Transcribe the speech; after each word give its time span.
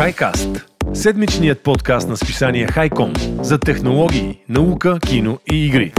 Хайкаст– 0.00 0.48
седмичният 0.94 1.62
подкаст 1.62 2.08
на 2.08 2.16
списание 2.16 2.66
Хайком 2.66 3.12
за 3.42 3.58
технологии, 3.58 4.44
наука, 4.48 4.98
кино 5.06 5.38
и 5.52 5.66
игри. 5.66 5.92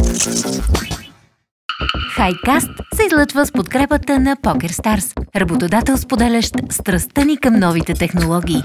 Хайкаст 2.15 2.69
се 2.95 3.05
излъчва 3.05 3.45
с 3.45 3.51
подкрепата 3.51 4.19
на 4.19 4.35
PokerStars, 4.35 5.35
работодател 5.35 5.97
споделящ 5.97 6.53
страстта 6.69 7.25
ни 7.25 7.37
към 7.37 7.59
новите 7.59 7.93
технологии. 7.93 8.61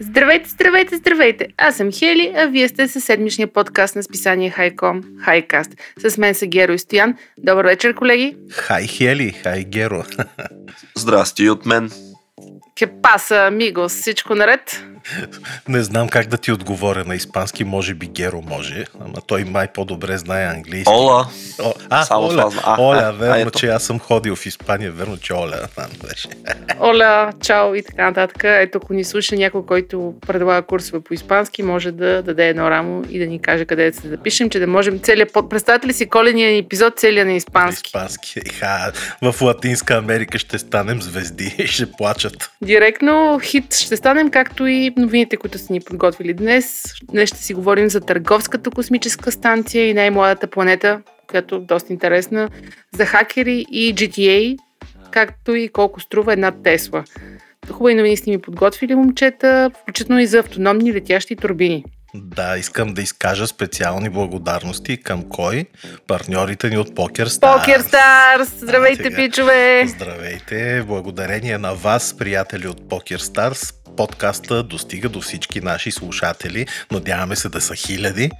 Здравейте, 0.00 0.50
здравейте, 0.50 0.96
здравейте! 0.96 1.46
Аз 1.56 1.76
съм 1.76 1.92
Хели, 1.92 2.34
а 2.36 2.46
вие 2.46 2.68
сте 2.68 2.88
със 2.88 3.04
седмичния 3.04 3.52
подкаст 3.52 3.96
на 3.96 4.02
списание 4.02 4.50
Хайком, 4.50 5.02
Хайкаст. 5.24 5.70
С 6.06 6.18
мен 6.18 6.34
са 6.34 6.46
Геро 6.46 6.72
и 6.72 6.78
Стоян. 6.78 7.14
Добър 7.38 7.64
вечер, 7.64 7.94
колеги! 7.94 8.36
Хай 8.50 8.86
Хели, 8.86 9.30
хай 9.42 9.64
Геро! 9.64 10.04
Здрасти 10.96 11.44
и 11.44 11.50
от 11.50 11.66
мен! 11.66 11.90
Кепаса, 12.78 13.46
амигос, 13.46 13.92
всичко 13.92 14.34
наред? 14.34 14.82
Не 15.68 15.82
знам 15.82 16.08
как 16.08 16.26
да 16.26 16.38
ти 16.38 16.52
отговоря 16.52 17.04
на 17.04 17.14
испански, 17.14 17.64
може 17.64 17.94
би 17.94 18.06
Геро 18.06 18.42
може, 18.42 18.84
ама 19.00 19.14
той 19.26 19.44
май 19.44 19.68
по-добре 19.72 20.18
знае 20.18 20.46
английски. 20.46 20.90
Ола! 20.90 21.26
О, 21.62 21.72
а, 21.90 22.04
Само 22.04 22.26
Оля, 22.26 22.50
а, 22.64 22.82
Оля, 22.82 23.02
а, 23.04 23.10
верно, 23.12 23.48
ето. 23.48 23.58
че 23.58 23.66
аз 23.66 23.82
съм 23.82 23.98
ходил 23.98 24.36
в 24.36 24.46
Испания, 24.46 24.92
верно, 24.92 25.16
че 25.16 25.32
Оля 25.32 25.68
там 25.76 25.90
беше. 26.08 26.28
Оля, 26.80 27.32
чао 27.40 27.74
и 27.74 27.82
така 27.82 28.04
нататък. 28.04 28.44
Ето, 28.44 28.78
ако 28.82 28.92
ни 28.92 29.04
слуша 29.04 29.36
някой, 29.36 29.66
който 29.66 30.14
предлага 30.26 30.62
курсове 30.62 31.00
по 31.00 31.14
испански, 31.14 31.62
може 31.62 31.92
да 31.92 32.22
даде 32.22 32.48
едно 32.48 32.70
рамо 32.70 33.04
и 33.10 33.18
да 33.18 33.26
ни 33.26 33.42
каже 33.42 33.64
къде 33.64 33.90
да 33.90 34.00
се 34.00 34.08
запишем, 34.08 34.50
че 34.50 34.58
да 34.58 34.66
можем 34.66 35.00
целият 35.00 35.32
под... 35.32 35.50
Представете 35.50 35.86
ли 35.86 35.92
си 35.92 36.08
коления 36.08 36.52
ни 36.52 36.58
епизод, 36.58 36.98
целият 36.98 37.28
на 37.28 37.34
испански? 37.34 37.88
Испански. 37.88 38.40
Ха, 38.58 38.92
в 39.22 39.42
Латинска 39.42 39.94
Америка 39.94 40.38
ще 40.38 40.58
станем 40.58 41.02
звезди 41.02 41.54
и 41.58 41.66
ще 41.66 41.92
плачат. 41.92 42.50
Директно 42.68 43.40
хит 43.42 43.74
ще 43.74 43.96
станем, 43.96 44.30
както 44.30 44.66
и 44.66 44.92
новините, 44.96 45.36
които 45.36 45.58
са 45.58 45.72
ни 45.72 45.80
подготвили 45.80 46.34
днес. 46.34 46.82
Днес 47.02 47.28
ще 47.28 47.38
си 47.38 47.54
говорим 47.54 47.88
за 47.88 48.00
търговската 48.00 48.70
космическа 48.70 49.32
станция 49.32 49.88
и 49.88 49.94
най-младата 49.94 50.46
планета, 50.46 51.02
която 51.26 51.54
е 51.54 51.60
доста 51.60 51.92
интересна, 51.92 52.48
за 52.94 53.06
хакери 53.06 53.66
и 53.70 53.94
GTA, 53.94 54.58
както 55.10 55.54
и 55.54 55.68
колко 55.68 56.00
струва 56.00 56.32
една 56.32 56.50
Тесла. 56.50 57.04
Хубави 57.70 57.94
новини 57.94 58.16
сте 58.16 58.30
ми 58.30 58.40
подготвили, 58.40 58.94
момчета, 58.94 59.70
включително 59.82 60.20
и 60.20 60.26
за 60.26 60.38
автономни 60.38 60.94
летящи 60.94 61.36
турбини. 61.36 61.84
Да, 62.22 62.58
искам 62.58 62.94
да 62.94 63.02
изкажа 63.02 63.46
специални 63.46 64.08
благодарности 64.08 64.96
към 64.96 65.28
кой? 65.28 65.64
Партньорите 66.06 66.70
ни 66.70 66.78
от 66.78 66.94
Покер 66.94 67.26
Стар. 67.26 67.58
Покер 67.58 67.80
Старс! 67.80 68.48
Здравейте, 68.58 69.02
сега. 69.02 69.16
пичове! 69.16 69.84
Здравейте! 69.88 70.82
Благодарение 70.86 71.58
на 71.58 71.74
вас, 71.74 72.16
приятели 72.18 72.68
от 72.68 72.88
Покер 72.88 73.20
Stars, 73.20 73.74
подкаста 73.98 74.62
достига 74.62 75.08
до 75.08 75.20
всички 75.20 75.60
наши 75.60 75.90
слушатели. 75.90 76.66
Надяваме 76.90 77.36
се 77.36 77.48
да 77.48 77.60
са 77.60 77.74
хиляди. 77.74 78.30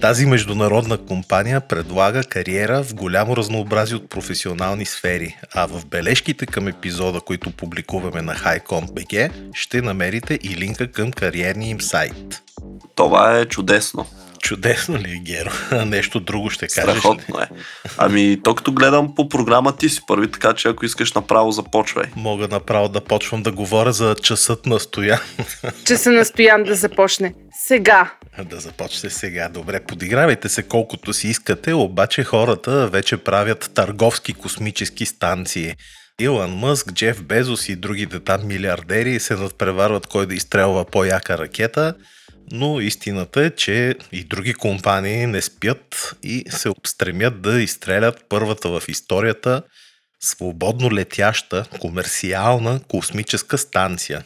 Тази 0.00 0.26
международна 0.26 0.98
компания 0.98 1.60
предлага 1.60 2.24
кариера 2.24 2.82
в 2.82 2.94
голямо 2.94 3.36
разнообразие 3.36 3.96
от 3.96 4.10
професионални 4.10 4.86
сфери, 4.86 5.36
а 5.54 5.66
в 5.66 5.86
бележките 5.86 6.46
към 6.46 6.68
епизода, 6.68 7.20
които 7.20 7.50
публикуваме 7.50 8.22
на 8.22 8.34
HighComp.bg, 8.34 9.30
ще 9.54 9.82
намерите 9.82 10.38
и 10.42 10.56
линка 10.56 10.92
към 10.92 11.12
кариерния 11.12 11.70
им 11.70 11.80
сайт. 11.80 12.42
Това 12.94 13.38
е 13.38 13.44
чудесно. 13.44 14.06
Чудесно 14.42 14.98
ли, 14.98 15.10
е, 15.10 15.16
Геро? 15.16 15.50
Нещо 15.86 16.20
друго 16.20 16.50
ще 16.50 16.66
кажеш 16.66 16.94
ли? 16.94 16.98
Страхотно 16.98 17.40
е. 17.40 17.48
Ами, 17.98 18.40
то 18.44 18.54
като 18.54 18.72
гледам 18.72 19.14
по 19.14 19.28
програма 19.28 19.76
ти 19.76 19.88
си 19.88 20.00
първи, 20.06 20.30
така 20.30 20.52
че 20.52 20.68
ако 20.68 20.84
искаш 20.84 21.12
направо 21.12 21.52
започвай. 21.52 22.04
Мога 22.16 22.48
направо 22.48 22.88
да 22.88 23.00
почвам 23.00 23.42
да 23.42 23.52
говоря 23.52 23.92
за 23.92 24.16
часът 24.22 24.66
на 24.66 24.80
стоян. 24.80 25.18
Че 25.84 25.96
се 25.96 26.10
настоян 26.10 26.64
да 26.64 26.74
започне. 26.74 27.34
Сега. 27.66 28.12
Да 28.44 28.60
започне 28.60 29.10
сега. 29.10 29.48
Добре, 29.48 29.80
подигравайте 29.80 30.48
се 30.48 30.62
колкото 30.62 31.12
си 31.12 31.28
искате, 31.28 31.74
обаче 31.74 32.24
хората 32.24 32.88
вече 32.88 33.16
правят 33.16 33.70
търговски 33.74 34.32
космически 34.32 35.06
станции. 35.06 35.74
Илон 36.20 36.50
Мъск, 36.50 36.92
Джеф 36.92 37.22
Безос 37.22 37.68
и 37.68 37.76
другите 37.76 38.20
там 38.20 38.46
милиардери 38.46 39.20
се 39.20 39.34
надпреварват 39.34 40.06
кой 40.06 40.26
да 40.26 40.34
изстрелва 40.34 40.84
по-яка 40.84 41.38
ракета, 41.38 41.94
но 42.52 42.80
истината 42.80 43.44
е, 43.44 43.50
че 43.50 43.94
и 44.12 44.24
други 44.24 44.54
компании 44.54 45.26
не 45.26 45.42
спят 45.42 46.16
и 46.22 46.44
се 46.48 46.68
стремят 46.86 47.42
да 47.42 47.62
изстрелят 47.62 48.24
първата 48.28 48.68
в 48.68 48.82
историята 48.88 49.62
свободно 50.20 50.92
летяща 50.92 51.64
комерциална 51.80 52.80
космическа 52.88 53.58
станция. 53.58 54.24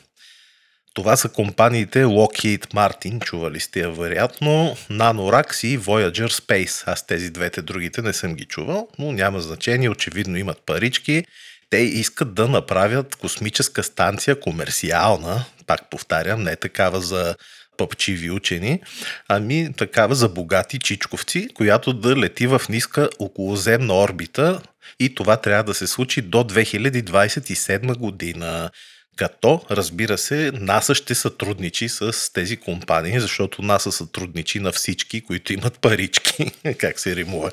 Това 0.95 1.17
са 1.17 1.29
компаниите 1.29 2.05
Lockheed 2.05 2.67
Martin, 2.67 3.25
чували 3.25 3.61
сте 3.61 3.81
я 3.81 3.91
вероятно, 3.91 4.77
NanoRax 4.91 5.67
и 5.67 5.79
Voyager 5.79 6.29
Space. 6.29 6.83
Аз 6.87 7.07
тези 7.07 7.31
двете 7.31 7.63
другите 7.63 8.03
не 8.03 8.13
съм 8.13 8.35
ги 8.35 8.45
чувал, 8.45 8.89
но 8.99 9.13
няма 9.13 9.41
значение, 9.41 9.91
очевидно 9.91 10.37
имат 10.37 10.63
парички. 10.67 11.25
Те 11.71 11.79
искат 11.79 12.35
да 12.35 12.49
направят 12.49 13.17
космическа 13.17 13.83
станция 13.83 14.41
комерциална, 14.41 15.45
пак 15.67 15.91
повтарям, 15.91 16.43
не 16.43 16.57
такава 16.57 17.01
за 17.01 17.37
пъпчиви 17.77 18.31
учени, 18.31 18.81
ами 19.29 19.73
такава 19.77 20.15
за 20.15 20.29
богати 20.29 20.79
чичковци, 20.79 21.49
която 21.55 21.93
да 21.93 22.17
лети 22.17 22.47
в 22.47 22.63
ниска 22.69 23.09
околоземна 23.19 23.95
орбита 23.95 24.63
и 25.01 25.15
това 25.15 25.37
трябва 25.37 25.65
да 25.65 25.75
се 25.75 25.87
случи 25.87 26.23
до 26.23 26.39
2027 26.39 27.97
година. 27.97 28.71
Като, 29.17 29.63
разбира 29.71 30.19
се, 30.19 30.53
НАСА 30.55 30.95
ще 30.95 31.15
сътрудничи 31.15 31.89
с 31.89 32.33
тези 32.33 32.57
компании, 32.57 33.21
защото 33.21 33.63
НАСА 33.63 33.93
сътрудничи 33.93 34.61
на 34.61 34.73
всички, 34.73 35.21
които 35.21 35.53
имат 35.53 35.79
парички. 35.79 36.51
как 36.79 37.01
се 37.01 37.17
римува. 37.17 37.51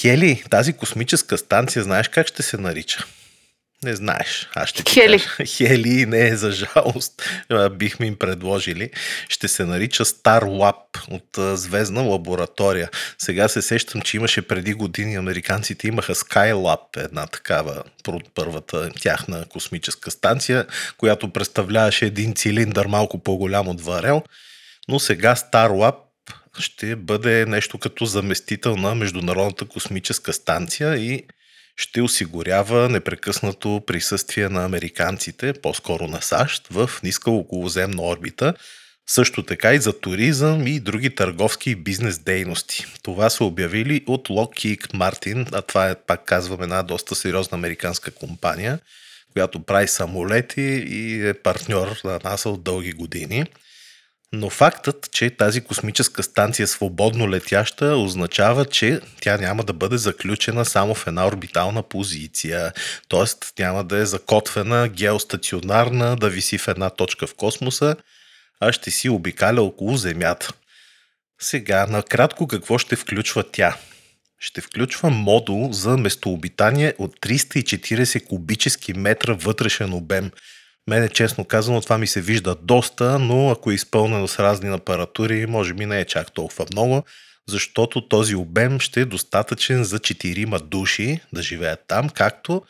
Хели, 0.00 0.44
тази 0.50 0.72
космическа 0.72 1.38
станция, 1.38 1.82
знаеш 1.82 2.08
как 2.08 2.26
ще 2.26 2.42
се 2.42 2.56
нарича? 2.56 3.04
Не 3.84 3.96
знаеш. 3.96 4.48
Аз 4.54 4.68
ще 4.68 4.84
ти 4.84 4.92
Хели. 4.92 5.18
кажа. 5.18 5.52
Хели 5.56 6.06
не 6.06 6.28
е 6.28 6.36
за 6.36 6.52
жалост. 6.52 7.22
Бихме 7.70 8.06
им 8.06 8.16
предложили. 8.16 8.90
Ще 9.28 9.48
се 9.48 9.64
нарича 9.64 10.04
Star 10.04 10.42
Lab 10.42 10.74
от 11.10 11.58
звездна 11.58 12.02
лаборатория. 12.02 12.90
Сега 13.18 13.48
се 13.48 13.62
сещам, 13.62 14.00
че 14.00 14.16
имаше 14.16 14.42
преди 14.42 14.74
години 14.74 15.16
американците 15.16 15.88
имаха 15.88 16.14
Skylab, 16.14 17.04
една 17.04 17.26
такава 17.26 17.82
първата 18.34 18.90
тяхна 19.00 19.44
космическа 19.48 20.10
станция, 20.10 20.66
която 20.98 21.32
представляваше 21.32 22.06
един 22.06 22.34
цилиндър 22.34 22.86
малко 22.86 23.18
по-голям 23.18 23.68
от 23.68 23.80
варел. 23.80 24.22
Но 24.88 24.98
сега 24.98 25.34
Star 25.34 25.68
Lab 25.68 25.94
ще 26.58 26.96
бъде 26.96 27.46
нещо 27.46 27.78
като 27.78 28.04
заместител 28.04 28.76
на 28.76 28.94
Международната 28.94 29.64
космическа 29.64 30.32
станция 30.32 30.96
и 30.96 31.22
ще 31.76 32.02
осигурява 32.02 32.88
непрекъснато 32.88 33.82
присъствие 33.86 34.48
на 34.48 34.64
американците, 34.64 35.52
по-скоро 35.52 36.06
на 36.06 36.22
САЩ, 36.22 36.68
в 36.70 36.90
ниска 37.02 37.30
околоземна 37.30 38.02
орбита, 38.02 38.54
също 39.06 39.42
така 39.42 39.74
и 39.74 39.78
за 39.78 40.00
туризъм 40.00 40.66
и 40.66 40.80
други 40.80 41.14
търговски 41.14 41.70
и 41.70 41.74
бизнес 41.74 42.18
дейности. 42.18 42.86
Това 43.02 43.30
са 43.30 43.44
обявили 43.44 44.04
от 44.06 44.28
Lockheed 44.28 44.86
Martin, 44.86 45.48
а 45.52 45.62
това 45.62 45.90
е, 45.90 45.94
пак 45.94 46.24
казвам, 46.24 46.62
една 46.62 46.82
доста 46.82 47.14
сериозна 47.14 47.58
американска 47.58 48.10
компания, 48.10 48.78
която 49.32 49.62
прави 49.62 49.88
самолети 49.88 50.84
и 50.88 51.28
е 51.28 51.34
партньор 51.34 52.00
на 52.04 52.20
НАСА 52.24 52.50
от 52.50 52.62
дълги 52.62 52.92
години. 52.92 53.44
Но 54.36 54.50
фактът, 54.50 55.08
че 55.12 55.30
тази 55.30 55.60
космическа 55.60 56.22
станция 56.22 56.66
свободно 56.66 57.30
летяща, 57.30 57.96
означава, 57.96 58.64
че 58.64 59.00
тя 59.20 59.38
няма 59.38 59.64
да 59.64 59.72
бъде 59.72 59.96
заключена 59.96 60.64
само 60.64 60.94
в 60.94 61.06
една 61.06 61.26
орбитална 61.26 61.82
позиция. 61.82 62.72
Тоест 63.08 63.52
няма 63.58 63.84
да 63.84 63.96
е 63.96 64.06
закотвена 64.06 64.88
геостационарна, 64.88 66.16
да 66.16 66.30
виси 66.30 66.58
в 66.58 66.68
една 66.68 66.90
точка 66.90 67.26
в 67.26 67.34
космоса, 67.34 67.96
а 68.60 68.72
ще 68.72 68.90
си 68.90 69.08
обикаля 69.08 69.62
около 69.62 69.96
Земята. 69.96 70.52
Сега, 71.40 71.86
накратко 71.86 72.46
какво 72.46 72.78
ще 72.78 72.96
включва 72.96 73.44
тя? 73.52 73.76
Ще 74.38 74.60
включва 74.60 75.10
модул 75.10 75.72
за 75.72 75.96
местообитание 75.96 76.94
от 76.98 77.20
340 77.20 78.26
кубически 78.26 78.92
метра 78.92 79.32
вътрешен 79.32 79.92
обем. 79.92 80.30
Мене, 80.90 81.08
честно 81.08 81.44
казано, 81.44 81.80
това 81.80 81.98
ми 81.98 82.06
се 82.06 82.20
вижда 82.20 82.54
доста, 82.62 83.18
но 83.18 83.50
ако 83.50 83.70
е 83.70 83.74
изпълнено 83.74 84.28
с 84.28 84.38
разни 84.38 84.74
апаратури, 84.74 85.46
може 85.46 85.74
би 85.74 85.86
не 85.86 86.00
е 86.00 86.04
чак 86.04 86.32
толкова 86.32 86.66
много, 86.72 87.04
защото 87.48 88.08
този 88.08 88.34
обем 88.34 88.80
ще 88.80 89.00
е 89.00 89.04
достатъчен 89.04 89.84
за 89.84 89.98
4 89.98 90.62
души 90.62 91.20
да 91.32 91.42
живеят 91.42 91.80
там, 91.88 92.08
както 92.08 92.62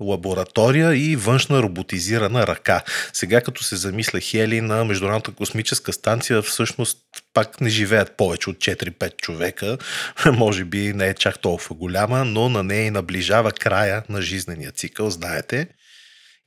лаборатория 0.00 0.96
и 0.96 1.16
външна 1.16 1.62
роботизирана 1.62 2.46
ръка. 2.46 2.82
Сега 3.12 3.40
като 3.40 3.64
се 3.64 3.76
замисля 3.76 4.20
Хели 4.20 4.60
на 4.60 4.84
Международната 4.84 5.32
космическа 5.32 5.92
станция, 5.92 6.42
всъщност 6.42 6.98
пак 7.34 7.60
не 7.60 7.68
живеят 7.68 8.16
повече 8.16 8.50
от 8.50 8.56
4-5 8.56 9.16
човека. 9.16 9.78
Може 10.32 10.64
би 10.64 10.92
не 10.92 11.08
е 11.08 11.14
чак 11.14 11.38
толкова 11.38 11.76
голяма, 11.76 12.24
но 12.24 12.48
на 12.48 12.62
нея 12.62 12.86
и 12.86 12.90
наближава 12.90 13.52
края 13.52 14.02
на 14.08 14.22
жизнения 14.22 14.72
цикъл, 14.72 15.10
знаете. 15.10 15.68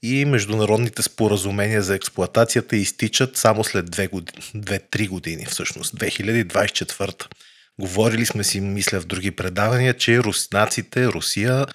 И 0.04 0.26
международните 0.26 1.02
споразумения 1.02 1.82
за 1.82 1.96
експлоатацията 1.96 2.76
изтичат 2.76 3.38
само 3.38 3.64
след 3.64 3.90
2-3 3.90 4.10
години, 4.10 5.08
години, 5.08 5.46
всъщност, 5.46 5.96
2024. 5.96 7.26
Говорили 7.80 8.26
сме 8.26 8.44
си, 8.44 8.62
мисля, 8.62 9.00
в 9.00 9.06
други 9.06 9.32
предавания, 9.32 9.94
че 9.94 10.20
руснаците, 10.20 11.08
Русия, 11.08 11.66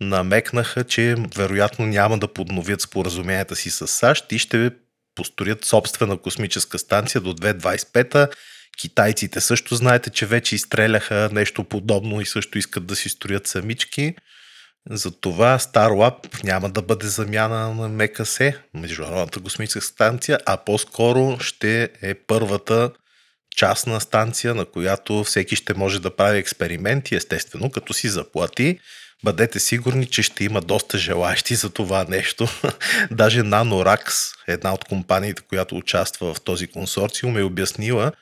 намекнаха, 0.00 0.84
че 0.84 1.16
вероятно 1.36 1.86
няма 1.86 2.18
да 2.18 2.28
подновят 2.28 2.80
споразуменията 2.80 3.56
си 3.56 3.70
с 3.70 3.86
САЩ 3.86 4.32
и 4.32 4.38
ще 4.38 4.70
построят 5.14 5.64
собствена 5.64 6.16
космическа 6.16 6.78
станция 6.78 7.20
до 7.20 7.34
2025 7.34 8.30
Китайците 8.78 9.40
също 9.40 9.74
знаете, 9.74 10.10
че 10.10 10.26
вече 10.26 10.54
изстреляха 10.54 11.28
нещо 11.32 11.64
подобно 11.64 12.20
и 12.20 12.26
също 12.26 12.58
искат 12.58 12.86
да 12.86 12.96
си 12.96 13.08
строят 13.08 13.46
самички. 13.46 14.14
Затова 14.90 15.58
StarLab 15.58 16.44
няма 16.44 16.70
да 16.70 16.82
бъде 16.82 17.06
замяна 17.06 17.74
на 17.74 17.88
МКС, 17.88 18.52
Международната 18.74 19.40
космическа 19.40 19.80
станция, 19.80 20.38
а 20.46 20.56
по-скоро 20.56 21.40
ще 21.40 21.90
е 22.02 22.14
първата 22.14 22.90
частна 23.56 24.00
станция, 24.00 24.54
на 24.54 24.64
която 24.64 25.24
всеки 25.24 25.56
ще 25.56 25.74
може 25.74 26.00
да 26.00 26.16
прави 26.16 26.38
експерименти, 26.38 27.14
естествено, 27.14 27.70
като 27.70 27.92
си 27.92 28.08
заплати. 28.08 28.78
Бъдете 29.24 29.60
сигурни, 29.60 30.06
че 30.06 30.22
ще 30.22 30.44
има 30.44 30.60
доста 30.60 30.98
желащи 30.98 31.54
за 31.54 31.70
това 31.70 32.04
нещо. 32.08 32.48
Даже 33.10 33.42
NanoRax, 33.42 34.34
една 34.48 34.74
от 34.74 34.84
компаниите, 34.84 35.42
която 35.42 35.76
участва 35.76 36.34
в 36.34 36.40
този 36.40 36.66
консорциум, 36.66 37.38
е 37.38 37.42
обяснила, 37.42 38.12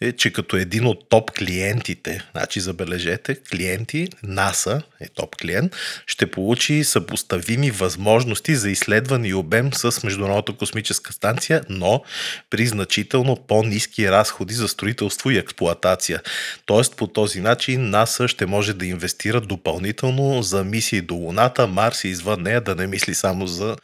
е, 0.00 0.12
че 0.12 0.32
като 0.32 0.56
един 0.56 0.86
от 0.86 1.08
топ 1.08 1.30
клиентите, 1.30 2.22
значи 2.32 2.60
забележете, 2.60 3.34
клиенти, 3.34 4.08
НАСА 4.22 4.82
е 5.00 5.08
топ 5.08 5.36
клиент, 5.36 5.76
ще 6.06 6.30
получи 6.30 6.84
съпоставими 6.84 7.70
възможности 7.70 8.56
за 8.56 8.70
изследване 8.70 9.28
и 9.28 9.34
обем 9.34 9.72
с 9.74 10.02
Международната 10.02 10.52
космическа 10.52 11.12
станция, 11.12 11.62
но 11.68 12.02
при 12.50 12.66
значително 12.66 13.36
по-низки 13.36 14.10
разходи 14.10 14.54
за 14.54 14.68
строителство 14.68 15.30
и 15.30 15.38
експлоатация. 15.38 16.22
Тоест 16.66 16.96
по 16.96 17.06
този 17.06 17.40
начин 17.40 17.90
НАСА 17.90 18.28
ще 18.28 18.46
може 18.46 18.74
да 18.74 18.86
инвестира 18.86 19.40
допълнително 19.40 20.42
за 20.42 20.64
мисии 20.64 21.00
до 21.00 21.14
Луната, 21.14 21.66
Марс 21.66 22.04
и 22.04 22.08
извън 22.08 22.42
нея, 22.42 22.60
да 22.60 22.74
не 22.74 22.86
мисли 22.86 23.14
само 23.14 23.46
за 23.46 23.76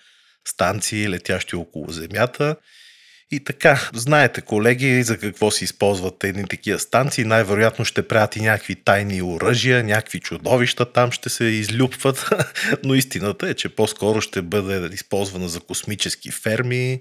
станции, 0.48 1.08
летящи 1.08 1.56
около 1.56 1.92
Земята 1.92 2.56
и 3.30 3.44
така, 3.44 3.90
знаете, 3.94 4.40
колеги, 4.40 5.02
за 5.02 5.18
какво 5.18 5.50
се 5.50 5.64
използват 5.64 6.24
едни 6.24 6.48
такива 6.48 6.78
станции. 6.78 7.24
Най-вероятно 7.24 7.84
ще 7.84 8.08
правят 8.08 8.36
и 8.36 8.40
някакви 8.40 8.74
тайни 8.74 9.22
оръжия, 9.22 9.84
някакви 9.84 10.20
чудовища 10.20 10.92
там 10.92 11.12
ще 11.12 11.28
се 11.28 11.44
излюпват. 11.44 12.30
Но 12.84 12.94
истината 12.94 13.48
е, 13.48 13.54
че 13.54 13.68
по-скоро 13.68 14.20
ще 14.20 14.42
бъде 14.42 14.94
използвана 14.94 15.48
за 15.48 15.60
космически 15.60 16.30
ферми, 16.30 17.00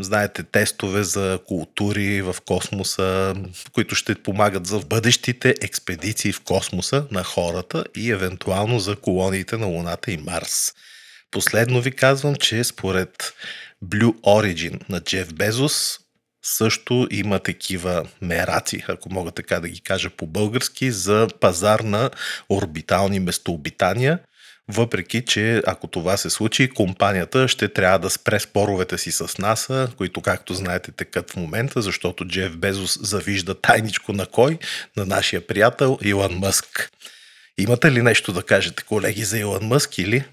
знаете, 0.00 0.42
тестове 0.42 1.02
за 1.02 1.38
култури 1.46 2.22
в 2.22 2.36
космоса, 2.46 3.34
които 3.72 3.94
ще 3.94 4.14
помагат 4.14 4.66
за 4.66 4.78
бъдещите 4.78 5.54
експедиции 5.62 6.32
в 6.32 6.40
космоса 6.40 7.06
на 7.10 7.24
хората 7.24 7.84
и 7.96 8.10
евентуално 8.10 8.78
за 8.78 8.96
колониите 8.96 9.56
на 9.56 9.66
Луната 9.66 10.12
и 10.12 10.16
Марс. 10.16 10.72
Последно 11.30 11.80
ви 11.80 11.92
казвам, 11.92 12.34
че 12.34 12.64
според 12.64 13.34
Blue 13.84 14.20
Origin 14.20 14.88
на 14.88 15.00
Джеф 15.00 15.34
Безос 15.34 15.98
също 16.44 17.08
има 17.10 17.38
такива 17.38 18.06
мераци, 18.22 18.84
ако 18.88 19.12
мога 19.12 19.30
така 19.30 19.60
да 19.60 19.68
ги 19.68 19.80
кажа 19.80 20.10
по-български, 20.10 20.90
за 20.90 21.28
пазар 21.40 21.80
на 21.80 22.10
орбитални 22.50 23.20
местообитания, 23.20 24.18
въпреки 24.68 25.24
че 25.24 25.62
ако 25.66 25.86
това 25.86 26.16
се 26.16 26.30
случи, 26.30 26.70
компанията 26.70 27.48
ще 27.48 27.68
трябва 27.68 27.98
да 27.98 28.10
спре 28.10 28.40
споровете 28.40 28.98
си 28.98 29.12
с 29.12 29.38
НАСА, 29.38 29.88
които 29.96 30.20
както 30.20 30.54
знаете 30.54 30.92
текат 30.92 31.30
в 31.30 31.36
момента, 31.36 31.82
защото 31.82 32.24
Джеф 32.24 32.56
Безос 32.56 32.98
завижда 33.02 33.60
тайничко 33.60 34.12
на 34.12 34.26
кой? 34.26 34.58
На 34.96 35.06
нашия 35.06 35.46
приятел 35.46 35.98
Илон 36.02 36.34
Мъск. 36.34 36.90
Имате 37.58 37.92
ли 37.92 38.02
нещо 38.02 38.32
да 38.32 38.42
кажете, 38.42 38.84
колеги, 38.84 39.24
за 39.24 39.38
Илон 39.38 39.66
Мъск 39.66 39.98
или? 39.98 40.24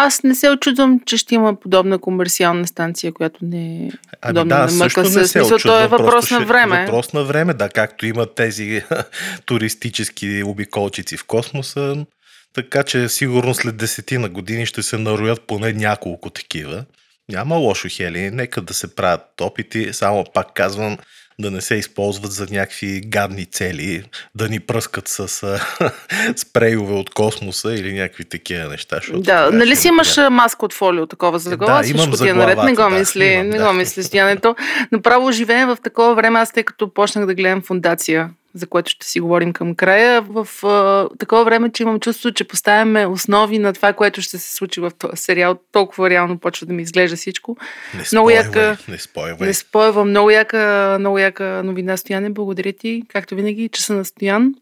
Аз 0.00 0.22
не 0.22 0.34
се 0.34 0.50
очудвам, 0.50 1.00
че 1.06 1.16
ще 1.16 1.34
има 1.34 1.60
подобна 1.60 1.98
комерциална 1.98 2.66
станция, 2.66 3.12
която 3.12 3.38
не 3.42 3.86
е 3.86 3.90
ами 4.20 4.34
да, 4.34 4.44
на 4.44 4.64
МКС. 4.64 5.16
Не 5.16 5.26
се 5.26 5.42
очудвам, 5.42 5.60
то 5.62 5.84
е 5.84 5.86
въпрос 5.86 6.30
на 6.30 6.40
време. 6.40 6.80
Въпрос 6.80 7.12
на 7.12 7.24
време, 7.24 7.54
да, 7.54 7.68
както 7.68 8.06
има 8.06 8.34
тези 8.34 8.82
туристически 9.46 10.42
обиколчици 10.42 11.16
в 11.16 11.24
космоса. 11.24 12.06
Така 12.54 12.82
че 12.82 13.08
сигурно 13.08 13.54
след 13.54 13.76
десетина 13.76 14.28
години 14.28 14.66
ще 14.66 14.82
се 14.82 14.98
нароят 14.98 15.46
поне 15.46 15.72
няколко 15.72 16.30
такива. 16.30 16.84
Няма 17.28 17.56
лошо, 17.56 17.88
Хели. 17.90 18.30
Нека 18.30 18.60
да 18.60 18.74
се 18.74 18.94
правят 18.94 19.40
опити. 19.40 19.92
Само 19.92 20.24
пак 20.34 20.46
казвам, 20.54 20.98
да 21.40 21.50
не 21.50 21.60
се 21.60 21.74
използват 21.74 22.32
за 22.32 22.46
някакви 22.50 23.00
гадни 23.00 23.46
цели, 23.46 24.04
да 24.34 24.48
ни 24.48 24.60
пръскат 24.60 25.08
с 25.08 25.28
спрейове 26.36 26.94
от 26.94 27.10
космоса 27.10 27.74
или 27.74 27.92
някакви 27.92 28.24
такива 28.24 28.68
неща. 28.68 29.00
Да, 29.14 29.50
нали 29.50 29.76
си 29.76 29.88
имаш 29.88 30.14
да. 30.14 30.30
маска 30.30 30.64
от 30.64 30.72
фолио 30.72 31.06
такова 31.06 31.38
за 31.38 31.56
глава? 31.56 31.82
Да, 31.82 31.88
имам 31.88 32.14
за 32.14 32.24
ти 32.24 32.30
е 32.30 32.34
наред, 32.34 32.58
не 32.64 32.74
го 32.74 32.82
да, 32.82 32.90
мисли, 32.90 33.24
имам, 33.24 33.48
не 33.48 33.58
да. 33.58 33.66
го 33.66 33.72
мисли 33.72 34.02
стоянето. 34.02 34.56
Направо 34.92 35.32
живеем 35.32 35.68
в 35.68 35.78
такова 35.84 36.14
време, 36.14 36.38
аз 36.38 36.52
тъй 36.52 36.62
като 36.62 36.94
почнах 36.94 37.26
да 37.26 37.34
гледам 37.34 37.62
фундация 37.62 38.30
за 38.58 38.66
което 38.66 38.90
ще 38.90 39.06
си 39.06 39.20
говорим 39.20 39.52
към 39.52 39.74
края, 39.74 40.22
в 40.22 40.48
а, 40.66 41.08
такова 41.18 41.44
време, 41.44 41.72
че 41.72 41.82
имам 41.82 42.00
чувство, 42.00 42.32
че 42.32 42.44
поставяме 42.44 43.06
основи 43.06 43.58
на 43.58 43.72
това, 43.72 43.92
което 43.92 44.22
ще 44.22 44.38
се 44.38 44.54
случи 44.54 44.80
в 44.80 44.90
този 44.98 45.16
сериал. 45.16 45.58
Толкова 45.72 46.10
реално 46.10 46.38
почва 46.38 46.66
да 46.66 46.72
ми 46.72 46.82
изглежда 46.82 47.16
всичко. 47.16 47.56
Не 47.94 48.04
много 48.12 48.30
яка, 48.30 48.76
не 48.88 48.98
спойвай. 48.98 49.48
Не 49.48 49.54
спойва. 49.54 50.04
Много 50.04 50.30
яка, 50.30 50.96
много 51.00 51.18
яка 51.18 51.62
новина, 51.64 51.96
Стояне. 51.96 52.30
Благодаря 52.30 52.72
ти, 52.72 53.02
както 53.08 53.34
винаги, 53.34 53.68
часа 53.72 53.94
на 53.94 54.04
Стоян. 54.04 54.54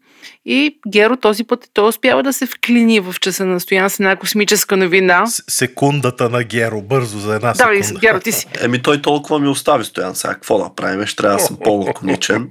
И 0.45 0.79
Геро 0.87 1.17
този 1.17 1.43
път 1.43 1.69
той 1.73 1.89
успява 1.89 2.23
да 2.23 2.33
се 2.33 2.45
вклини 2.45 2.99
в 2.99 3.15
часа 3.21 3.45
на 3.45 3.59
Стоян 3.59 3.89
с 3.89 3.99
една 3.99 4.15
космическа 4.15 4.77
новина. 4.77 5.25
С- 5.25 5.43
секундата 5.47 6.29
на 6.29 6.43
Геро, 6.43 6.81
бързо 6.81 7.19
за 7.19 7.35
една 7.35 7.55
секунда. 7.55 7.93
Да, 7.93 7.99
Геро, 7.99 8.19
ти 8.19 8.31
си. 8.31 8.47
Еми 8.61 8.81
той 8.81 9.01
толкова 9.01 9.39
ми 9.39 9.47
остави 9.47 9.83
Стоян 9.85 10.15
сега. 10.15 10.33
Какво 10.33 10.57
да 10.57 10.75
правим? 10.75 11.05
Ще 11.05 11.15
трябва 11.15 11.37
да 11.37 11.43
съм 11.43 11.57
по-лаконичен. 11.63 12.49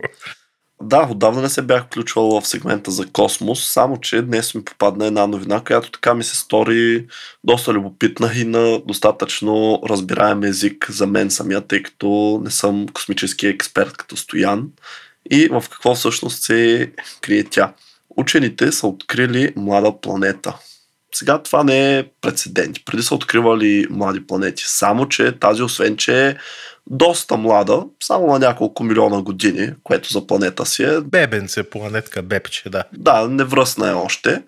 Да, 0.83 1.09
отдавна 1.11 1.43
не 1.43 1.49
се 1.49 1.63
бях 1.63 1.87
включвал 1.87 2.41
в 2.41 2.49
сегмента 2.49 2.91
за 2.91 3.07
космос, 3.07 3.65
само 3.65 4.01
че 4.01 4.23
днес 4.23 4.55
ми 4.55 4.65
попадна 4.65 5.07
една 5.07 5.27
новина, 5.27 5.61
която 5.61 5.91
така 5.91 6.15
ми 6.15 6.25
се 6.25 6.37
стори 6.37 7.07
доста 7.45 7.73
любопитна 7.73 8.31
и 8.37 8.45
на 8.45 8.79
достатъчно 8.79 9.81
разбираем 9.89 10.43
език 10.43 10.91
за 10.91 11.07
мен 11.07 11.31
самия, 11.31 11.61
тъй 11.61 11.83
като 11.83 12.41
не 12.45 12.51
съм 12.51 12.87
космически 12.89 13.47
експерт 13.47 13.97
като 13.97 14.17
Стоян. 14.17 14.69
И 15.31 15.49
в 15.49 15.65
какво 15.71 15.95
всъщност 15.95 16.43
се 16.43 16.93
крие 17.21 17.45
тя? 17.45 17.73
Учените 18.17 18.73
са 18.73 18.87
открили 18.87 19.53
млада 19.57 20.01
планета. 20.01 20.57
Сега 21.15 21.43
това 21.43 21.65
не 21.65 21.99
е 21.99 22.09
прецедент. 22.21 22.77
Преди 22.85 23.03
са 23.03 23.15
откривали 23.15 23.87
млади 23.91 24.27
планети. 24.27 24.65
Само, 24.67 25.09
че 25.09 25.33
тази, 25.33 25.63
освен 25.63 25.97
че 25.97 26.29
е 26.29 26.37
доста 26.91 27.37
млада, 27.37 27.85
само 28.03 28.27
на 28.27 28.39
няколко 28.39 28.85
милиона 28.85 29.23
години, 29.23 29.73
което 29.83 30.13
за 30.13 30.27
планета 30.27 30.67
си 30.67 30.83
е... 30.83 31.01
Бебенце, 31.01 31.63
планетка 31.63 32.23
бебче, 32.23 32.71
да. 32.71 32.85
Да, 32.93 33.29
невръсна 33.29 33.89
е 33.89 33.95
още. 33.95 34.43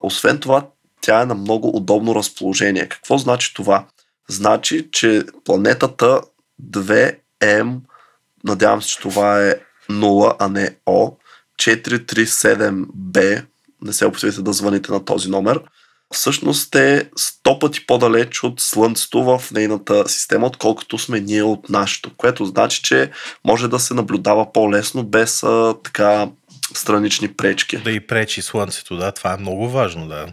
Освен 0.00 0.38
това, 0.38 0.66
тя 1.00 1.20
е 1.20 1.26
на 1.26 1.34
много 1.34 1.76
удобно 1.76 2.14
разположение. 2.14 2.88
Какво 2.88 3.18
значи 3.18 3.54
това? 3.54 3.86
Значи, 4.28 4.88
че 4.92 5.22
планетата 5.44 6.20
2М, 6.62 7.80
надявам 8.44 8.82
се, 8.82 8.88
че 8.88 8.98
това 8.98 9.44
е 9.44 9.54
0, 9.90 10.36
а 10.38 10.48
не 10.48 10.76
О, 10.86 11.12
437B, 11.62 13.44
не 13.82 13.92
се 13.92 14.06
опитвайте 14.06 14.42
да 14.42 14.52
звъните 14.52 14.92
на 14.92 15.04
този 15.04 15.30
номер, 15.30 15.60
всъщност 16.14 16.74
е 16.74 17.10
100 17.18 17.58
пъти 17.60 17.86
по-далеч 17.86 18.42
от 18.42 18.60
Слънцето 18.60 19.24
в 19.24 19.42
нейната 19.52 20.08
система, 20.08 20.46
отколкото 20.46 20.98
сме 20.98 21.20
ние 21.20 21.42
от 21.42 21.68
нашето, 21.68 22.10
което 22.16 22.44
значи, 22.44 22.82
че 22.82 23.10
може 23.44 23.68
да 23.68 23.78
се 23.78 23.94
наблюдава 23.94 24.52
по-лесно 24.52 25.04
без 25.04 25.42
а, 25.42 25.74
така 25.84 26.28
странични 26.74 27.34
пречки. 27.34 27.76
Да 27.76 27.90
и 27.90 28.06
пречи 28.06 28.42
Слънцето, 28.42 28.96
да, 28.96 29.12
това 29.12 29.32
е 29.32 29.36
много 29.36 29.68
важно, 29.68 30.08
да. 30.08 30.26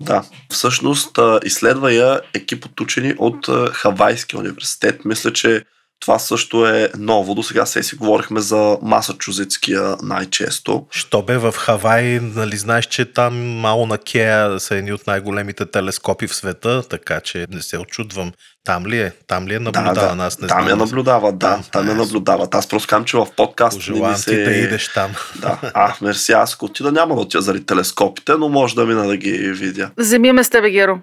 Да, 0.00 0.24
всъщност 0.50 1.18
изследва 1.44 1.90
я 1.90 2.20
екип 2.34 2.64
от 2.64 2.80
учени 2.80 3.14
от 3.18 3.46
Хавайския 3.72 4.40
университет. 4.40 5.04
Мисля, 5.04 5.32
че 5.32 5.64
това 6.00 6.18
също 6.18 6.66
е 6.66 6.90
ново. 6.98 7.34
До 7.34 7.42
сега 7.42 7.66
се 7.66 7.82
си 7.82 7.96
говорихме 7.96 8.40
за 8.40 8.78
Масачузетския 8.82 9.96
най-често. 10.02 10.86
Що 10.90 11.22
бе 11.22 11.38
в 11.38 11.54
Хавай, 11.58 12.20
нали 12.22 12.56
знаеш, 12.56 12.86
че 12.86 13.04
там 13.04 13.34
Мауна 13.36 13.98
Кея 13.98 14.60
са 14.60 14.76
едни 14.76 14.92
от 14.92 15.06
най-големите 15.06 15.66
телескопи 15.66 16.26
в 16.26 16.34
света, 16.34 16.82
така 16.88 17.20
че 17.20 17.46
не 17.50 17.62
се 17.62 17.78
очудвам. 17.78 18.32
Там 18.64 18.86
ли 18.86 19.00
е? 19.00 19.12
Там 19.26 19.48
ли 19.48 19.54
е 19.54 19.58
наблюдава 19.58 19.94
да, 19.94 20.08
да. 20.08 20.14
нас? 20.14 20.38
Не 20.38 20.48
там 20.48 20.68
я 20.68 20.76
наблюдава, 20.76 21.32
да. 21.32 21.38
Там, 21.38 21.64
там 21.72 21.88
я 21.88 21.94
наблюдават. 21.94 22.54
Аз 22.54 22.68
просто 22.68 22.88
казвам, 22.88 23.04
че 23.04 23.16
в 23.16 23.26
подкаст 23.36 23.76
Пожелавам 23.76 24.10
не 24.10 24.18
се... 24.18 24.30
ти 24.30 24.44
да 24.44 24.50
идеш 24.50 24.88
там. 24.88 25.14
Да. 25.36 25.58
А, 25.74 25.94
мерси, 26.02 26.32
аз 26.32 26.54
ако 26.54 26.64
отида 26.64 26.92
няма 26.92 27.14
да 27.14 27.20
отида 27.20 27.42
заради 27.42 27.66
телескопите, 27.66 28.32
но 28.32 28.48
може 28.48 28.74
да 28.74 28.86
мина 28.86 29.06
да 29.06 29.16
ги 29.16 29.30
видя. 29.32 29.90
Земи 29.98 30.32
ме 30.32 30.44
с 30.44 30.50
тебе, 30.50 30.70
Геро. 30.70 30.98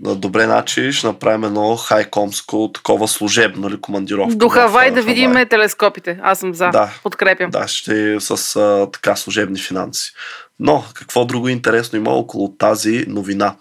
Добре, 0.00 0.44
значи 0.44 0.92
ще 0.92 1.06
направим 1.06 1.44
едно 1.44 1.76
хайкомско 1.76 2.70
такова 2.74 3.08
служебно 3.08 3.68
или 3.68 3.80
командировка. 3.80 4.36
До 4.36 4.48
Хавай 4.48 4.90
да 4.90 5.02
видим 5.02 5.34
телескопите. 5.50 6.18
Аз 6.22 6.38
съм 6.38 6.54
за. 6.54 6.70
Да. 6.70 6.94
Подкрепям. 7.02 7.50
Да, 7.50 7.68
ще 7.68 8.14
е 8.14 8.20
с 8.20 8.56
а, 8.56 8.90
така 8.92 9.16
служебни 9.16 9.58
финанси. 9.58 10.12
Но 10.60 10.84
какво 10.94 11.24
друго 11.24 11.48
интересно 11.48 11.98
има 11.98 12.10
около 12.10 12.56
тази 12.56 13.04
новина? 13.08 13.56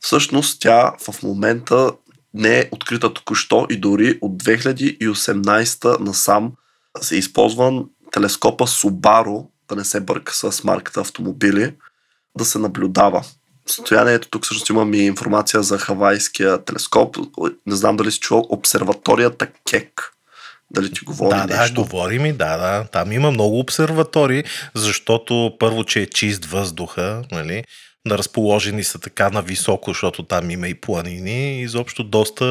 Всъщност 0.00 0.60
тя 0.60 0.92
в 1.10 1.22
момента 1.22 1.90
не 2.34 2.58
е 2.58 2.68
открита 2.70 3.14
току-що 3.14 3.66
и 3.70 3.76
дори 3.76 4.18
от 4.20 4.42
2018 4.42 6.00
насам 6.00 6.52
се 7.00 7.16
използван 7.16 7.84
телескопа 8.12 8.66
Subaru, 8.66 9.46
да 9.68 9.76
не 9.76 9.84
се 9.84 10.00
бърка 10.00 10.34
с 10.34 10.64
марката 10.64 11.00
автомобили, 11.00 11.74
да 12.38 12.44
се 12.44 12.58
наблюдава. 12.58 13.24
Състоянието 13.68 14.28
тук 14.28 14.44
всъщност 14.44 14.68
имам 14.68 14.94
и 14.94 14.98
информация 14.98 15.62
за 15.62 15.78
хавайския 15.78 16.64
телескоп. 16.64 17.16
Не 17.66 17.76
знам 17.76 17.96
дали 17.96 18.12
си 18.12 18.20
чувал 18.20 18.46
обсерваторията 18.48 19.46
Кек. 19.70 20.12
Дали 20.70 20.92
ти 20.92 21.00
говори 21.04 21.38
да, 21.38 21.46
нещо? 21.46 21.74
да, 21.74 21.80
говори 21.80 22.18
ми, 22.18 22.32
да, 22.32 22.56
да. 22.56 22.84
Там 22.92 23.12
има 23.12 23.30
много 23.30 23.58
обсерватори, 23.58 24.44
защото 24.74 25.56
първо, 25.58 25.84
че 25.84 26.00
е 26.00 26.06
чист 26.06 26.44
въздуха, 26.44 27.22
нали? 27.32 27.64
Да 28.06 28.18
разположени 28.18 28.84
са 28.84 28.98
така 28.98 29.30
на 29.30 29.42
високо, 29.42 29.90
защото 29.90 30.22
там 30.22 30.50
има 30.50 30.68
и 30.68 30.80
планини. 30.80 31.62
Изобщо 31.62 32.04
доста 32.04 32.44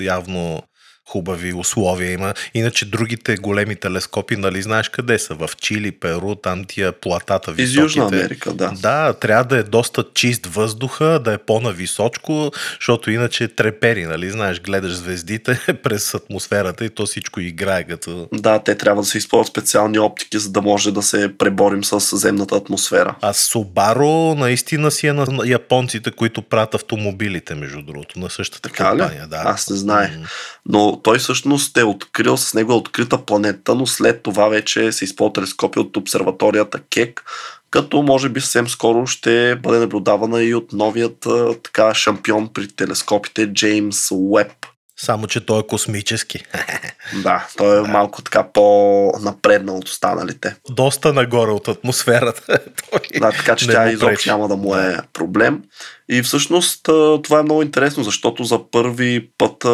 явно 0.00 0.62
хубави 1.08 1.54
условия 1.54 2.12
има. 2.12 2.34
Иначе 2.54 2.84
другите 2.84 3.36
големи 3.36 3.76
телескопи, 3.76 4.36
нали 4.36 4.62
знаеш 4.62 4.88
къде 4.88 5.18
са? 5.18 5.34
В 5.34 5.50
Чили, 5.60 5.92
Перу, 5.92 6.34
там 6.34 6.64
тия 6.64 6.92
платата 6.92 7.50
Из 7.50 7.56
високите. 7.56 7.80
Южна 7.80 8.06
Америка, 8.06 8.52
да. 8.52 8.72
Да, 8.82 9.12
трябва 9.12 9.44
да 9.44 9.58
е 9.58 9.62
доста 9.62 10.04
чист 10.14 10.46
въздуха, 10.46 11.20
да 11.24 11.32
е 11.32 11.38
по-нависочко, 11.38 12.50
защото 12.80 13.10
иначе 13.10 13.48
трепери, 13.48 14.04
нали? 14.04 14.30
Знаеш, 14.30 14.60
гледаш 14.60 14.92
звездите 14.92 15.60
през 15.82 16.14
атмосферата 16.14 16.84
и 16.84 16.90
то 16.90 17.06
всичко 17.06 17.40
играе 17.40 17.84
като... 17.84 18.28
Да, 18.32 18.58
те 18.58 18.74
трябва 18.74 19.02
да 19.02 19.08
се 19.08 19.18
използват 19.18 19.50
специални 19.50 19.98
оптики, 19.98 20.38
за 20.38 20.50
да 20.50 20.62
може 20.62 20.92
да 20.92 21.02
се 21.02 21.38
преборим 21.38 21.84
с 21.84 22.16
земната 22.16 22.54
атмосфера. 22.54 23.14
А 23.22 23.32
Subaru 23.32 24.38
наистина 24.38 24.90
си 24.90 25.06
е 25.06 25.12
на 25.12 25.26
японците, 25.46 26.10
които 26.10 26.42
правят 26.42 26.74
автомобилите, 26.74 27.54
между 27.54 27.82
другото, 27.82 28.18
на 28.18 28.30
същата 28.30 28.68
Така 28.68 28.94
ли? 28.94 28.98
компания. 28.98 29.26
Да. 29.26 29.42
Аз 29.46 29.70
не 29.70 29.76
знаех. 29.76 30.10
М. 30.18 30.97
Но 30.98 31.02
той 31.02 31.18
всъщност 31.18 31.76
е 31.76 31.84
открил, 31.84 32.36
с 32.36 32.54
него 32.54 32.72
е 32.72 32.76
открита 32.76 33.18
планета, 33.18 33.74
но 33.74 33.86
след 33.86 34.22
това 34.22 34.48
вече 34.48 34.92
се 34.92 35.04
използва 35.04 35.32
телескопи 35.32 35.78
от 35.78 35.96
обсерваторията 35.96 36.80
Кек, 36.90 37.24
като 37.70 38.02
може 38.02 38.28
би 38.28 38.40
съвсем 38.40 38.68
скоро 38.68 39.06
ще 39.06 39.56
бъде 39.56 39.78
наблюдавана 39.78 40.42
и 40.42 40.54
от 40.54 40.72
новият 40.72 41.26
така 41.62 41.94
шампион 41.94 42.48
при 42.52 42.68
телескопите 42.68 43.46
Джеймс 43.46 44.10
Уеб. 44.10 44.52
Само, 45.00 45.26
че 45.26 45.46
той 45.46 45.60
е 45.60 45.66
космически. 45.66 46.44
Да, 47.22 47.46
той 47.56 47.78
е 47.78 47.88
малко 47.88 48.22
така 48.22 48.52
по-напреднал 48.52 49.76
от 49.76 49.88
останалите. 49.88 50.56
Доста 50.70 51.12
нагоре 51.12 51.50
от 51.50 51.68
атмосферата. 51.68 52.42
Той 52.90 53.20
Да, 53.20 53.30
така 53.30 53.56
че 53.56 53.66
тя 53.66 53.90
изобщо 53.90 54.30
няма 54.30 54.48
да 54.48 54.56
му 54.56 54.74
е 54.74 54.98
проблем. 55.12 55.62
И 56.08 56.22
всъщност 56.22 56.80
това 57.22 57.38
е 57.38 57.42
много 57.42 57.62
интересно, 57.62 58.04
защото 58.04 58.44
за 58.44 58.70
първи 58.70 59.28
път, 59.38 59.64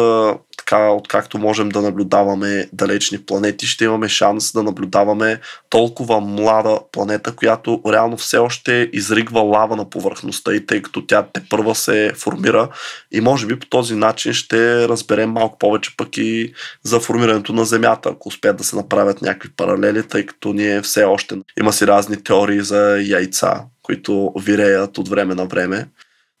така 0.65 0.89
откакто 0.89 1.37
можем 1.37 1.69
да 1.69 1.81
наблюдаваме 1.81 2.69
далечни 2.73 3.25
планети, 3.25 3.67
ще 3.67 3.83
имаме 3.83 4.09
шанс 4.09 4.51
да 4.53 4.63
наблюдаваме 4.63 5.39
толкова 5.69 6.21
млада 6.21 6.79
планета, 6.91 7.35
която 7.35 7.81
реално 7.87 8.17
все 8.17 8.37
още 8.37 8.89
изригва 8.93 9.41
лава 9.41 9.75
на 9.75 9.89
повърхността 9.89 10.53
и 10.53 10.65
тъй 10.65 10.81
като 10.81 11.05
тя 11.05 11.27
те 11.33 11.41
първа 11.49 11.75
се 11.75 12.11
формира 12.15 12.69
и 13.11 13.21
може 13.21 13.45
би 13.45 13.59
по 13.59 13.65
този 13.65 13.95
начин 13.95 14.33
ще 14.33 14.87
разберем 14.87 15.31
малко 15.31 15.57
повече 15.57 15.97
пък 15.97 16.17
и 16.17 16.53
за 16.83 16.99
формирането 16.99 17.53
на 17.53 17.65
Земята, 17.65 18.09
ако 18.09 18.29
успеят 18.29 18.57
да 18.57 18.63
се 18.63 18.75
направят 18.75 19.21
някакви 19.21 19.49
паралели, 19.57 20.03
тъй 20.03 20.25
като 20.25 20.53
ние 20.53 20.81
все 20.81 21.03
още 21.03 21.35
има 21.59 21.73
си 21.73 21.87
разни 21.87 22.23
теории 22.23 22.61
за 22.61 22.97
яйца, 23.05 23.61
които 23.81 24.33
виреят 24.39 24.97
от 24.97 25.09
време 25.09 25.35
на 25.35 25.45
време. 25.45 25.87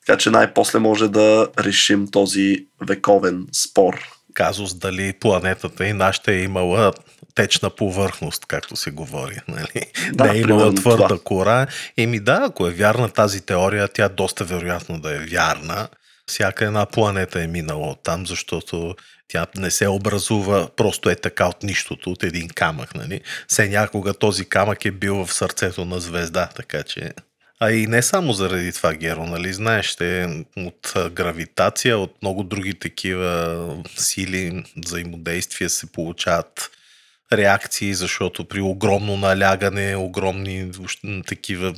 Така 0.05 0.17
че 0.17 0.29
най-после 0.29 0.79
може 0.79 1.07
да 1.07 1.47
решим 1.59 2.07
този 2.11 2.65
вековен 2.87 3.47
спор. 3.53 4.14
Казус 4.35 4.73
дали 4.73 5.13
планетата 5.13 5.87
и 5.87 5.93
нашата 5.93 6.31
е 6.31 6.41
имала 6.41 6.93
течна 7.35 7.69
повърхност, 7.69 8.45
както 8.45 8.75
се 8.75 8.91
говори. 8.91 9.37
Нали? 9.47 9.85
Да, 10.13 10.23
не 10.23 10.37
е 10.37 10.41
имала 10.41 10.75
твърда 10.75 11.07
това. 11.07 11.19
кора. 11.23 11.67
Еми 11.97 12.19
да, 12.19 12.41
ако 12.43 12.67
е 12.67 12.71
вярна 12.71 13.09
тази 13.09 13.41
теория, 13.41 13.87
тя 13.87 14.09
доста 14.09 14.43
вероятно 14.43 14.99
да 14.99 15.15
е 15.15 15.19
вярна. 15.19 15.87
Всяка 16.27 16.65
една 16.65 16.85
планета 16.85 17.41
е 17.41 17.47
минала 17.47 17.87
от 17.87 18.03
там, 18.03 18.27
защото 18.27 18.95
тя 19.27 19.47
не 19.57 19.71
се 19.71 19.87
образува 19.87 20.69
просто 20.75 21.09
е 21.09 21.15
така 21.15 21.47
от 21.47 21.63
нищото, 21.63 22.11
от 22.11 22.23
един 22.23 22.47
камък. 22.47 22.95
Нали? 22.95 23.21
Все 23.47 23.69
някога 23.69 24.13
този 24.13 24.45
камък 24.45 24.85
е 24.85 24.91
бил 24.91 25.25
в 25.25 25.33
сърцето 25.33 25.85
на 25.85 25.99
звезда, 25.99 26.49
така 26.55 26.83
че... 26.83 27.11
А 27.59 27.71
и 27.71 27.87
не 27.87 28.01
само 28.01 28.33
заради 28.33 28.71
това, 28.71 28.93
Геро, 28.93 29.25
нали? 29.25 29.53
Знаеш, 29.53 29.85
ще 29.85 30.29
от 30.57 30.93
гравитация, 31.11 31.97
от 31.97 32.15
много 32.21 32.43
други 32.43 32.73
такива 32.73 33.83
сили, 33.97 34.63
взаимодействия 34.77 35.69
се 35.69 35.91
получават 35.91 36.71
реакции, 37.33 37.93
защото 37.93 38.45
при 38.45 38.61
огромно 38.61 39.17
налягане, 39.17 39.95
огромни 39.95 40.71
такива 41.27 41.73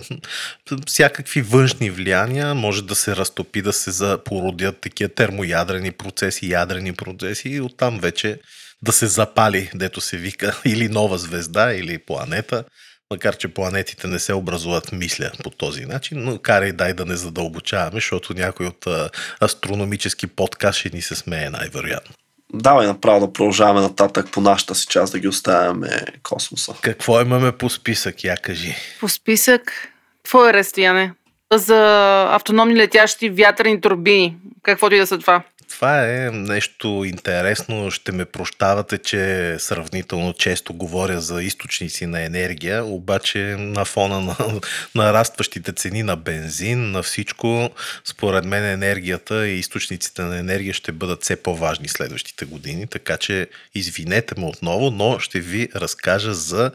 всякакви 0.87 1.41
външни 1.41 1.89
влияния 1.89 2.55
може 2.55 2.83
да 2.83 2.95
се 2.95 3.15
разтопи, 3.15 3.61
да 3.61 3.73
се 3.73 4.17
породят 4.25 4.81
такива 4.81 5.09
термоядрени 5.09 5.91
процеси, 5.91 6.49
ядрени 6.49 6.93
процеси 6.93 7.49
и 7.49 7.61
оттам 7.61 7.99
вече 7.99 8.39
да 8.81 8.91
се 8.91 9.07
запали, 9.07 9.71
дето 9.75 10.01
се 10.01 10.17
вика, 10.17 10.61
или 10.65 10.87
нова 10.87 11.17
звезда, 11.17 11.73
или 11.73 11.97
планета. 11.97 12.63
Макар, 13.11 13.37
че 13.37 13.47
планетите 13.47 14.07
не 14.07 14.19
се 14.19 14.33
образуват, 14.33 14.91
мисля, 14.91 15.31
по 15.43 15.49
този 15.49 15.85
начин, 15.85 16.23
но 16.23 16.39
карай 16.39 16.71
дай 16.71 16.93
да 16.93 17.05
не 17.05 17.15
задълбочаваме, 17.15 17.91
защото 17.93 18.33
някой 18.33 18.65
от 18.65 18.87
а, 18.87 19.09
астрономически 19.41 20.27
подкаст 20.27 20.79
ще 20.79 20.89
ни 20.93 21.01
се 21.01 21.15
смее 21.15 21.49
най-вероятно. 21.49 22.15
Давай 22.53 22.87
направо 22.87 23.27
да 23.27 23.33
продължаваме 23.33 23.81
нататък 23.81 24.31
по 24.31 24.41
нашата 24.41 24.75
си 24.75 24.87
част, 24.87 25.13
да 25.13 25.19
ги 25.19 25.27
оставяме 25.27 26.05
космоса. 26.23 26.73
Какво 26.81 27.21
имаме 27.21 27.51
по 27.51 27.69
списък, 27.69 28.23
я 28.23 28.37
кажи? 28.37 28.75
По 28.99 29.09
списък, 29.09 29.89
какво 30.17 30.45
е 30.45 30.53
разстояние? 30.53 31.13
За 31.53 32.23
автономни 32.31 32.75
летящи 32.75 33.29
вятърни 33.29 33.81
турбини. 33.81 34.37
Каквото 34.63 34.95
и 34.95 34.99
да 34.99 35.07
са 35.07 35.19
това. 35.19 35.43
Това 35.69 36.07
е 36.07 36.31
нещо 36.31 37.03
интересно. 37.05 37.91
Ще 37.91 38.11
ме 38.11 38.25
прощавате, 38.25 38.97
че 38.97 39.55
сравнително 39.59 40.33
често 40.33 40.73
говоря 40.73 41.21
за 41.21 41.43
източници 41.43 42.05
на 42.05 42.21
енергия, 42.21 42.85
обаче 42.85 43.39
на 43.59 43.85
фона 43.85 44.19
на 44.19 44.35
нарастващите 44.95 45.73
цени 45.73 46.03
на 46.03 46.15
бензин, 46.15 46.91
на 46.91 47.03
всичко, 47.03 47.69
според 48.05 48.45
мен 48.45 48.65
енергията 48.65 49.47
и 49.47 49.59
източниците 49.59 50.21
на 50.21 50.37
енергия 50.37 50.73
ще 50.73 50.91
бъдат 50.91 51.23
все 51.23 51.35
по-важни 51.35 51.87
следващите 51.87 52.45
години, 52.45 52.87
така 52.87 53.17
че 53.17 53.47
извинете 53.75 54.39
ме 54.39 54.45
отново, 54.45 54.91
но 54.91 55.19
ще 55.19 55.39
ви 55.39 55.69
разкажа 55.75 56.33
за 56.33 56.71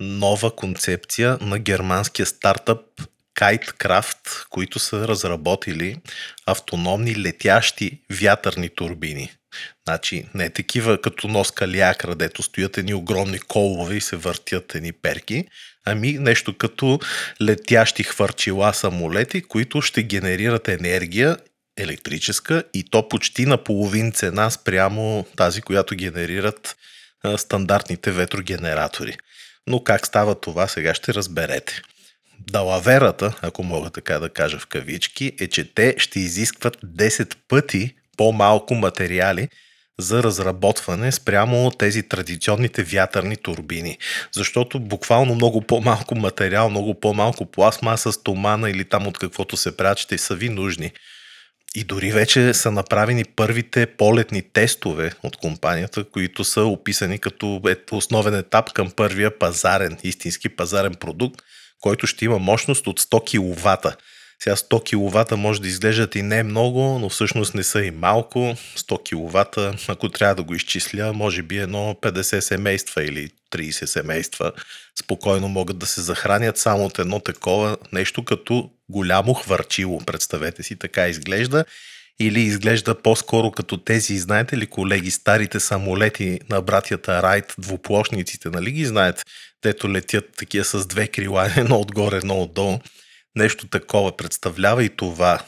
нова 0.00 0.56
концепция 0.56 1.38
на 1.40 1.58
германския 1.58 2.26
стартъп 2.26 2.80
KiteCraft, 3.38 4.46
които 4.50 4.78
са 4.78 5.08
разработили 5.08 5.96
автономни 6.46 7.22
летящи 7.22 8.00
вятърни 8.10 8.68
турбини. 8.68 9.32
Значи 9.88 10.26
не 10.34 10.50
такива 10.50 11.00
като 11.00 11.28
нос 11.28 11.50
калиакра, 11.50 12.14
дето 12.14 12.42
стоят 12.42 12.78
едни 12.78 12.94
огромни 12.94 13.38
колове 13.38 13.94
и 13.94 14.00
се 14.00 14.16
въртят 14.16 14.74
едни 14.74 14.92
перки, 14.92 15.44
ами 15.86 16.12
нещо 16.12 16.58
като 16.58 16.98
летящи 17.42 18.02
хвърчила 18.02 18.74
самолети, 18.74 19.42
които 19.42 19.82
ще 19.82 20.02
генерират 20.02 20.68
енергия 20.68 21.36
електрическа 21.76 22.64
и 22.74 22.84
то 22.90 23.08
почти 23.08 23.46
на 23.46 23.64
половин 23.64 24.12
цена 24.12 24.50
спрямо 24.50 25.26
тази, 25.36 25.62
която 25.62 25.94
генерират 25.94 26.76
стандартните 27.36 28.10
ветрогенератори. 28.10 29.16
Но 29.66 29.84
как 29.84 30.06
става 30.06 30.40
това, 30.40 30.68
сега 30.68 30.94
ще 30.94 31.14
разберете. 31.14 31.82
Далаверата, 32.50 33.38
ако 33.42 33.62
мога 33.62 33.90
така 33.90 34.18
да 34.18 34.28
кажа 34.28 34.58
в 34.58 34.66
кавички, 34.66 35.32
е, 35.40 35.46
че 35.46 35.74
те 35.74 35.94
ще 35.98 36.20
изискват 36.20 36.76
10 36.84 37.36
пъти 37.48 37.94
по-малко 38.16 38.74
материали 38.74 39.48
за 39.98 40.22
разработване 40.22 41.12
спрямо 41.12 41.70
тези 41.70 42.02
традиционните 42.02 42.82
вятърни 42.82 43.36
турбини. 43.36 43.98
Защото 44.32 44.80
буквално 44.80 45.34
много 45.34 45.60
по-малко 45.60 46.14
материал, 46.14 46.70
много 46.70 47.00
по-малко 47.00 47.46
пластмаса, 47.46 48.12
стомана 48.12 48.70
или 48.70 48.84
там 48.84 49.06
от 49.06 49.18
каквото 49.18 49.56
се 49.56 49.76
правят, 49.76 49.98
ще 49.98 50.18
са 50.18 50.34
ви 50.34 50.48
нужни. 50.48 50.92
И 51.74 51.84
дори 51.84 52.12
вече 52.12 52.54
са 52.54 52.70
направени 52.70 53.24
първите 53.24 53.86
полетни 53.86 54.42
тестове 54.42 55.12
от 55.22 55.36
компанията, 55.36 56.04
които 56.04 56.44
са 56.44 56.62
описани 56.62 57.18
като 57.18 57.60
ет- 57.64 57.92
основен 57.92 58.34
етап 58.34 58.72
към 58.72 58.90
първия 58.90 59.38
пазарен, 59.38 59.98
истински 60.02 60.48
пазарен 60.48 60.94
продукт, 60.94 61.42
който 61.80 62.06
ще 62.06 62.24
има 62.24 62.38
мощност 62.38 62.86
от 62.86 63.00
100 63.00 63.54
кВт. 63.54 63.96
Сега 64.42 64.56
100 64.56 65.10
кВт 65.10 65.38
може 65.38 65.60
да 65.62 65.68
изглеждат 65.68 66.14
и 66.14 66.22
не 66.22 66.42
много, 66.42 66.98
но 66.98 67.08
всъщност 67.08 67.54
не 67.54 67.62
са 67.62 67.84
и 67.84 67.90
малко. 67.90 68.38
100 68.38 69.02
кВт, 69.02 69.88
ако 69.88 70.08
трябва 70.08 70.34
да 70.34 70.42
го 70.42 70.54
изчисля, 70.54 71.12
може 71.12 71.42
би 71.42 71.58
едно 71.58 71.96
50 72.02 72.40
семейства 72.40 73.04
или 73.04 73.30
30 73.52 73.84
семейства 73.84 74.52
спокойно 75.00 75.48
могат 75.48 75.78
да 75.78 75.86
се 75.86 76.00
захранят 76.00 76.58
само 76.58 76.84
от 76.84 76.98
едно 76.98 77.20
такова 77.20 77.76
нещо 77.92 78.24
като 78.24 78.70
голямо 78.88 79.34
хвърчило. 79.34 80.00
Представете 80.00 80.62
си, 80.62 80.76
така 80.76 81.08
изглежда 81.08 81.64
или 82.20 82.40
изглежда 82.40 83.02
по-скоро 83.02 83.50
като 83.50 83.76
тези, 83.76 84.18
знаете 84.18 84.58
ли, 84.58 84.66
колеги, 84.66 85.10
старите 85.10 85.60
самолети 85.60 86.40
на 86.50 86.62
братята 86.62 87.22
Райт, 87.22 87.54
двуплощниците, 87.58 88.48
нали 88.50 88.70
ги 88.70 88.84
знаете, 88.84 89.22
дето 89.62 89.92
летят 89.92 90.24
такива 90.36 90.64
с 90.64 90.86
две 90.86 91.08
крила, 91.08 91.50
едно 91.56 91.80
отгоре, 91.80 92.16
едно 92.16 92.42
отдолу. 92.42 92.78
Нещо 93.36 93.68
такова 93.68 94.16
представлява 94.16 94.84
и 94.84 94.88
това, 94.88 95.40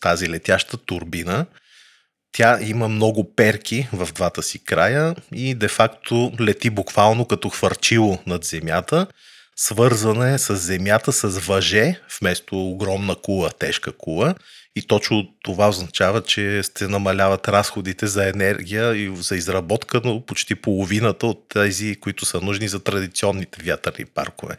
тази 0.00 0.28
летяща 0.28 0.76
турбина. 0.76 1.46
Тя 2.32 2.58
има 2.62 2.88
много 2.88 3.34
перки 3.34 3.88
в 3.92 4.08
двата 4.14 4.42
си 4.42 4.64
края 4.64 5.14
и 5.34 5.54
де-факто 5.54 6.32
лети 6.40 6.70
буквално 6.70 7.24
като 7.24 7.48
хвърчило 7.48 8.18
над 8.26 8.44
земята. 8.44 9.06
Свързана 9.56 10.38
с 10.38 10.56
земята 10.56 11.12
с 11.12 11.28
въже, 11.28 12.00
вместо 12.20 12.68
огромна 12.68 13.16
кула, 13.16 13.50
тежка 13.58 13.92
кула– 13.92 14.34
и 14.76 14.86
точно 14.86 15.34
това 15.42 15.68
означава, 15.68 16.22
че 16.22 16.62
се 16.62 16.88
намаляват 16.88 17.48
разходите 17.48 18.06
за 18.06 18.28
енергия 18.28 18.96
и 18.96 19.16
за 19.16 19.36
изработка, 19.36 20.00
но 20.04 20.26
почти 20.26 20.54
половината 20.54 21.26
от 21.26 21.48
тези, 21.48 21.96
които 22.00 22.26
са 22.26 22.40
нужни 22.40 22.68
за 22.68 22.80
традиционните 22.84 23.62
вятърни 23.62 24.04
паркове. 24.04 24.56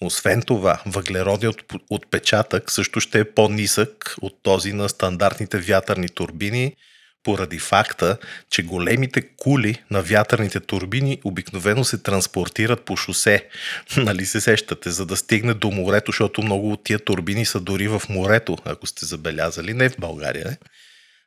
Освен 0.00 0.42
това, 0.42 0.82
въглеродният 0.86 1.56
отпечатък 1.90 2.70
също 2.70 3.00
ще 3.00 3.20
е 3.20 3.24
по-нисък 3.24 4.14
от 4.20 4.42
този 4.42 4.72
на 4.72 4.88
стандартните 4.88 5.58
вятърни 5.58 6.08
турбини– 6.08 6.76
поради 7.24 7.58
факта, 7.58 8.16
че 8.50 8.62
големите 8.62 9.22
кули 9.22 9.82
на 9.90 10.02
вятърните 10.02 10.60
турбини 10.60 11.20
обикновено 11.24 11.84
се 11.84 11.98
транспортират 11.98 12.80
по 12.84 12.96
шосе. 12.96 13.48
Нали 13.96 14.26
се 14.26 14.40
сещате, 14.40 14.90
за 14.90 15.06
да 15.06 15.16
стигне 15.16 15.54
до 15.54 15.70
морето, 15.70 16.12
защото 16.12 16.42
много 16.42 16.72
от 16.72 16.84
тия 16.84 16.98
турбини 16.98 17.46
са 17.46 17.60
дори 17.60 17.88
в 17.88 18.02
морето, 18.08 18.58
ако 18.64 18.86
сте 18.86 19.06
забелязали, 19.06 19.74
не 19.74 19.88
в 19.88 19.98
България. 19.98 20.44
Не? 20.44 20.56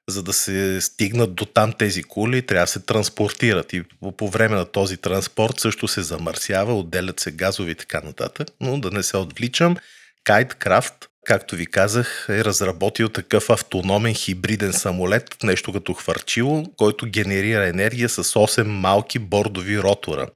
За 0.10 0.24
да 0.24 0.34
се 0.34 0.82
стигнат 0.82 1.36
до 1.36 1.46
там 1.46 1.74
тези 1.74 2.04
кули, 2.04 2.42
трябва 2.42 2.64
да 2.64 2.72
се 2.72 2.80
транспортират. 2.80 3.74
И 3.74 3.84
по 4.18 4.30
време 4.30 4.56
на 4.56 4.66
този 4.66 4.98
транспорт 4.98 5.60
също 5.60 5.88
се 5.88 6.02
замърсява, 6.02 6.80
отделят 6.80 7.20
се 7.20 7.32
газови 7.32 7.72
и 7.72 7.76
така 7.76 8.02
нататък. 8.02 8.48
Но 8.62 8.80
да 8.80 8.92
не 8.92 9.04
се 9.04 9.18
отвличам, 9.18 9.78
Кайткрафт 10.24 11.10
както 11.28 11.56
ви 11.56 11.66
казах, 11.66 12.26
е 12.30 12.44
разработил 12.44 13.10
такъв 13.10 13.50
автономен 13.50 14.14
хибриден 14.14 14.74
самолет, 14.74 15.44
нещо 15.44 15.74
като 15.74 15.94
хвърчило, 15.94 16.64
който 16.78 17.06
генерира 17.06 17.68
енергия 17.68 18.10
с 18.10 18.24
8 18.24 18.64
малки 18.64 19.20
бордови 19.20 19.80
ротора. 19.80 20.28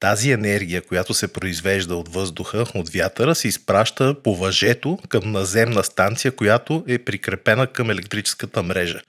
Тази 0.00 0.30
енергия, 0.30 0.82
която 0.82 1.14
се 1.14 1.32
произвежда 1.32 1.96
от 1.96 2.08
въздуха, 2.08 2.66
от 2.74 2.88
вятъра, 2.88 3.34
се 3.34 3.48
изпраща 3.48 4.22
по 4.22 4.36
въжето 4.36 4.98
към 5.08 5.32
наземна 5.32 5.84
станция, 5.84 6.32
която 6.32 6.84
е 6.88 6.98
прикрепена 6.98 7.66
към 7.66 7.90
електрическата 7.90 8.62
мрежа. 8.62 9.00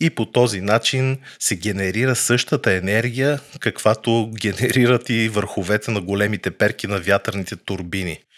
И 0.00 0.10
по 0.10 0.26
този 0.26 0.60
начин 0.60 1.18
се 1.38 1.56
генерира 1.56 2.16
същата 2.16 2.72
енергия, 2.72 3.40
каквато 3.60 4.30
генерират 4.40 5.10
и 5.10 5.28
върховете 5.28 5.90
на 5.90 6.00
големите 6.00 6.50
перки 6.50 6.86
на 6.86 6.98
вятърните 6.98 7.56
турбини– 7.56 8.18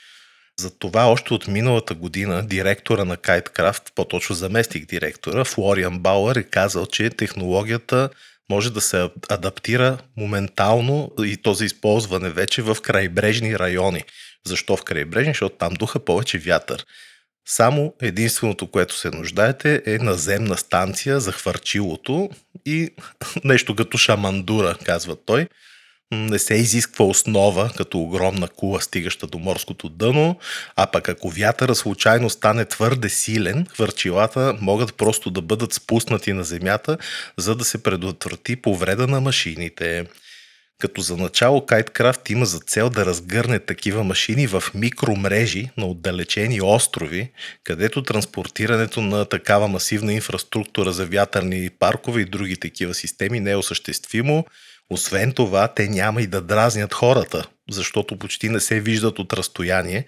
затова 0.60 1.04
още 1.04 1.34
от 1.34 1.48
миналата 1.48 1.94
година 1.94 2.46
директора 2.46 3.04
на 3.04 3.16
Kitecraft, 3.16 3.92
по-точно 3.94 4.34
заместник 4.34 4.86
директора, 4.86 5.44
Флориан 5.44 5.98
Бауър 5.98 6.36
е 6.36 6.42
казал, 6.42 6.86
че 6.86 7.10
технологията 7.10 8.08
може 8.50 8.72
да 8.72 8.80
се 8.80 9.10
адаптира 9.28 9.98
моментално 10.16 11.10
и 11.24 11.36
то 11.36 11.54
за 11.54 11.64
използване 11.64 12.30
вече 12.30 12.62
в 12.62 12.76
крайбрежни 12.82 13.58
райони. 13.58 14.04
Защо 14.46 14.76
в 14.76 14.84
крайбрежни? 14.84 15.30
Защото 15.30 15.56
там 15.56 15.74
духа 15.74 16.00
повече 16.00 16.38
вятър. 16.38 16.86
Само 17.48 17.94
единственото, 18.02 18.70
което 18.70 18.98
се 18.98 19.10
нуждаете 19.10 19.82
е 19.86 19.98
наземна 19.98 20.56
станция 20.56 21.20
за 21.20 21.32
хвърчилото 21.32 22.30
и 22.66 22.90
нещо 23.44 23.76
като 23.76 23.98
шамандура, 23.98 24.78
казва 24.84 25.16
той– 25.26 25.48
не 26.12 26.38
се 26.38 26.54
изисква 26.54 27.04
основа, 27.04 27.70
като 27.76 27.98
огромна 27.98 28.48
кула, 28.48 28.80
стигаща 28.80 29.26
до 29.26 29.38
морското 29.38 29.88
дъно, 29.88 30.38
а 30.76 30.86
пък 30.86 31.08
ако 31.08 31.30
вятъра 31.30 31.74
случайно 31.74 32.30
стане 32.30 32.64
твърде 32.64 33.08
силен, 33.08 33.66
хвърчилата 33.70 34.58
могат 34.60 34.94
просто 34.94 35.30
да 35.30 35.42
бъдат 35.42 35.72
спуснати 35.72 36.32
на 36.32 36.44
земята, 36.44 36.98
за 37.36 37.54
да 37.54 37.64
се 37.64 37.82
предотврати 37.82 38.56
повреда 38.56 39.06
на 39.06 39.20
машините. 39.20 40.06
Като 40.78 41.00
за 41.00 41.16
начало 41.16 41.60
Kitecraft 41.60 42.32
има 42.32 42.46
за 42.46 42.58
цел 42.58 42.90
да 42.90 43.06
разгърне 43.06 43.58
такива 43.58 44.04
машини 44.04 44.46
в 44.46 44.64
микромрежи 44.74 45.70
на 45.76 45.86
отдалечени 45.86 46.60
острови, 46.60 47.30
където 47.64 48.02
транспортирането 48.02 49.00
на 49.00 49.24
такава 49.24 49.68
масивна 49.68 50.12
инфраструктура 50.12 50.92
за 50.92 51.06
вятърни 51.06 51.70
паркове 51.78 52.20
и 52.20 52.24
други 52.24 52.56
такива 52.56 52.94
системи 52.94 53.40
не 53.40 53.50
е 53.50 53.56
осъществимо 53.56 54.44
освен 54.90 55.32
това, 55.32 55.68
те 55.68 55.88
няма 55.88 56.22
и 56.22 56.26
да 56.26 56.40
дразнят 56.40 56.94
хората, 56.94 57.48
защото 57.70 58.18
почти 58.18 58.48
не 58.48 58.60
се 58.60 58.80
виждат 58.80 59.18
от 59.18 59.32
разстояние, 59.32 60.06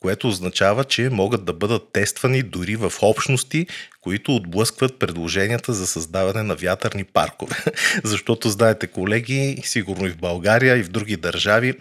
което 0.00 0.28
означава, 0.28 0.84
че 0.84 1.10
могат 1.10 1.44
да 1.44 1.52
бъдат 1.52 1.92
тествани 1.92 2.42
дори 2.42 2.76
в 2.76 2.92
общности, 3.02 3.66
които 4.00 4.36
отблъскват 4.36 4.98
предложенията 4.98 5.72
за 5.72 5.86
създаване 5.86 6.42
на 6.42 6.54
вятърни 6.54 7.04
паркове. 7.04 7.56
Защото, 8.04 8.48
знаете, 8.48 8.86
колеги, 8.86 9.62
сигурно 9.64 10.06
и 10.06 10.10
в 10.10 10.18
България, 10.18 10.76
и 10.76 10.82
в 10.82 10.88
други 10.88 11.16
държави 11.16 11.74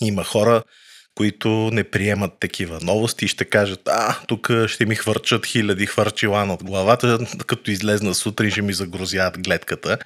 има 0.00 0.24
хора, 0.24 0.62
които 1.14 1.48
не 1.72 1.84
приемат 1.84 2.32
такива 2.40 2.78
новости 2.82 3.24
и 3.24 3.28
ще 3.28 3.44
кажат, 3.44 3.80
а, 3.86 4.18
тук 4.28 4.50
ще 4.66 4.86
ми 4.86 4.94
хвърчат 4.94 5.46
хиляди 5.46 5.86
хвърчила 5.86 6.46
над 6.46 6.64
главата, 6.64 7.18
като 7.46 7.70
излезна 7.70 8.14
сутрин 8.14 8.50
ще 8.50 8.62
ми 8.62 8.72
загрозят 8.72 9.42
гледката. 9.42 9.98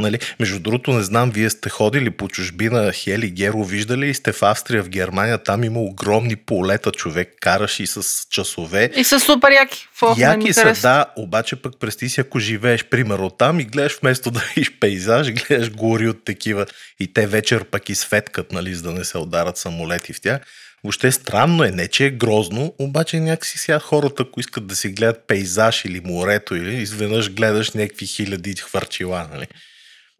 Нали? 0.00 0.18
Между 0.40 0.58
другото, 0.58 0.92
не 0.92 1.02
знам, 1.02 1.30
вие 1.30 1.50
сте 1.50 1.68
ходили 1.68 2.10
по 2.10 2.28
чужбина, 2.28 2.92
Хели, 2.92 3.30
Геро, 3.30 3.64
виждали 3.64 4.08
и 4.08 4.14
сте 4.14 4.32
в 4.32 4.42
Австрия, 4.42 4.82
в 4.82 4.88
Германия, 4.88 5.38
там 5.38 5.64
има 5.64 5.80
огромни 5.80 6.36
полета, 6.36 6.92
човек 6.92 7.34
караш 7.40 7.80
и 7.80 7.86
с 7.86 8.26
часове. 8.30 8.90
И 8.96 9.04
са 9.04 9.20
супер 9.20 9.52
яки. 9.52 9.88
яки 10.16 10.52
са, 10.52 10.74
да, 10.82 11.06
обаче 11.16 11.56
пък 11.56 11.80
прести 11.80 12.08
си, 12.08 12.20
ако 12.20 12.38
живееш, 12.38 12.84
примерно 12.84 13.30
там 13.30 13.60
и 13.60 13.64
гледаш 13.64 13.98
вместо 14.02 14.30
да 14.30 14.40
видиш 14.54 14.72
пейзаж, 14.80 15.32
гледаш 15.32 15.70
гори 15.70 16.08
от 16.08 16.24
такива 16.24 16.66
и 17.00 17.12
те 17.12 17.26
вечер 17.26 17.64
пък 17.64 17.88
изфеткат, 17.88 18.52
нали, 18.52 18.74
за 18.74 18.82
да 18.82 18.92
не 18.92 19.04
се 19.04 19.18
ударат 19.18 19.56
самолети 19.56 20.12
в 20.12 20.20
тях. 20.20 20.40
Въобще 20.84 21.12
странно 21.12 21.64
е, 21.64 21.70
не 21.70 21.88
че 21.88 22.06
е 22.06 22.10
грозно, 22.10 22.74
обаче 22.78 23.20
някакси 23.20 23.58
сега 23.58 23.78
хората, 23.78 24.22
ако 24.22 24.40
искат 24.40 24.66
да 24.66 24.76
си 24.76 24.88
гледат 24.88 25.26
пейзаж 25.26 25.84
или 25.84 26.00
морето, 26.04 26.54
или 26.54 26.74
изведнъж 26.74 27.30
гледаш 27.30 27.70
някакви 27.70 28.06
хиляди 28.06 28.56
хвърчила, 28.56 29.28
нали? 29.32 29.46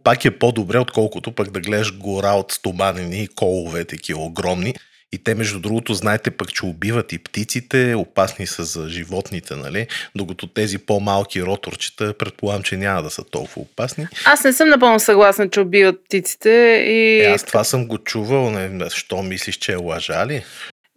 Пак 0.05 0.25
е 0.25 0.31
по-добре, 0.31 0.79
отколкото 0.79 1.33
пък 1.33 1.51
да 1.51 1.61
гледаш 1.61 1.99
гора 1.99 2.33
от 2.33 2.53
стоманени 2.53 3.29
колове, 3.29 3.85
такива 3.85 4.21
огромни. 4.21 4.75
И 5.13 5.19
те, 5.19 5.35
между 5.35 5.61
другото, 5.61 5.95
знаете 5.95 6.31
пък, 6.31 6.53
че 6.53 6.67
убиват 6.67 7.13
и 7.13 7.19
птиците, 7.19 7.95
опасни 7.95 8.47
са 8.47 8.65
за 8.65 8.89
животните, 8.89 9.57
нали? 9.57 9.87
Докато 10.15 10.47
тези 10.47 10.79
по-малки 10.79 11.43
роторчета, 11.43 12.15
предполагам, 12.19 12.63
че 12.63 12.77
няма 12.77 13.03
да 13.03 13.11
са 13.11 13.25
толкова 13.25 13.63
опасни. 13.63 14.07
Аз 14.25 14.45
не 14.45 14.53
съм 14.53 14.69
напълно 14.69 15.01
съгласна, 15.01 15.51
че 15.51 15.61
убиват 15.61 16.05
птиците. 16.05 16.51
И... 16.87 17.21
Е, 17.21 17.25
аз 17.25 17.45
това 17.45 17.65
съм 17.65 17.87
го 17.87 17.99
чувал. 17.99 18.51
Не, 18.51 18.91
що 18.91 19.23
мислиш, 19.23 19.57
че 19.57 19.73
е 19.73 19.77
лъжа 19.77 20.27
ли? 20.27 20.45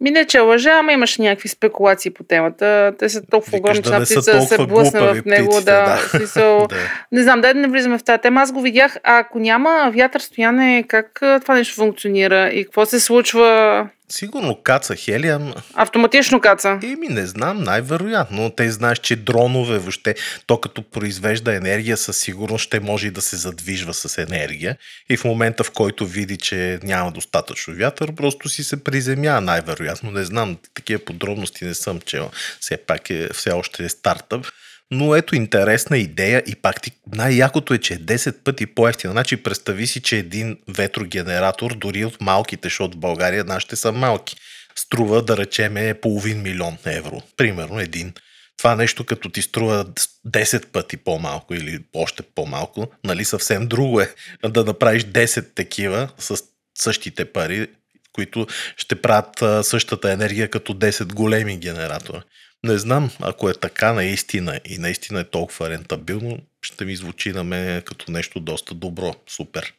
Ми 0.04 0.10
не, 0.10 0.24
че 0.24 0.40
лъжа, 0.40 0.70
ама 0.70 0.92
имаше 0.92 1.22
някакви 1.22 1.48
спекулации 1.48 2.10
по 2.10 2.24
темата. 2.24 2.92
Те 2.98 3.08
са 3.08 3.22
толкова 3.30 3.58
огромни, 3.58 3.82
че 3.82 3.90
да 3.90 4.00
птица 4.00 4.40
се 4.40 4.66
блъсна 4.66 5.00
в 5.00 5.24
него. 5.24 5.48
Птиците, 5.48 5.64
да, 5.64 5.84
да. 5.84 5.96
Смисъл, 5.96 6.66
да. 6.68 6.76
Не 7.12 7.22
знам, 7.22 7.40
дай 7.40 7.54
да 7.54 7.60
не 7.60 7.68
влизаме 7.68 7.98
в 7.98 8.04
тази 8.04 8.20
тема. 8.20 8.40
Аз 8.40 8.52
го 8.52 8.60
видях. 8.60 8.96
А 9.04 9.18
ако 9.18 9.38
няма 9.38 9.90
вятър 9.94 10.20
стояне, 10.20 10.84
как 10.88 11.18
това 11.42 11.54
нещо 11.54 11.74
функционира 11.74 12.48
и 12.48 12.64
какво 12.64 12.86
се 12.86 13.00
случва? 13.00 13.88
Сигурно 14.08 14.62
каца 14.62 14.96
хелия. 14.96 15.54
Автоматично 15.74 16.40
каца. 16.40 16.78
Еми, 16.82 17.08
не 17.08 17.26
знам, 17.26 17.62
най-вероятно. 17.62 18.50
Те 18.50 18.70
знаеш, 18.70 18.98
че 18.98 19.16
дронове 19.16 19.78
въобще, 19.78 20.14
то 20.46 20.60
като 20.60 20.82
произвежда 20.82 21.54
енергия, 21.54 21.96
със 21.96 22.16
сигурност 22.16 22.64
ще 22.64 22.80
може 22.80 23.06
и 23.06 23.10
да 23.10 23.20
се 23.20 23.36
задвижва 23.36 23.94
с 23.94 24.18
енергия. 24.18 24.76
И 25.08 25.16
в 25.16 25.24
момента, 25.24 25.64
в 25.64 25.70
който 25.70 26.06
види, 26.06 26.36
че 26.36 26.78
няма 26.82 27.12
достатъчно 27.12 27.74
вятър, 27.74 28.14
просто 28.14 28.48
си 28.48 28.64
се 28.64 28.84
приземя, 28.84 29.40
най-вероятно. 29.40 30.10
Не 30.10 30.24
знам, 30.24 30.56
такива 30.74 31.04
подробности 31.04 31.64
не 31.64 31.74
съм 31.74 32.00
чел. 32.00 32.30
Все 32.60 32.76
пак 32.76 33.10
е, 33.10 33.28
все 33.32 33.50
още 33.50 33.84
е 33.84 33.88
стартъп. 33.88 34.46
Но 34.90 35.14
ето 35.14 35.36
интересна 35.36 35.98
идея 35.98 36.42
и 36.46 36.54
пак 36.54 36.82
ти, 36.82 36.90
най-якото 37.14 37.74
е, 37.74 37.78
че 37.78 37.94
е 37.94 37.98
10 37.98 38.42
пъти 38.44 38.66
по-ефтина. 38.66 39.12
Значи 39.12 39.36
представи 39.36 39.86
си, 39.86 40.02
че 40.02 40.16
един 40.18 40.58
ветрогенератор, 40.68 41.74
дори 41.74 42.04
от 42.04 42.20
малките, 42.20 42.66
защото 42.68 42.96
в 42.96 43.00
България 43.00 43.44
нашите 43.44 43.76
са 43.76 43.92
малки, 43.92 44.36
струва 44.76 45.22
да 45.22 45.36
речеме 45.36 45.94
половин 45.94 46.42
милион 46.42 46.76
евро. 46.86 47.22
Примерно 47.36 47.80
един. 47.80 48.12
Това 48.56 48.76
нещо 48.76 49.04
като 49.04 49.28
ти 49.28 49.42
струва 49.42 49.84
10 50.26 50.66
пъти 50.66 50.96
по-малко 50.96 51.54
или 51.54 51.78
още 51.94 52.22
по-малко, 52.22 52.92
нали 53.04 53.24
съвсем 53.24 53.66
друго 53.66 54.00
е 54.00 54.14
да 54.48 54.64
направиш 54.64 55.04
10 55.04 55.54
такива 55.54 56.08
с 56.18 56.42
същите 56.78 57.24
пари, 57.24 57.68
които 58.12 58.46
ще 58.76 59.02
правят 59.02 59.66
същата 59.66 60.12
енергия 60.12 60.50
като 60.50 60.74
10 60.74 61.12
големи 61.14 61.58
генератора. 61.58 62.22
Не 62.64 62.78
знам, 62.78 63.10
ако 63.20 63.50
е 63.50 63.54
така 63.54 63.92
наистина 63.92 64.60
и 64.64 64.78
наистина 64.78 65.20
е 65.20 65.24
толкова 65.24 65.70
рентабилно, 65.70 66.38
ще 66.62 66.84
ми 66.84 66.96
звучи 66.96 67.32
на 67.32 67.44
мен 67.44 67.82
като 67.82 68.12
нещо 68.12 68.40
доста 68.40 68.74
добро. 68.74 69.14
Супер. 69.26 69.74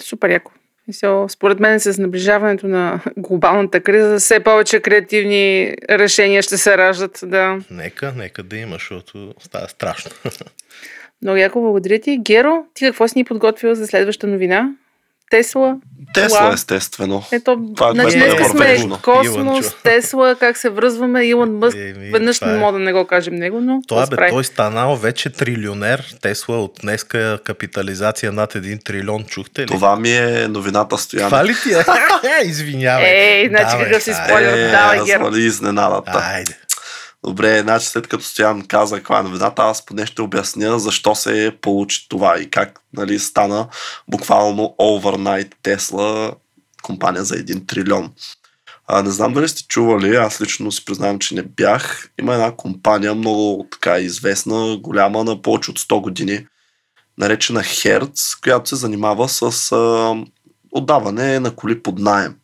Супер 0.00 0.30
яко. 0.30 0.52
Според 1.28 1.60
мен 1.60 1.80
с 1.80 1.98
наближаването 1.98 2.66
на 2.66 3.00
глобалната 3.16 3.80
криза, 3.80 4.18
все 4.18 4.40
повече 4.40 4.80
креативни 4.80 5.74
решения 5.90 6.42
ще 6.42 6.56
се 6.56 6.78
раждат. 6.78 7.20
Да. 7.22 7.58
Нека, 7.70 8.12
нека 8.16 8.42
да 8.42 8.56
има, 8.56 8.74
защото 8.74 9.34
става 9.40 9.68
страшно. 9.68 10.10
Много 11.22 11.36
яко, 11.36 11.60
благодаря 11.60 11.98
ти. 11.98 12.18
Геро, 12.18 12.64
ти 12.74 12.84
какво 12.84 13.08
си 13.08 13.18
ни 13.18 13.24
подготвил 13.24 13.74
за 13.74 13.86
следваща 13.86 14.26
новина? 14.26 14.74
Тесла. 15.34 15.76
Тесла, 16.14 16.38
това, 16.38 16.52
естествено. 16.52 17.22
Ето, 17.32 17.72
това, 17.76 17.92
значи, 17.92 18.16
днес 18.16 18.34
е 18.34 18.44
сме 18.44 18.88
космос, 19.02 19.74
Тесла, 19.82 20.36
как 20.40 20.56
се 20.56 20.68
връзваме, 20.68 21.24
Илон 21.24 21.58
Мъск. 21.58 21.76
Веднъж 22.12 22.40
не 22.40 22.52
е. 22.52 22.56
мога 22.56 22.78
да 22.78 22.84
не 22.84 22.92
го 22.92 23.06
кажем 23.06 23.34
него, 23.34 23.60
но. 23.60 23.82
Това 23.88 24.06
бе, 24.06 24.28
той 24.28 24.44
станал 24.44 24.96
вече 24.96 25.30
трилионер. 25.30 26.14
Тесла 26.22 26.64
от 26.64 26.78
днеска 26.82 27.38
капитализация 27.44 28.32
над 28.32 28.54
1 28.54 28.84
трилион, 28.84 29.24
чухте 29.24 29.62
ли? 29.62 29.66
Това 29.66 29.96
ми 29.96 30.10
е 30.10 30.48
новината 30.48 30.98
стояна. 30.98 31.28
Това 31.28 31.44
ли 31.44 31.54
ти 31.62 31.72
е? 31.72 31.84
Извинявай. 32.44 33.06
Ей, 33.06 33.48
значи 33.48 33.76
какъв 33.84 34.02
си 34.02 34.12
спойлер. 34.24 34.70
Давай, 34.70 35.00
Геро. 35.04 35.36
изненадата. 35.36 36.22
Айде. 36.34 36.56
Добре, 37.24 37.60
значи 37.60 37.86
след 37.86 38.08
като 38.08 38.24
Стоян 38.24 38.66
каза 38.66 38.96
каква 38.96 39.18
е 39.18 39.22
новината, 39.22 39.62
аз 39.62 39.86
поне 39.86 40.06
ще 40.06 40.22
обясня 40.22 40.78
защо 40.78 41.14
се 41.14 41.56
получи 41.60 42.08
това 42.08 42.40
и 42.40 42.50
как 42.50 42.80
нали, 42.92 43.18
стана 43.18 43.68
буквално 44.08 44.74
overnight 44.80 45.52
Тесла 45.62 46.32
компания 46.82 47.24
за 47.24 47.34
1 47.34 47.68
трилион. 47.68 48.12
А, 48.86 49.02
не 49.02 49.10
знам 49.10 49.32
дали 49.32 49.48
сте 49.48 49.62
чували, 49.68 50.16
аз 50.16 50.40
лично 50.40 50.72
си 50.72 50.84
признавам, 50.84 51.18
че 51.18 51.34
не 51.34 51.42
бях. 51.42 52.10
Има 52.20 52.34
една 52.34 52.52
компания, 52.56 53.14
много 53.14 53.66
така 53.70 53.98
известна, 53.98 54.76
голяма, 54.76 55.24
на 55.24 55.42
повече 55.42 55.70
от 55.70 55.80
100 55.80 56.00
години, 56.00 56.46
наречена 57.18 57.60
Hertz, 57.60 58.42
която 58.42 58.68
се 58.68 58.76
занимава 58.76 59.28
с 59.28 59.72
а, 59.72 60.14
отдаване 60.72 61.40
на 61.40 61.50
коли 61.50 61.82
под 61.82 61.98
найем. 61.98 62.36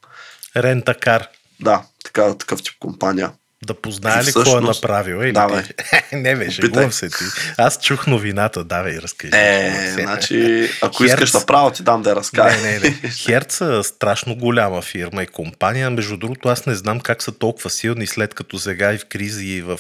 Рентакар. 0.57 1.29
Да, 1.61 1.83
така, 2.05 2.35
такъв 2.35 2.63
тип 2.63 2.75
компания. 2.81 3.33
Да 3.67 3.75
познае 3.75 4.25
ли 4.25 4.33
какво 4.33 4.59
е 4.59 4.61
направил? 4.61 5.17
Или 5.17 5.33
давай. 5.33 5.65
не 6.13 6.37
бе, 6.37 6.51
шегувам 6.51 6.93
се 6.93 7.09
ти. 7.09 7.25
Аз 7.59 7.79
чух 7.83 8.07
новината, 8.07 8.65
давай, 8.65 8.99
разкажи. 8.99 9.33
Е, 9.35 9.91
значи, 9.95 10.69
ако 10.83 11.05
Херц... 11.05 11.23
искаш 11.23 11.47
право, 11.47 11.71
ти 11.71 11.83
дам 11.83 12.03
да 12.03 12.11
я 12.11 12.17
разкажа. 12.17 12.57
Не, 12.57 12.79
не, 12.79 12.79
не. 12.79 13.11
Херц 13.27 13.61
е 13.61 13.83
страшно 13.83 14.37
голяма 14.37 14.83
фирма 14.83 15.23
и 15.23 15.27
компания. 15.27 15.91
Между 15.91 16.17
другото, 16.17 16.49
аз 16.49 16.67
не 16.67 16.75
знам 16.75 17.01
как 17.01 17.23
са 17.23 17.33
толкова 17.33 17.71
силни, 17.71 18.07
след 18.07 18.35
като 18.35 18.59
сега 18.59 18.93
и 18.93 18.99
в 18.99 19.07
кризи, 19.09 19.47
и 19.47 19.63
в 19.63 19.79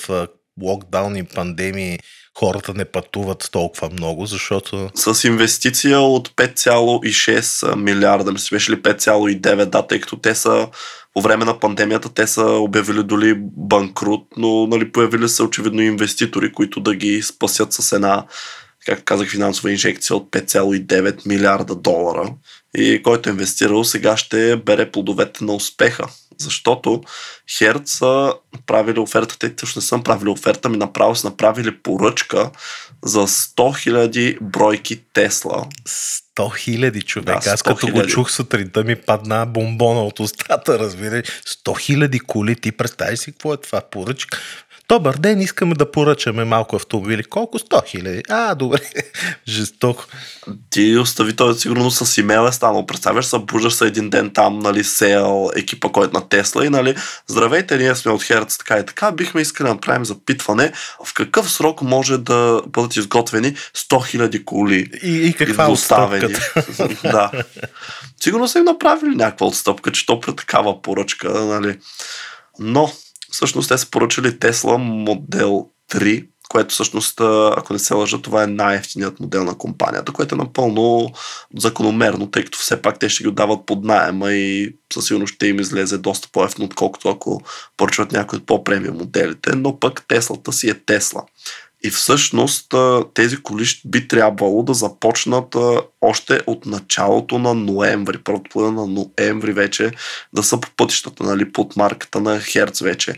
локдаун 0.63 1.17
и 1.17 1.25
пандемии 1.25 1.99
хората 2.39 2.75
не 2.75 2.85
пътуват 2.85 3.49
толкова 3.53 3.91
много, 3.91 4.27
защото... 4.27 4.91
С 4.95 5.25
инвестиция 5.25 6.01
от 6.01 6.29
5,6 6.29 7.75
милиарда, 7.77 8.33
мисля, 8.33 8.55
беше 8.55 8.73
ли 8.73 8.77
5,9, 8.77 9.65
да, 9.65 9.87
тъй 9.87 10.01
като 10.01 10.17
те 10.17 10.35
са 10.35 10.69
по 11.15 11.21
време 11.21 11.45
на 11.45 11.61
пандемията 11.61 12.15
те 12.15 12.27
са 12.27 12.43
обявили 12.43 13.03
доли 13.03 13.35
банкрут, 13.39 14.27
но 14.37 14.67
нали, 14.67 14.93
появили 14.93 15.29
се 15.29 15.43
очевидно 15.43 15.83
инвеститори, 15.83 16.53
които 16.53 16.81
да 16.81 16.95
ги 16.95 17.23
спасят 17.23 17.73
с 17.73 17.93
една, 17.93 18.27
как 18.87 19.05
казах, 19.05 19.29
финансова 19.29 19.71
инжекция 19.71 20.17
от 20.17 20.31
5,9 20.31 21.27
милиарда 21.27 21.75
долара. 21.75 22.35
И 22.77 23.03
който 23.03 23.29
е 23.29 23.33
инвестирал, 23.33 23.85
сега 23.85 24.17
ще 24.17 24.57
бере 24.57 24.91
плодовете 24.91 25.45
на 25.45 25.55
успеха. 25.55 26.09
Защото 26.41 27.03
Херц 27.59 27.91
са 27.91 28.35
правили 28.67 28.99
оферта, 28.99 29.39
те 29.39 29.55
също 29.61 29.79
не 29.79 29.83
съм 29.83 30.03
правили 30.03 30.29
оферта, 30.29 30.69
ми 30.69 30.77
направо 30.77 31.17
са 31.17 31.27
направили 31.27 31.77
поръчка 31.77 32.51
за 33.05 33.27
100 33.27 33.55
000 33.57 34.41
бройки 34.41 35.01
Тесла. 35.13 35.67
100 35.89 36.57
хиляди 36.57 37.03
човек. 37.03 37.45
Да, 37.45 37.51
Аз 37.51 37.63
като 37.63 37.89
го 37.89 38.07
чух 38.07 38.31
сутринта 38.31 38.85
ми 38.85 38.97
падна 38.97 39.47
бомбона 39.47 40.03
от 40.03 40.21
устата, 40.21 40.79
разбираш. 40.79 41.25
100 41.27 41.81
хиляди 41.81 42.21
коли. 42.21 42.57
Ти 42.57 42.73
представи 42.73 43.17
си 43.17 43.33
какво 43.33 43.55
е 43.55 43.57
това 43.57 43.81
поръчка. 43.81 44.39
Добър 44.91 45.17
ден, 45.17 45.41
искаме 45.41 45.75
да 45.75 45.91
поръчаме 45.91 46.45
малко 46.45 46.77
автомобили. 46.77 47.25
Колко? 47.25 47.59
100 47.59 47.87
хиляди. 47.87 48.23
А, 48.29 48.55
добре. 48.55 48.79
Жестоко. 49.49 50.05
Ти 50.71 50.97
остави 50.97 51.37
той 51.37 51.55
сигурно 51.55 51.91
с 51.91 52.21
имейл 52.21 52.47
е 52.49 52.53
станал. 52.53 52.87
Представяш, 52.87 53.27
събуждаш 53.27 53.75
се 53.75 53.87
един 53.87 54.11
ден 54.11 54.31
там, 54.35 54.59
нали, 54.59 54.85
сел 54.85 55.51
екипа, 55.57 55.89
който 55.89 56.19
е 56.19 56.21
на 56.21 56.29
Тесла 56.29 56.67
и 56.67 56.69
нали, 56.69 56.97
здравейте, 57.27 57.77
ние 57.77 57.95
сме 57.95 58.13
от 58.13 58.23
Херц, 58.23 58.59
така 58.59 58.79
и 58.79 58.87
така. 58.87 59.13
Бихме 59.13 59.41
искали 59.41 59.69
да 59.69 59.75
направим 59.75 60.05
запитване 60.05 60.73
в 61.05 61.15
какъв 61.15 61.53
срок 61.53 61.83
може 61.83 62.19
да 62.19 62.63
бъдат 62.67 62.97
изготвени 62.97 63.55
100 63.77 64.07
хиляди 64.07 64.45
коли. 64.45 64.91
И, 65.03 65.27
и 65.27 65.33
каква 65.33 65.69
доставени. 65.69 66.35
да. 67.03 67.31
Сигурно 68.21 68.49
са 68.49 68.59
им 68.59 68.65
направили 68.65 69.17
някаква 69.17 69.47
отстъпка, 69.47 69.93
че 69.93 70.07
то 70.07 70.21
при 70.21 70.37
такава 70.37 70.83
поръчка, 70.83 71.29
нали. 71.29 71.79
Но 72.59 72.93
Всъщност 73.31 73.69
те 73.69 73.79
са 73.79 73.91
поръчали 73.91 74.31
Tesla 74.31 74.77
модел 74.77 75.67
3, 75.93 76.27
което 76.49 76.75
всъщност, 76.75 77.21
ако 77.57 77.73
не 77.73 77.79
се 77.79 77.95
лъжа, 77.95 78.23
това 78.23 78.43
е 78.43 78.47
най-ефтиният 78.47 79.21
модел 79.21 79.45
на 79.45 79.59
компанията, 79.59 80.13
което 80.13 80.35
е 80.35 80.39
напълно 80.39 81.11
закономерно, 81.57 82.31
тъй 82.31 82.45
като 82.45 82.59
все 82.59 82.83
пак 82.83 82.99
те 82.99 83.09
ще 83.09 83.23
ги 83.23 83.29
отдават 83.29 83.67
под 83.67 83.85
найема 83.85 84.33
и 84.33 84.75
със 84.93 85.07
сигурност 85.07 85.35
ще 85.35 85.47
им 85.47 85.61
излезе 85.61 85.99
доста 85.99 86.29
по-ефтно, 86.33 86.65
отколкото 86.65 87.09
ако 87.09 87.43
поръчват 87.77 88.13
някои 88.13 88.39
от 88.39 88.47
по-премиум 88.47 88.97
моделите, 88.97 89.57
но 89.57 89.81
пък 89.81 90.05
Теслата 90.09 90.53
си 90.53 90.69
е 90.69 90.75
Тесла. 90.75 91.23
И 91.83 91.91
всъщност 91.91 92.75
тези 93.15 93.37
коли 93.37 93.65
би 93.85 94.09
трябвало 94.09 94.63
да 94.63 94.75
започнат 94.75 95.57
още 96.01 96.41
от 96.47 96.67
началото 96.67 97.39
на 97.39 97.55
ноември, 97.55 98.19
първото 98.19 98.51
половина 98.51 98.87
на 98.87 98.87
ноември 98.87 99.53
вече 99.53 99.91
да 100.33 100.43
са 100.43 100.61
по 100.61 100.69
пътищата, 100.77 101.25
нали, 101.25 101.53
под 101.53 101.77
марката 101.77 102.21
на 102.21 102.41
Херц 102.41 102.81
вече. 102.81 103.15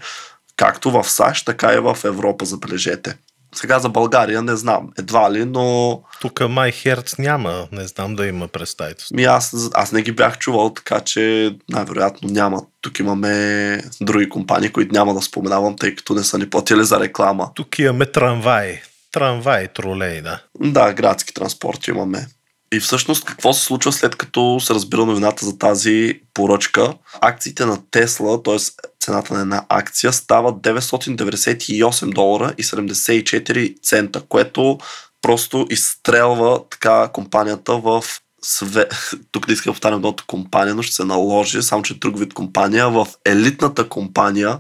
Както 0.56 0.90
в 0.90 1.10
САЩ, 1.10 1.46
така 1.46 1.74
и 1.74 1.78
в 1.78 1.98
Европа, 2.04 2.44
забележете. 2.44 3.16
Сега 3.54 3.78
за 3.78 3.88
България 3.88 4.42
не 4.42 4.56
знам, 4.56 4.88
едва 4.98 5.32
ли, 5.32 5.44
но... 5.44 6.00
Тук 6.20 6.48
май 6.48 6.72
Херц 6.72 7.18
няма, 7.18 7.66
не 7.72 7.86
знам 7.86 8.16
да 8.16 8.26
има 8.26 8.48
представителство. 8.48 9.16
Ми 9.16 9.24
аз, 9.24 9.70
аз 9.74 9.92
не 9.92 10.02
ги 10.02 10.12
бях 10.12 10.38
чувал, 10.38 10.72
така 10.74 11.00
че 11.00 11.54
най-вероятно 11.68 12.28
няма. 12.28 12.62
Тук 12.80 12.98
имаме 12.98 13.84
други 14.00 14.28
компании, 14.28 14.68
които 14.68 14.92
няма 14.92 15.14
да 15.14 15.22
споменавам, 15.22 15.76
тъй 15.76 15.94
като 15.94 16.14
не 16.14 16.24
са 16.24 16.38
ни 16.38 16.50
платили 16.50 16.84
за 16.84 17.00
реклама. 17.00 17.50
Тук 17.54 17.78
имаме 17.78 18.06
трамвай. 18.06 18.80
Трамвай, 19.12 19.68
тролей, 19.68 20.22
да. 20.22 20.42
Да, 20.60 20.92
градски 20.92 21.34
транспорт 21.34 21.88
имаме. 21.88 22.26
И 22.72 22.80
всъщност 22.80 23.24
какво 23.24 23.52
се 23.52 23.64
случва 23.64 23.92
след 23.92 24.16
като 24.16 24.60
се 24.60 24.74
разбира 24.74 25.06
новината 25.06 25.46
за 25.46 25.58
тази 25.58 26.20
поръчка? 26.34 26.94
Акциите 27.20 27.66
на 27.66 27.78
Тесла, 27.90 28.42
т.е. 28.42 28.56
цената 29.02 29.34
на 29.34 29.40
една 29.40 29.64
акция, 29.68 30.12
става 30.12 30.52
998 30.52 32.14
долара 32.14 32.54
и 32.58 32.62
74 32.62 33.82
цента, 33.82 34.22
което 34.28 34.78
просто 35.22 35.66
изстрелва 35.70 36.60
така 36.70 37.08
компанията 37.12 37.76
в 37.76 38.04
све... 38.42 38.88
тук 39.32 39.48
не 39.48 39.54
искам 39.54 39.70
да 39.70 39.74
повтарям 39.74 39.96
едното 39.96 40.24
компания, 40.26 40.74
но 40.74 40.82
ще 40.82 40.94
се 40.94 41.04
наложи, 41.04 41.62
само 41.62 41.82
че 41.82 41.98
друг 41.98 42.18
вид 42.18 42.34
компания, 42.34 42.90
в 42.90 43.06
елитната 43.24 43.88
компания 43.88 44.58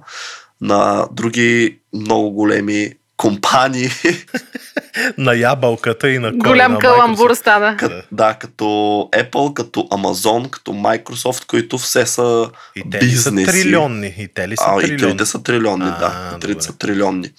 на 0.60 1.08
други 1.12 1.78
много 1.94 2.30
големи 2.30 2.94
компании. 3.16 3.88
на 5.18 5.34
ябълката 5.34 6.10
и 6.10 6.18
на 6.18 6.30
кой, 6.30 6.50
Голям 6.50 6.78
каламбур 6.78 7.34
стана. 7.34 7.76
К- 7.76 8.02
да, 8.12 8.34
като 8.34 8.64
Apple, 9.12 9.54
като 9.54 9.80
Amazon, 9.80 10.50
като 10.50 10.70
Microsoft, 10.70 11.46
които 11.46 11.78
все 11.78 12.06
са 12.06 12.50
и 12.76 12.90
те 12.90 12.98
бизнеси. 12.98 13.46
са 13.46 13.52
трилионни. 13.52 14.14
И 14.18 14.28
те 14.34 14.48
ли 14.48 14.56
са 14.56 14.64
а, 14.66 14.80
трилионни? 14.80 14.94
И 14.94 15.16
трите 15.16 15.26
са 15.26 15.42
трилионни, 15.42 15.90
а, 15.96 15.98
да. 15.98 16.36
И 16.36 16.40
трите 16.40 16.64
са 16.64 16.78
трилионни. 16.78 17.30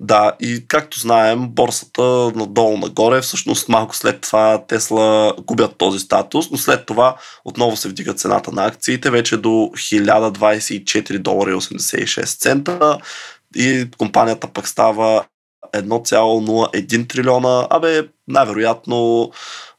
Да, 0.00 0.32
и 0.40 0.64
както 0.68 1.00
знаем, 1.00 1.48
борсата 1.48 2.02
надолу-нагоре, 2.34 3.20
всъщност 3.20 3.68
малко 3.68 3.96
след 3.96 4.20
това 4.20 4.66
Тесла 4.66 5.34
губят 5.46 5.76
този 5.78 5.98
статус, 5.98 6.50
но 6.50 6.58
след 6.58 6.86
това 6.86 7.16
отново 7.44 7.76
се 7.76 7.88
вдига 7.88 8.14
цената 8.14 8.52
на 8.52 8.66
акциите, 8.66 9.10
вече 9.10 9.36
до 9.36 9.48
1024 9.48 11.18
долара 11.18 11.50
и 11.50 11.54
86 11.54 12.24
цента 12.24 12.98
и 13.56 13.90
компанията 13.98 14.46
пък 14.46 14.68
става 14.68 15.24
1,01 15.74 17.08
трилиона. 17.08 17.66
Абе, 17.70 18.08
най-вероятно, 18.28 19.30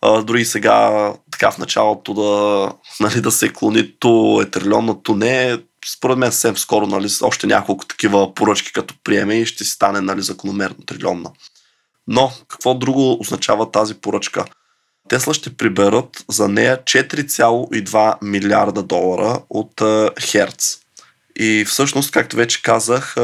а, 0.01 0.21
дори 0.21 0.45
сега, 0.45 1.13
така 1.31 1.51
в 1.51 1.57
началото 1.57 2.13
да, 2.13 2.71
нали, 2.99 3.21
да 3.21 3.31
се 3.31 3.53
клони 3.53 3.93
то 3.99 4.41
е 4.41 4.51
трилион, 4.51 4.99
то 5.03 5.15
не 5.15 5.51
е. 5.51 5.57
според 5.97 6.17
мен 6.17 6.31
съвсем 6.31 6.57
скоро, 6.57 6.87
нали, 6.87 7.07
още 7.21 7.47
няколко 7.47 7.85
такива 7.85 8.33
поръчки 8.33 8.73
като 8.73 8.95
приеме 9.03 9.35
и 9.35 9.45
ще 9.45 9.63
си 9.63 9.71
стане 9.71 10.01
нали, 10.01 10.21
закономерно 10.21 10.85
трилионна. 10.85 11.31
Но 12.07 12.31
какво 12.47 12.73
друго 12.73 13.17
означава 13.21 13.71
тази 13.71 13.93
поръчка? 13.93 14.45
Тесла 15.09 15.33
ще 15.33 15.57
приберат 15.57 16.25
за 16.29 16.47
нея 16.47 16.83
4,2 16.83 18.17
милиарда 18.21 18.83
долара 18.83 19.41
от 19.49 19.81
Херц. 20.21 20.77
И 21.39 21.65
всъщност, 21.67 22.11
както 22.11 22.35
вече 22.35 22.61
казах, 22.61 23.15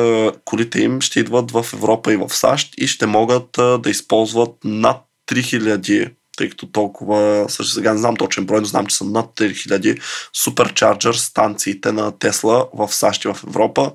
колите 0.45 0.80
им 0.80 1.01
ще 1.01 1.19
идват 1.19 1.51
в 1.51 1.65
Европа 1.73 2.13
и 2.13 2.17
в 2.17 2.30
САЩ 2.30 2.73
и 2.78 2.88
ще 2.88 3.06
могат 3.06 3.49
да 3.54 3.89
използват 3.89 4.51
над 4.63 4.97
3000 5.32 6.12
тъй 6.38 6.49
като 6.49 6.71
толкова, 6.71 7.45
също 7.49 7.73
сега 7.73 7.91
не 7.91 7.97
знам 7.97 8.15
точен 8.15 8.45
брой, 8.45 8.60
но 8.60 8.65
знам, 8.65 8.86
че 8.86 8.95
са 8.95 9.06
над 9.06 9.25
3000 9.25 9.99
суперчарджър 10.34 11.13
станциите 11.13 11.91
на 11.91 12.19
Тесла 12.19 12.67
в 12.73 12.93
САЩ 12.93 13.25
и 13.25 13.28
в 13.28 13.38
Европа 13.47 13.91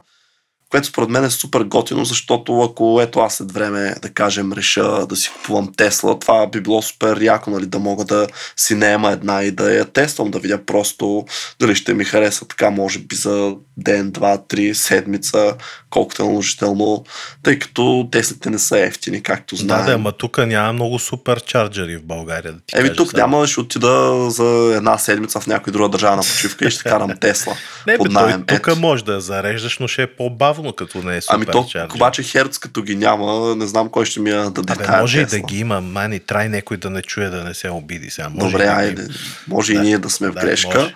което 0.70 0.86
според 0.86 1.08
мен 1.08 1.24
е 1.24 1.30
супер 1.30 1.60
готино, 1.60 2.04
защото 2.04 2.62
ако 2.62 3.00
ето 3.02 3.20
аз 3.20 3.34
след 3.34 3.52
време, 3.52 3.94
да 4.02 4.10
кажем, 4.10 4.52
реша 4.52 5.06
да 5.06 5.16
си 5.16 5.30
купувам 5.32 5.72
Тесла, 5.76 6.18
това 6.18 6.46
би 6.46 6.60
било 6.60 6.82
супер 6.82 7.20
яко, 7.20 7.50
нали, 7.50 7.66
да 7.66 7.78
мога 7.78 8.04
да 8.04 8.26
си 8.56 8.74
наема 8.74 9.10
една 9.10 9.42
и 9.42 9.50
да 9.50 9.74
я 9.74 9.84
тествам, 9.84 10.30
да 10.30 10.38
видя 10.38 10.64
просто 10.66 11.24
дали 11.60 11.74
ще 11.74 11.94
ми 11.94 12.04
хареса 12.04 12.44
така, 12.48 12.70
може 12.70 12.98
би 12.98 13.16
за 13.16 13.54
ден, 13.76 14.10
два, 14.10 14.38
три, 14.48 14.74
седмица, 14.74 15.54
колкото 15.90 16.22
е 16.22 16.26
наложително, 16.26 17.04
тъй 17.42 17.58
като 17.58 18.08
Теслите 18.12 18.50
не 18.50 18.58
са 18.58 18.78
ефтини, 18.78 19.22
както 19.22 19.56
знаем. 19.56 19.80
Да, 19.80 19.86
да, 19.86 19.94
ама 19.94 20.12
тук 20.12 20.38
няма 20.38 20.72
много 20.72 20.98
супер 20.98 21.40
чарджери 21.40 21.96
в 21.96 22.02
България. 22.02 22.52
Да 22.52 22.58
ти 22.66 22.78
Еми 22.78 22.96
тук 22.96 23.10
сега. 23.10 23.20
няма 23.20 23.46
ще 23.46 23.60
отида 23.60 24.26
за 24.30 24.74
една 24.76 24.98
седмица 24.98 25.40
в 25.40 25.46
някоя 25.46 25.72
друга 25.72 25.88
държава 25.88 26.16
на 26.16 26.22
почивка 26.22 26.66
и 26.66 26.70
ще 26.70 26.82
карам 26.90 27.10
Тесла. 27.20 27.56
не, 27.86 27.98
под 27.98 28.08
бе, 28.08 28.14
той, 28.14 28.42
тук 28.46 28.76
може 28.76 29.04
да 29.04 29.20
зареждаш, 29.20 29.78
но 29.78 29.88
ще 29.88 30.02
е 30.02 30.06
по-бавно 30.06 30.59
явно 30.60 30.72
като 30.72 31.02
не 31.02 31.16
е 31.16 31.20
супер 31.20 31.34
Ами 31.34 31.46
то, 31.46 31.66
чарджер. 31.68 31.96
обаче 31.96 32.22
Херц 32.22 32.58
като 32.58 32.82
ги 32.82 32.96
няма, 32.96 33.56
не 33.56 33.66
знам 33.66 33.88
кой 33.88 34.04
ще 34.06 34.20
ми 34.20 34.30
я 34.30 34.50
даде 34.50 34.72
Абе, 34.72 34.84
тая 34.84 35.00
може 35.00 35.22
Тесла. 35.22 35.38
и 35.38 35.40
да 35.40 35.46
ги 35.46 35.58
има, 35.58 35.80
мани, 35.80 36.20
трай 36.20 36.48
някой 36.48 36.76
да 36.76 36.90
не 36.90 37.02
чуе, 37.02 37.28
да 37.28 37.44
не 37.44 37.54
се 37.54 37.70
обиди 37.70 38.10
сега. 38.10 38.28
Може 38.28 38.52
Добре, 38.52 38.64
да 38.64 38.72
айде, 38.72 39.02
ги... 39.02 39.14
може 39.48 39.72
да, 39.72 39.78
и 39.78 39.82
ние 39.82 39.98
да 39.98 40.10
сме 40.10 40.26
да, 40.26 40.32
в 40.32 40.34
грешка. 40.34 40.78
Може. 40.80 40.94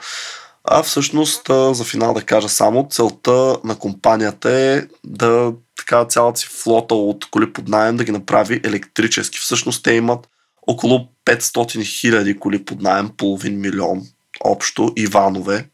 А 0.65 0.83
всъщност, 0.83 1.47
за 1.49 1.85
финал 1.85 2.15
да 2.15 2.23
кажа 2.23 2.49
само, 2.49 2.89
целта 2.91 3.57
на 3.65 3.79
компанията 3.79 4.51
е 4.51 4.83
да 5.05 5.53
така 5.77 6.05
цялата 6.05 6.41
си 6.41 6.49
флота 6.63 6.95
от 6.95 7.31
коли 7.31 7.53
под 7.53 7.69
найем 7.69 7.97
да 7.97 8.05
ги 8.05 8.13
направи 8.13 8.61
електрически. 8.65 9.39
Всъщност 9.39 9.85
те 9.85 9.93
имат 9.93 10.29
около 10.67 11.09
500 11.27 12.01
хиляди 12.01 12.39
коли 12.39 12.65
под 12.65 12.83
найем, 12.83 13.11
половин 13.17 13.61
милион 13.61 14.03
общо, 14.45 14.93
и 14.97 15.07
ванове 15.07 15.67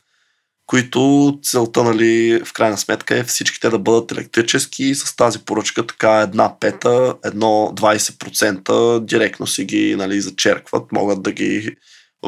които 0.70 1.38
целта, 1.42 1.85
нали, 1.85 2.42
в 2.44 2.52
крайна 2.52 2.78
сметка 2.78 3.16
е 3.18 3.24
всичките 3.24 3.70
да 3.70 3.78
бъдат 3.78 4.12
електрически 4.12 4.85
и 4.85 4.94
с 4.94 5.16
тази 5.16 5.38
поръчка 5.38 5.87
така 5.87 6.20
една 6.20 6.59
пета, 6.61 7.14
едно 7.24 7.72
20% 7.74 9.04
директно 9.04 9.46
си 9.46 9.64
ги 9.64 9.96
нали, 9.96 10.20
зачеркват, 10.20 10.92
могат 10.92 11.22
да 11.22 11.33
ги 11.33 11.76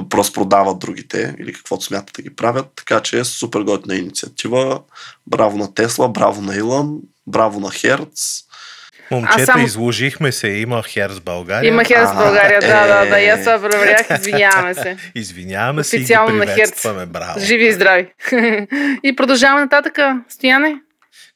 просто 0.08 0.32
продават 0.32 0.78
другите 0.78 1.36
или 1.38 1.52
каквото 1.52 1.84
смятат 1.84 2.14
да 2.16 2.22
ги 2.22 2.36
правят. 2.36 2.66
Така 2.76 3.00
че 3.00 3.18
е 3.18 3.24
супер 3.24 3.60
готина 3.60 3.96
инициатива. 3.96 4.80
Браво 5.26 5.58
на 5.58 5.74
Тесла, 5.74 6.08
браво 6.08 6.42
на 6.42 6.56
Илон, 6.56 7.00
браво 7.26 7.60
на 7.60 7.70
Херц. 7.70 8.42
Момчета, 9.12 9.46
само... 9.46 9.64
изложихме 9.64 10.32
се, 10.32 10.48
има 10.48 10.82
Херс 10.82 11.20
България. 11.20 11.68
Има 11.68 11.84
Херс 11.84 12.14
България, 12.14 12.60
да, 12.60 12.86
да, 12.86 13.10
да, 13.10 13.20
и 13.20 13.28
аз 13.28 13.40
това 13.40 13.58
проверях, 13.58 14.06
извиняваме 14.20 14.74
се. 14.74 14.96
Извиняваме 15.14 15.84
се 15.84 15.96
Официално 15.96 16.36
и 16.36 16.40
ги 16.40 16.46
приветстваме, 16.46 17.06
браво. 17.06 17.40
Живи 17.40 17.66
и 17.66 17.72
здрави. 17.72 18.06
и 19.02 19.16
продължаваме 19.16 19.60
нататък, 19.60 19.98
Стояне? 20.28 20.74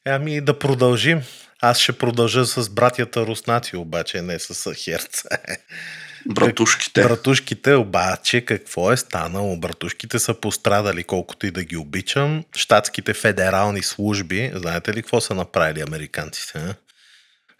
Ами 0.05 0.41
да 0.41 0.59
продължим. 0.59 1.21
Аз 1.61 1.79
ще 1.79 1.93
продължа 1.93 2.45
с 2.45 2.69
братята 2.69 3.25
Руснаци, 3.25 3.75
обаче 3.75 4.21
не 4.21 4.39
с 4.39 4.73
Херц. 4.73 5.23
Братушките. 6.25 7.03
Братушките, 7.03 7.75
обаче, 7.75 8.41
какво 8.41 8.91
е 8.91 8.97
станало? 8.97 9.57
Братушките 9.57 10.19
са 10.19 10.33
пострадали, 10.33 11.03
колкото 11.03 11.47
и 11.47 11.51
да 11.51 11.63
ги 11.63 11.77
обичам. 11.77 12.43
Штатските 12.55 13.13
федерални 13.13 13.83
служби, 13.83 14.51
знаете 14.55 14.93
ли 14.93 15.01
какво 15.01 15.21
са 15.21 15.35
направили 15.35 15.81
американците? 15.81 16.75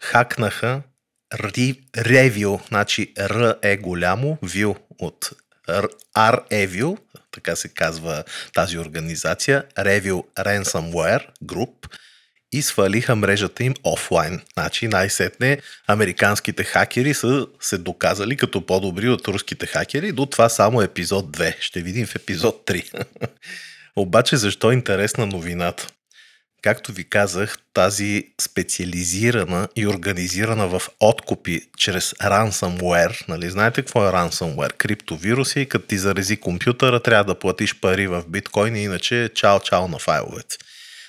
Хакнаха 0.02 0.82
Review, 1.34 2.68
значи 2.68 3.14
R 3.14 3.56
е 3.62 3.76
голямо, 3.76 4.38
View 4.44 4.76
от 4.98 5.30
R 6.16 6.50
Evil, 6.50 6.98
така 7.30 7.56
се 7.56 7.68
казва 7.68 8.24
тази 8.54 8.78
организация, 8.78 9.64
Review 9.78 10.24
Ransomware 10.38 11.26
Group 11.44 11.88
и 12.52 12.62
свалиха 12.62 13.16
мрежата 13.16 13.64
им 13.64 13.74
офлайн. 13.84 14.40
Значи 14.54 14.88
най-сетне 14.88 15.58
американските 15.86 16.64
хакери 16.64 17.14
са 17.14 17.46
се 17.60 17.78
доказали 17.78 18.36
като 18.36 18.66
по-добри 18.66 19.08
от 19.08 19.28
руските 19.28 19.66
хакери. 19.66 20.12
До 20.12 20.26
това 20.26 20.48
само 20.48 20.82
епизод 20.82 21.36
2. 21.36 21.60
Ще 21.60 21.82
видим 21.82 22.06
в 22.06 22.14
епизод 22.14 22.62
3. 22.66 23.04
Обаче 23.96 24.36
защо 24.36 24.70
е 24.70 24.74
интересна 24.74 25.26
новината? 25.26 25.86
Както 26.62 26.92
ви 26.92 27.04
казах, 27.04 27.58
тази 27.74 28.24
специализирана 28.40 29.68
и 29.76 29.86
организирана 29.86 30.68
в 30.68 30.82
откупи 31.00 31.60
чрез 31.76 32.12
ransomware, 32.12 33.28
нали, 33.28 33.50
знаете 33.50 33.82
какво 33.82 34.08
е 34.08 34.12
ransomware? 34.12 34.72
Криптовируси, 34.72 35.66
като 35.66 35.86
ти 35.86 35.98
зарези 35.98 36.36
компютъра, 36.36 37.00
трябва 37.00 37.24
да 37.24 37.38
платиш 37.38 37.80
пари 37.80 38.06
в 38.06 38.22
биткоин, 38.28 38.76
иначе 38.76 39.30
чао-чао 39.34 39.86
на 39.86 39.98
файловете. 39.98 40.56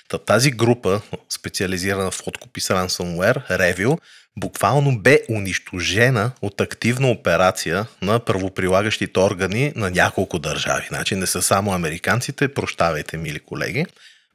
Та 0.08 0.18
тази 0.18 0.50
група, 0.50 1.00
специализирана 1.28 2.10
в 2.10 2.22
откупи 2.26 2.60
с 2.60 2.68
ransomware, 2.68 3.50
Revil, 3.50 3.98
буквално 4.36 4.98
бе 4.98 5.20
унищожена 5.30 6.32
от 6.42 6.60
активна 6.60 7.08
операция 7.10 7.86
на 8.02 8.18
правоприлагащите 8.18 9.20
органи 9.20 9.72
на 9.76 9.90
няколко 9.90 10.38
държави. 10.38 10.86
Значи 10.88 11.14
не 11.16 11.26
са 11.26 11.42
само 11.42 11.72
американците, 11.72 12.48
прощавайте, 12.48 13.16
мили 13.16 13.38
колеги. 13.38 13.86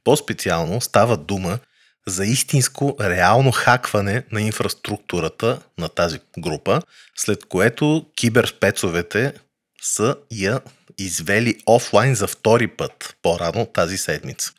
По-специално 0.05 0.81
става 0.81 1.17
дума 1.17 1.59
за 2.07 2.25
истинско 2.25 2.97
реално 3.01 3.51
хакване 3.51 4.23
на 4.31 4.41
инфраструктурата 4.41 5.59
на 5.77 5.89
тази 5.89 6.19
група, 6.39 6.81
след 7.15 7.45
което 7.45 8.05
киберспецовете 8.15 9.33
са 9.81 10.15
я 10.31 10.59
извели 10.97 11.55
офлайн 11.65 12.15
за 12.15 12.27
втори 12.27 12.67
път 12.67 13.15
по-рано 13.21 13.65
тази 13.65 13.97
седмица. 13.97 14.51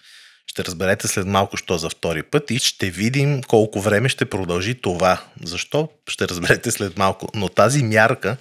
Ще 0.46 0.64
разберете 0.64 1.08
след 1.08 1.26
малко, 1.26 1.56
що 1.56 1.78
за 1.78 1.90
втори 1.90 2.22
път 2.22 2.50
и 2.50 2.58
ще 2.58 2.90
видим 2.90 3.42
колко 3.42 3.80
време 3.80 4.08
ще 4.08 4.24
продължи 4.24 4.74
това. 4.74 5.24
Защо? 5.44 5.88
Ще 6.08 6.28
разберете 6.28 6.70
след 6.70 6.96
малко. 6.96 7.28
Но 7.34 7.48
тази 7.48 7.82
мярка 7.82 8.36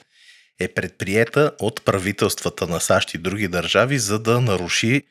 е 0.59 0.67
предприета 0.67 1.51
от 1.59 1.85
правителствата 1.85 2.67
на 2.67 2.79
САЩ 2.79 3.13
и 3.13 3.17
други 3.17 3.47
държави, 3.47 3.99
за 3.99 4.19
да 4.19 4.41
наруши 4.41 5.03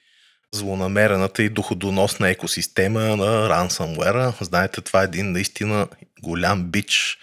злонамерената 0.55 1.43
и 1.43 1.49
доходоносна 1.49 2.31
екосистема 2.31 3.01
на 3.01 3.49
ransomware. 3.49 4.45
Знаете, 4.45 4.81
това 4.81 5.01
е 5.01 5.05
един 5.05 5.33
наистина 5.33 5.88
голям 6.23 6.64
бич 6.64 7.19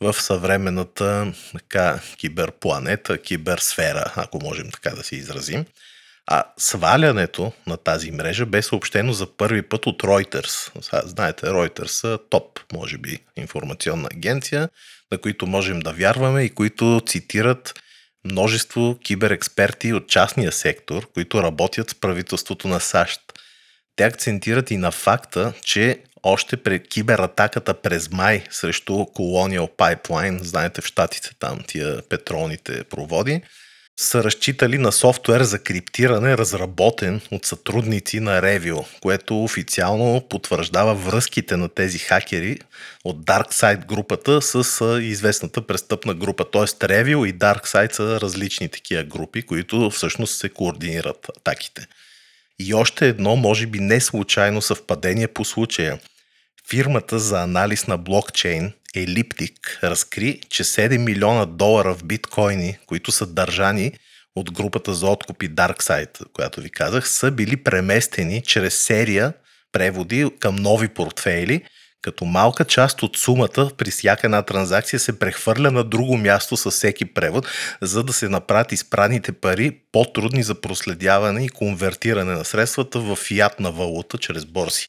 в 0.00 0.12
съвременната 0.12 1.32
така, 1.52 2.00
киберпланета, 2.16 3.18
киберсфера, 3.18 4.12
ако 4.16 4.40
можем 4.42 4.70
така 4.70 4.90
да 4.90 5.02
се 5.02 5.16
изразим. 5.16 5.64
А 6.26 6.44
свалянето 6.58 7.52
на 7.66 7.76
тази 7.76 8.10
мрежа 8.10 8.46
бе 8.46 8.62
съобщено 8.62 9.12
за 9.12 9.26
първи 9.36 9.62
път 9.62 9.86
от 9.86 10.02
Reuters. 10.02 10.70
Знаете, 11.06 11.46
Reuters 11.46 11.86
са 11.86 12.18
топ, 12.30 12.60
може 12.72 12.98
би, 12.98 13.18
информационна 13.36 14.08
агенция, 14.14 14.68
на 15.12 15.18
които 15.18 15.46
можем 15.46 15.80
да 15.80 15.92
вярваме 15.92 16.42
и 16.42 16.50
които 16.50 17.02
цитират 17.06 17.74
множество 18.24 18.98
киберексперти 19.04 19.92
от 19.92 20.08
частния 20.08 20.52
сектор, 20.52 21.12
които 21.14 21.42
работят 21.42 21.90
с 21.90 21.94
правителството 21.94 22.68
на 22.68 22.80
САЩ. 22.80 23.20
Те 23.96 24.04
акцентират 24.04 24.70
и 24.70 24.76
на 24.76 24.90
факта, 24.90 25.52
че 25.64 25.98
още 26.22 26.56
при 26.56 26.82
кибератаката 26.82 27.74
през 27.74 28.10
май 28.10 28.44
срещу 28.50 28.92
Colonial 28.92 29.76
Pipeline, 29.76 30.42
знаете 30.42 30.80
в 30.80 30.86
щатите 30.86 31.30
там 31.38 31.60
тия 31.66 32.02
петролните 32.08 32.84
проводи, 32.84 33.42
са 34.00 34.24
разчитали 34.24 34.78
на 34.78 34.92
софтуер 34.92 35.42
за 35.42 35.58
криптиране, 35.58 36.38
разработен 36.38 37.20
от 37.30 37.46
сътрудници 37.46 38.20
на 38.20 38.42
Revio, 38.42 39.00
което 39.00 39.44
официално 39.44 40.22
потвърждава 40.30 40.94
връзките 40.94 41.56
на 41.56 41.68
тези 41.68 41.98
хакери 41.98 42.58
от 43.04 43.24
DarkSide 43.24 43.86
групата 43.86 44.42
с 44.42 44.84
известната 45.02 45.66
престъпна 45.66 46.14
група. 46.14 46.44
Тоест 46.50 46.78
Revio 46.78 47.26
и 47.26 47.38
DarkSide 47.38 47.92
са 47.92 48.20
различни 48.20 48.68
такива 48.68 49.04
групи, 49.04 49.42
които 49.42 49.90
всъщност 49.90 50.38
се 50.38 50.48
координират 50.48 51.30
атаките. 51.36 51.86
И 52.58 52.74
още 52.74 53.08
едно, 53.08 53.36
може 53.36 53.66
би 53.66 53.78
не 53.78 54.00
случайно 54.00 54.62
съвпадение 54.62 55.28
по 55.28 55.44
случая. 55.44 55.98
Фирмата 56.70 57.18
за 57.18 57.42
анализ 57.42 57.86
на 57.86 57.98
блокчейн 57.98 58.72
Elliptic 58.96 59.82
разкри, 59.82 60.40
че 60.48 60.64
7 60.64 60.98
милиона 60.98 61.46
долара 61.46 61.94
в 61.94 62.04
биткоини, 62.04 62.78
които 62.86 63.12
са 63.12 63.26
държани 63.26 63.92
от 64.36 64.52
групата 64.52 64.94
за 64.94 65.06
откупи 65.06 65.50
DarkSide, 65.50 66.32
която 66.32 66.60
ви 66.60 66.70
казах, 66.70 67.08
са 67.08 67.30
били 67.30 67.56
преместени 67.56 68.42
чрез 68.42 68.74
серия 68.74 69.32
преводи 69.72 70.30
към 70.40 70.56
нови 70.56 70.88
портфейли, 70.88 71.62
като 72.02 72.24
малка 72.24 72.64
част 72.64 73.02
от 73.02 73.16
сумата 73.16 73.70
при 73.78 73.90
всяка 73.90 74.26
една 74.26 74.42
транзакция 74.42 75.00
се 75.00 75.18
прехвърля 75.18 75.70
на 75.70 75.84
друго 75.84 76.16
място 76.16 76.56
със 76.56 76.74
всеки 76.74 77.04
превод, 77.04 77.46
за 77.80 78.04
да 78.04 78.12
се 78.12 78.28
направят 78.28 78.72
изпраните 78.72 79.32
пари 79.32 79.78
по-трудни 79.92 80.42
за 80.42 80.60
проследяване 80.60 81.44
и 81.44 81.48
конвертиране 81.48 82.32
на 82.32 82.44
средствата 82.44 83.00
в 83.00 83.16
фиатна 83.16 83.72
валута 83.72 84.18
чрез 84.18 84.44
борси. 84.44 84.88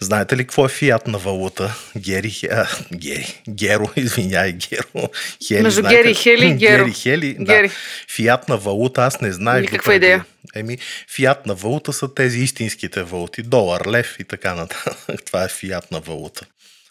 Знаете 0.00 0.36
ли 0.36 0.42
какво 0.42 0.66
е 0.66 0.68
фиатна 0.68 1.18
валута? 1.18 1.74
Гери, 1.96 2.40
а, 2.50 2.66
Гери, 2.94 3.42
Геро, 3.48 3.90
извиняй, 3.96 4.52
Геро. 4.52 5.10
Хели, 5.46 5.62
Между 5.62 5.80
знаете? 5.80 6.02
Гери, 6.02 6.14
Хели, 6.14 6.54
Геро. 6.54 6.84
Гери, 6.84 6.94
Хели, 6.94 7.36
да. 7.38 7.54
Гери. 7.54 7.70
Фиатна 8.08 8.56
валута, 8.56 9.02
аз 9.02 9.20
не 9.20 9.32
знаех. 9.32 9.62
Никаква 9.62 9.94
идея. 9.94 10.24
Еми, 10.54 10.78
фиатна 11.14 11.54
валута 11.54 11.92
са 11.92 12.14
тези 12.14 12.38
истинските 12.38 13.02
валути. 13.02 13.42
Долар, 13.42 13.86
лев 13.86 14.16
и 14.18 14.24
така 14.24 14.54
нататък. 14.54 14.96
Това 15.26 15.44
е 15.44 15.48
фиатна 15.48 16.00
валута. 16.00 16.46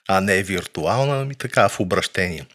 А 0.07 0.21
не 0.21 0.37
е 0.37 0.43
виртуална, 0.43 1.21
ами 1.21 1.35
така 1.35 1.69
в 1.69 1.79
обращение. 1.79 2.45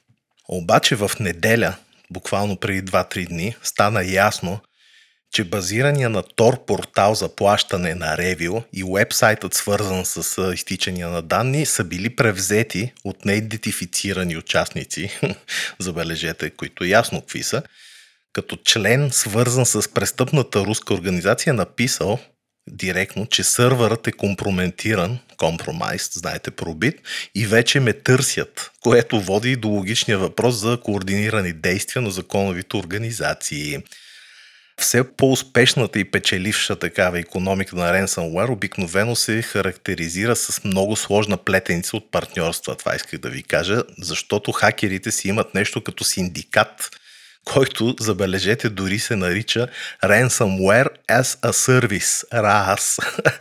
Обаче 0.48 0.96
в 0.96 1.10
неделя, 1.20 1.74
буквално 2.10 2.56
преди 2.56 2.82
2-3 2.82 3.28
дни, 3.28 3.56
стана 3.62 4.04
ясно, 4.04 4.60
че 5.32 5.44
базирания 5.44 6.08
на 6.08 6.22
Тор 6.22 6.64
портал 6.64 7.14
за 7.14 7.36
плащане 7.36 7.94
на 7.94 8.16
Revio 8.16 8.64
и 8.72 8.84
вебсайтът 8.94 9.54
свързан 9.54 10.04
с 10.04 10.52
изтичания 10.54 11.08
на 11.08 11.22
данни 11.22 11.66
са 11.66 11.84
били 11.84 12.16
превзети 12.16 12.92
от 13.04 13.24
неидентифицирани 13.24 14.36
участници, 14.36 15.10
забележете, 15.78 16.50
които 16.50 16.84
ясно 16.84 17.20
какви 17.20 17.42
са, 17.42 17.62
като 18.32 18.56
член 18.56 19.10
свързан 19.12 19.66
с 19.66 19.94
престъпната 19.94 20.60
руска 20.60 20.94
организация 20.94 21.54
написал 21.54 22.18
директно, 22.70 23.26
че 23.26 23.44
сървърът 23.44 24.06
е 24.06 24.12
компрометиран, 24.12 25.18
компромайс, 25.36 26.10
знаете, 26.14 26.50
пробит, 26.50 27.00
и 27.34 27.46
вече 27.46 27.80
ме 27.80 27.92
търсят, 27.92 28.70
което 28.80 29.20
води 29.20 29.56
до 29.56 29.68
логичния 29.68 30.18
въпрос 30.18 30.54
за 30.54 30.78
координирани 30.84 31.52
действия 31.52 32.02
на 32.02 32.10
законовите 32.10 32.76
организации 32.76 33.78
все 34.78 35.04
по-успешната 35.16 35.98
и 35.98 36.04
печеливша 36.04 36.76
такава 36.76 37.18
економика 37.18 37.76
на 37.76 37.92
ransomware 37.92 38.50
обикновено 38.50 39.16
се 39.16 39.42
характеризира 39.42 40.36
с 40.36 40.64
много 40.64 40.96
сложна 40.96 41.36
плетеница 41.36 41.96
от 41.96 42.10
партньорства. 42.10 42.74
Това 42.74 42.94
исках 42.94 43.20
да 43.20 43.30
ви 43.30 43.42
кажа, 43.42 43.82
защото 43.98 44.52
хакерите 44.52 45.10
си 45.10 45.28
имат 45.28 45.54
нещо 45.54 45.84
като 45.84 46.04
синдикат, 46.04 46.90
който, 47.44 47.94
забележете, 48.00 48.68
дори 48.68 48.98
се 48.98 49.16
нарича 49.16 49.68
Ransomware 50.04 50.88
as 51.10 51.22
a 51.22 51.52
Service, 51.52 52.24
RAS. 52.32 52.98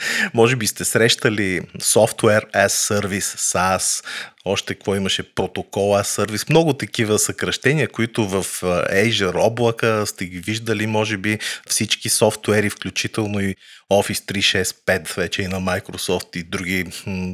Може 0.33 0.55
би 0.55 0.67
сте 0.67 0.85
срещали 0.85 1.61
Software 1.79 2.51
as 2.51 2.67
Service, 2.67 3.19
SaaS, 3.19 4.05
още 4.45 4.73
какво 4.73 4.95
имаше, 4.95 5.33
протокол 5.35 5.91
as 5.91 6.25
Service, 6.25 6.49
много 6.49 6.73
такива 6.73 7.19
съкръщения, 7.19 7.87
които 7.87 8.27
в 8.27 8.45
Azure 8.91 9.47
облака 9.47 10.03
сте 10.07 10.25
ги 10.25 10.39
виждали, 10.39 10.87
може 10.87 11.17
би 11.17 11.39
всички 11.67 12.09
софтуери, 12.09 12.69
включително 12.69 13.39
и 13.39 13.55
Office 13.91 14.33
365, 14.33 15.17
вече 15.17 15.41
и 15.41 15.47
на 15.47 15.61
Microsoft 15.61 16.37
и 16.37 16.43
други 16.43 16.85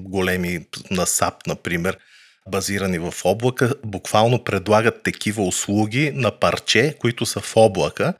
големи 0.03 0.65
на 0.91 1.05
SAP, 1.05 1.47
например 1.47 1.97
базирани 2.51 2.99
в 2.99 3.13
облака, 3.23 3.73
буквално 3.85 4.43
предлагат 4.43 5.03
такива 5.03 5.43
услуги 5.43 6.11
на 6.15 6.31
парче, 6.31 6.95
които 6.99 7.25
са 7.25 7.39
в 7.39 7.53
облака. 7.57 8.13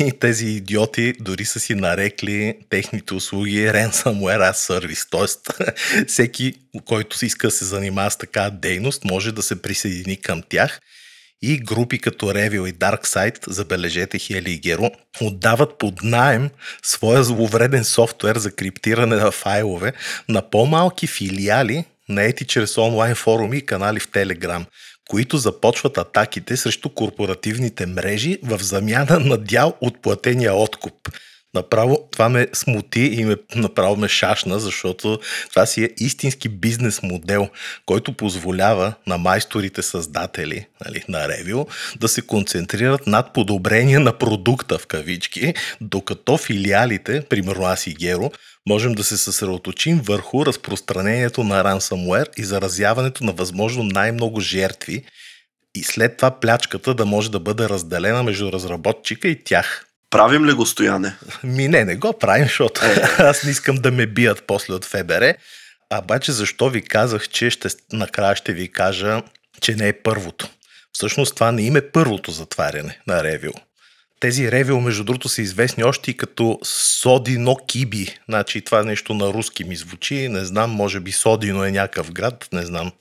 И 0.00 0.12
тези 0.20 0.46
идиоти 0.46 1.14
дори 1.20 1.44
са 1.44 1.60
си 1.60 1.74
нарекли 1.74 2.54
техните 2.70 3.14
услуги 3.14 3.68
Ransomware 3.68 4.52
as 4.52 4.52
Service. 4.52 5.06
Тоест, 5.10 5.50
всеки, 6.08 6.54
който 6.84 7.18
си 7.18 7.26
иска 7.26 7.46
да 7.46 7.50
се 7.50 7.64
занимава 7.64 8.10
с 8.10 8.16
такава 8.16 8.50
дейност, 8.50 9.04
може 9.04 9.32
да 9.32 9.42
се 9.42 9.62
присъедини 9.62 10.16
към 10.16 10.42
тях. 10.48 10.80
И 11.42 11.58
групи 11.58 11.98
като 11.98 12.26
Revil 12.26 12.68
и 12.68 12.74
DarkSide, 12.74 13.50
забележете 13.50 14.18
Хели 14.18 14.52
и 14.52 14.58
Геро, 14.58 14.90
отдават 15.20 15.78
под 15.78 16.02
найем 16.02 16.50
своя 16.82 17.24
зловреден 17.24 17.84
софтуер 17.84 18.36
за 18.36 18.50
криптиране 18.50 19.16
на 19.16 19.30
файлове 19.30 19.92
на 20.28 20.50
по-малки 20.50 21.06
филиали 21.06 21.84
наети 22.08 22.44
чрез 22.44 22.78
онлайн 22.78 23.14
форуми 23.14 23.56
и 23.56 23.66
канали 23.66 24.00
в 24.00 24.10
Телеграм, 24.10 24.66
които 25.08 25.36
започват 25.36 25.98
атаките 25.98 26.56
срещу 26.56 26.88
корпоративните 26.88 27.86
мрежи 27.86 28.38
в 28.42 28.62
замяна 28.62 29.20
на 29.20 29.38
дял 29.38 29.76
от 29.80 30.02
платения 30.02 30.54
откуп. 30.54 30.94
Направо 31.58 32.08
това 32.12 32.28
ме 32.28 32.48
смути 32.52 33.00
и 33.00 33.24
ме, 33.24 33.36
направо 33.54 33.96
ме 33.96 34.08
шашна, 34.08 34.60
защото 34.60 35.18
това 35.50 35.66
си 35.66 35.84
е 35.84 35.90
истински 35.96 36.48
бизнес 36.48 37.02
модел, 37.02 37.48
който 37.86 38.12
позволява 38.12 38.94
на 39.06 39.18
майсторите 39.18 39.82
създатели 39.82 40.66
нали, 40.86 41.04
на 41.08 41.28
Ревил 41.28 41.66
да 42.00 42.08
се 42.08 42.22
концентрират 42.22 43.06
над 43.06 43.32
подобрение 43.32 43.98
на 43.98 44.18
продукта 44.18 44.78
в 44.78 44.86
кавички, 44.86 45.54
докато 45.80 46.36
филиалите, 46.36 47.22
примерно 47.28 47.64
аз 47.64 47.86
и 47.86 47.94
Геро, 47.94 48.30
можем 48.68 48.92
да 48.92 49.04
се 49.04 49.16
съсредоточим 49.16 50.00
върху 50.04 50.46
разпространението 50.46 51.44
на 51.44 51.64
ransomware 51.64 52.38
и 52.38 52.44
заразяването 52.44 53.24
на 53.24 53.32
възможно 53.32 53.82
най-много 53.82 54.40
жертви 54.40 55.04
и 55.74 55.82
след 55.82 56.16
това 56.16 56.30
плячката 56.30 56.94
да 56.94 57.06
може 57.06 57.30
да 57.30 57.40
бъде 57.40 57.68
разделена 57.68 58.22
между 58.22 58.52
разработчика 58.52 59.28
и 59.28 59.44
тях. 59.44 59.87
Правим 60.10 60.46
ли 60.46 60.52
го 60.52 60.66
стояне? 60.66 61.16
Ми 61.44 61.68
не, 61.68 61.84
не 61.84 61.96
го 61.96 62.18
правим, 62.18 62.44
защото 62.44 62.86
е. 62.86 62.94
аз 63.18 63.44
не 63.44 63.50
искам 63.50 63.76
да 63.76 63.90
ме 63.90 64.06
бият 64.06 64.44
после 64.46 64.74
от 64.74 64.84
ФБР. 64.84 65.34
А 65.90 65.98
обаче 65.98 66.32
защо 66.32 66.68
ви 66.68 66.82
казах, 66.82 67.28
че 67.28 67.50
ще, 67.50 67.68
накрая 67.92 68.36
ще 68.36 68.52
ви 68.52 68.72
кажа, 68.72 69.22
че 69.60 69.76
не 69.76 69.88
е 69.88 69.92
първото. 69.92 70.48
Всъщност 70.92 71.34
това 71.34 71.52
не 71.52 71.62
име 71.62 71.80
първото 71.80 72.30
затваряне 72.30 72.98
на 73.06 73.24
Ревил. 73.24 73.52
Тези 74.20 74.52
ревил, 74.52 74.80
между 74.80 75.04
другото, 75.04 75.28
са 75.28 75.42
известни 75.42 75.84
още 75.84 76.10
и 76.10 76.16
като 76.16 76.58
Содино 76.64 77.56
Киби. 77.56 78.18
Значи 78.28 78.60
това 78.60 78.82
нещо 78.82 79.14
на 79.14 79.26
руски 79.26 79.64
ми 79.64 79.76
звучи. 79.76 80.28
Не 80.28 80.44
знам, 80.44 80.70
може 80.70 81.00
би 81.00 81.12
Содино 81.12 81.64
е 81.64 81.70
някакъв 81.70 82.12
град, 82.12 82.48
не 82.52 82.66
знам, 82.66 82.92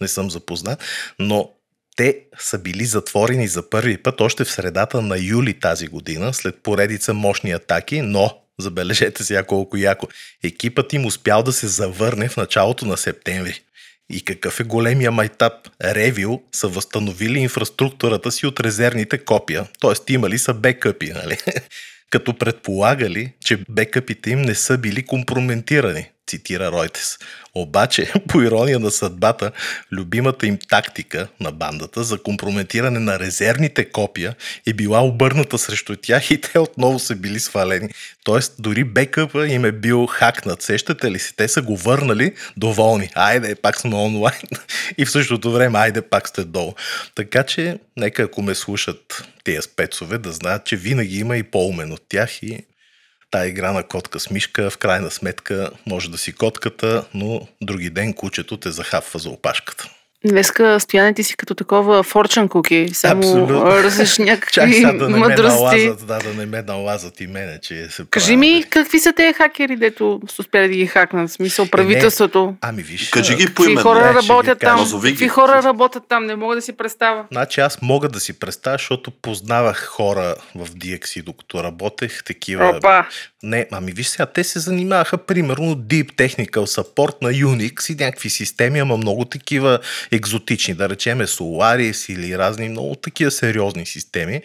не 0.00 0.08
съм 0.08 0.30
запознат. 0.30 0.84
Но 1.18 1.50
те 1.98 2.20
са 2.38 2.58
били 2.58 2.84
затворени 2.84 3.48
за 3.48 3.70
първи 3.70 3.96
път 3.96 4.20
още 4.20 4.44
в 4.44 4.50
средата 4.50 5.02
на 5.02 5.18
юли 5.18 5.60
тази 5.60 5.86
година, 5.86 6.34
след 6.34 6.62
поредица 6.62 7.14
мощни 7.14 7.52
атаки, 7.52 8.00
но 8.00 8.38
забележете 8.58 9.24
сега 9.24 9.42
колко 9.42 9.76
яко. 9.76 10.06
Екипът 10.44 10.92
им 10.92 11.06
успял 11.06 11.42
да 11.42 11.52
се 11.52 11.66
завърне 11.66 12.28
в 12.28 12.36
началото 12.36 12.86
на 12.86 12.96
септември. 12.96 13.60
И 14.10 14.24
какъв 14.24 14.60
е 14.60 14.64
големия 14.64 15.10
майтап? 15.10 15.52
Ревил 15.84 16.42
са 16.52 16.68
възстановили 16.68 17.38
инфраструктурата 17.38 18.32
си 18.32 18.46
от 18.46 18.60
резервните 18.60 19.18
копия, 19.18 19.66
т.е. 19.80 20.12
имали 20.12 20.38
са 20.38 20.54
бекъпи, 20.54 21.12
нали? 21.12 21.38
като 22.10 22.38
предполагали, 22.38 23.32
че 23.44 23.64
бекъпите 23.70 24.30
им 24.30 24.42
не 24.42 24.54
са 24.54 24.78
били 24.78 25.06
компрометирани, 25.06 26.10
цитира 26.28 26.72
Ройтес. 26.72 27.18
Обаче, 27.54 28.12
по 28.28 28.42
ирония 28.42 28.78
на 28.78 28.90
съдбата, 28.90 29.52
любимата 29.92 30.46
им 30.46 30.58
тактика 30.68 31.28
на 31.40 31.52
бандата 31.52 32.04
за 32.04 32.22
компрометиране 32.22 32.98
на 32.98 33.18
резервните 33.18 33.84
копия 33.84 34.34
е 34.66 34.72
била 34.72 35.04
обърната 35.04 35.58
срещу 35.58 35.96
тях 35.96 36.30
и 36.30 36.40
те 36.40 36.58
отново 36.58 36.98
са 36.98 37.16
били 37.16 37.40
свалени. 37.40 37.88
Тоест, 38.24 38.54
дори 38.58 38.84
бекъпа 38.84 39.46
им 39.46 39.64
е 39.64 39.72
бил 39.72 40.06
хакнат. 40.06 40.62
Сещате 40.62 41.10
ли 41.10 41.18
си? 41.18 41.36
Те 41.36 41.48
са 41.48 41.62
го 41.62 41.76
върнали 41.76 42.34
доволни. 42.56 43.10
Айде, 43.14 43.54
пак 43.54 43.80
сме 43.80 43.94
онлайн. 43.94 44.40
И 44.98 45.04
в 45.04 45.10
същото 45.10 45.52
време, 45.52 45.78
айде, 45.78 46.02
пак 46.02 46.28
сте 46.28 46.44
долу. 46.44 46.74
Така 47.14 47.42
че, 47.42 47.78
нека 47.96 48.22
ако 48.22 48.42
ме 48.42 48.54
слушат 48.54 49.24
тези 49.44 49.62
спецове, 49.62 50.18
да 50.18 50.32
знаят, 50.32 50.66
че 50.66 50.76
винаги 50.76 51.18
има 51.18 51.36
и 51.36 51.42
по-умен 51.42 51.92
от 51.92 52.02
тях 52.08 52.42
и 52.42 52.64
Та 53.30 53.46
игра 53.46 53.72
на 53.72 53.82
котка 53.82 54.20
с 54.20 54.30
мишка, 54.30 54.70
в 54.70 54.78
крайна 54.78 55.10
сметка 55.10 55.70
може 55.86 56.10
да 56.10 56.18
си 56.18 56.32
котката, 56.32 57.04
но 57.14 57.48
други 57.62 57.90
ден 57.90 58.14
кучето 58.14 58.56
те 58.56 58.70
захапва 58.70 59.20
за 59.20 59.30
опашката. 59.30 59.90
Днеска 60.26 60.80
стояне 60.80 61.14
ти 61.14 61.22
си 61.22 61.36
като 61.36 61.54
такова 61.54 62.02
форчан 62.02 62.48
куки, 62.48 62.88
само 62.92 63.48
разлиш 63.48 64.18
някакви 64.18 64.52
Чак 64.52 64.96
да 64.96 65.08
не 65.08 65.18
мъдрости. 65.18 65.76
Ме 65.76 65.84
налазат, 65.84 66.06
да, 66.06 66.18
да 66.18 66.34
не 66.34 66.46
ме 66.46 66.62
налазат 66.62 67.20
и 67.20 67.26
мене, 67.26 67.58
че 67.62 67.88
се 67.90 68.04
Кажи 68.10 68.36
ми, 68.36 68.64
какви 68.70 68.98
са 68.98 69.12
тези 69.12 69.32
хакери, 69.32 69.76
дето 69.76 70.20
са 70.30 70.42
успели 70.42 70.68
да 70.68 70.74
ги 70.74 70.86
хакнат? 70.86 71.30
В 71.30 71.32
смисъл 71.32 71.64
е, 71.64 71.68
правителството. 71.68 72.46
Не, 72.46 72.54
ами 72.60 72.82
виж. 72.82 73.08
Кажи 73.08 73.36
ги 73.36 73.54
по 73.54 73.64
име. 73.64 73.80
хора 73.80 74.06
не, 74.06 74.14
работят 74.14 74.60
там? 74.60 74.86
Какви 75.02 75.28
хора 75.28 75.62
работят 75.62 76.02
там? 76.08 76.26
Не 76.26 76.36
мога 76.36 76.54
да 76.54 76.62
си 76.62 76.76
представя. 76.76 77.24
Значи 77.32 77.60
аз 77.60 77.82
мога 77.82 78.08
да 78.08 78.20
си 78.20 78.38
представя, 78.38 78.74
защото 78.78 79.10
познавах 79.10 79.86
хора 79.86 80.34
в 80.54 80.66
DXC, 80.66 81.22
докато 81.22 81.64
работех. 81.64 82.24
Такива. 82.24 82.68
Опа. 82.76 83.06
Не, 83.42 83.66
ами 83.72 83.92
виж 83.92 84.06
сега, 84.06 84.26
те 84.26 84.44
се 84.44 84.58
занимаваха 84.58 85.18
примерно 85.18 85.76
Deep 85.76 86.12
Technical 86.12 86.50
Support 86.50 87.22
на 87.22 87.32
Unix 87.32 87.92
и 87.92 88.04
някакви 88.04 88.30
системи, 88.30 88.78
ама 88.78 88.96
много 88.96 89.24
такива 89.24 89.78
екзотични, 90.10 90.74
да 90.74 90.88
речеме 90.88 91.26
Solaris 91.26 92.12
или 92.12 92.38
разни 92.38 92.68
много 92.68 92.94
такива 92.94 93.30
сериозни 93.30 93.86
системи. 93.86 94.42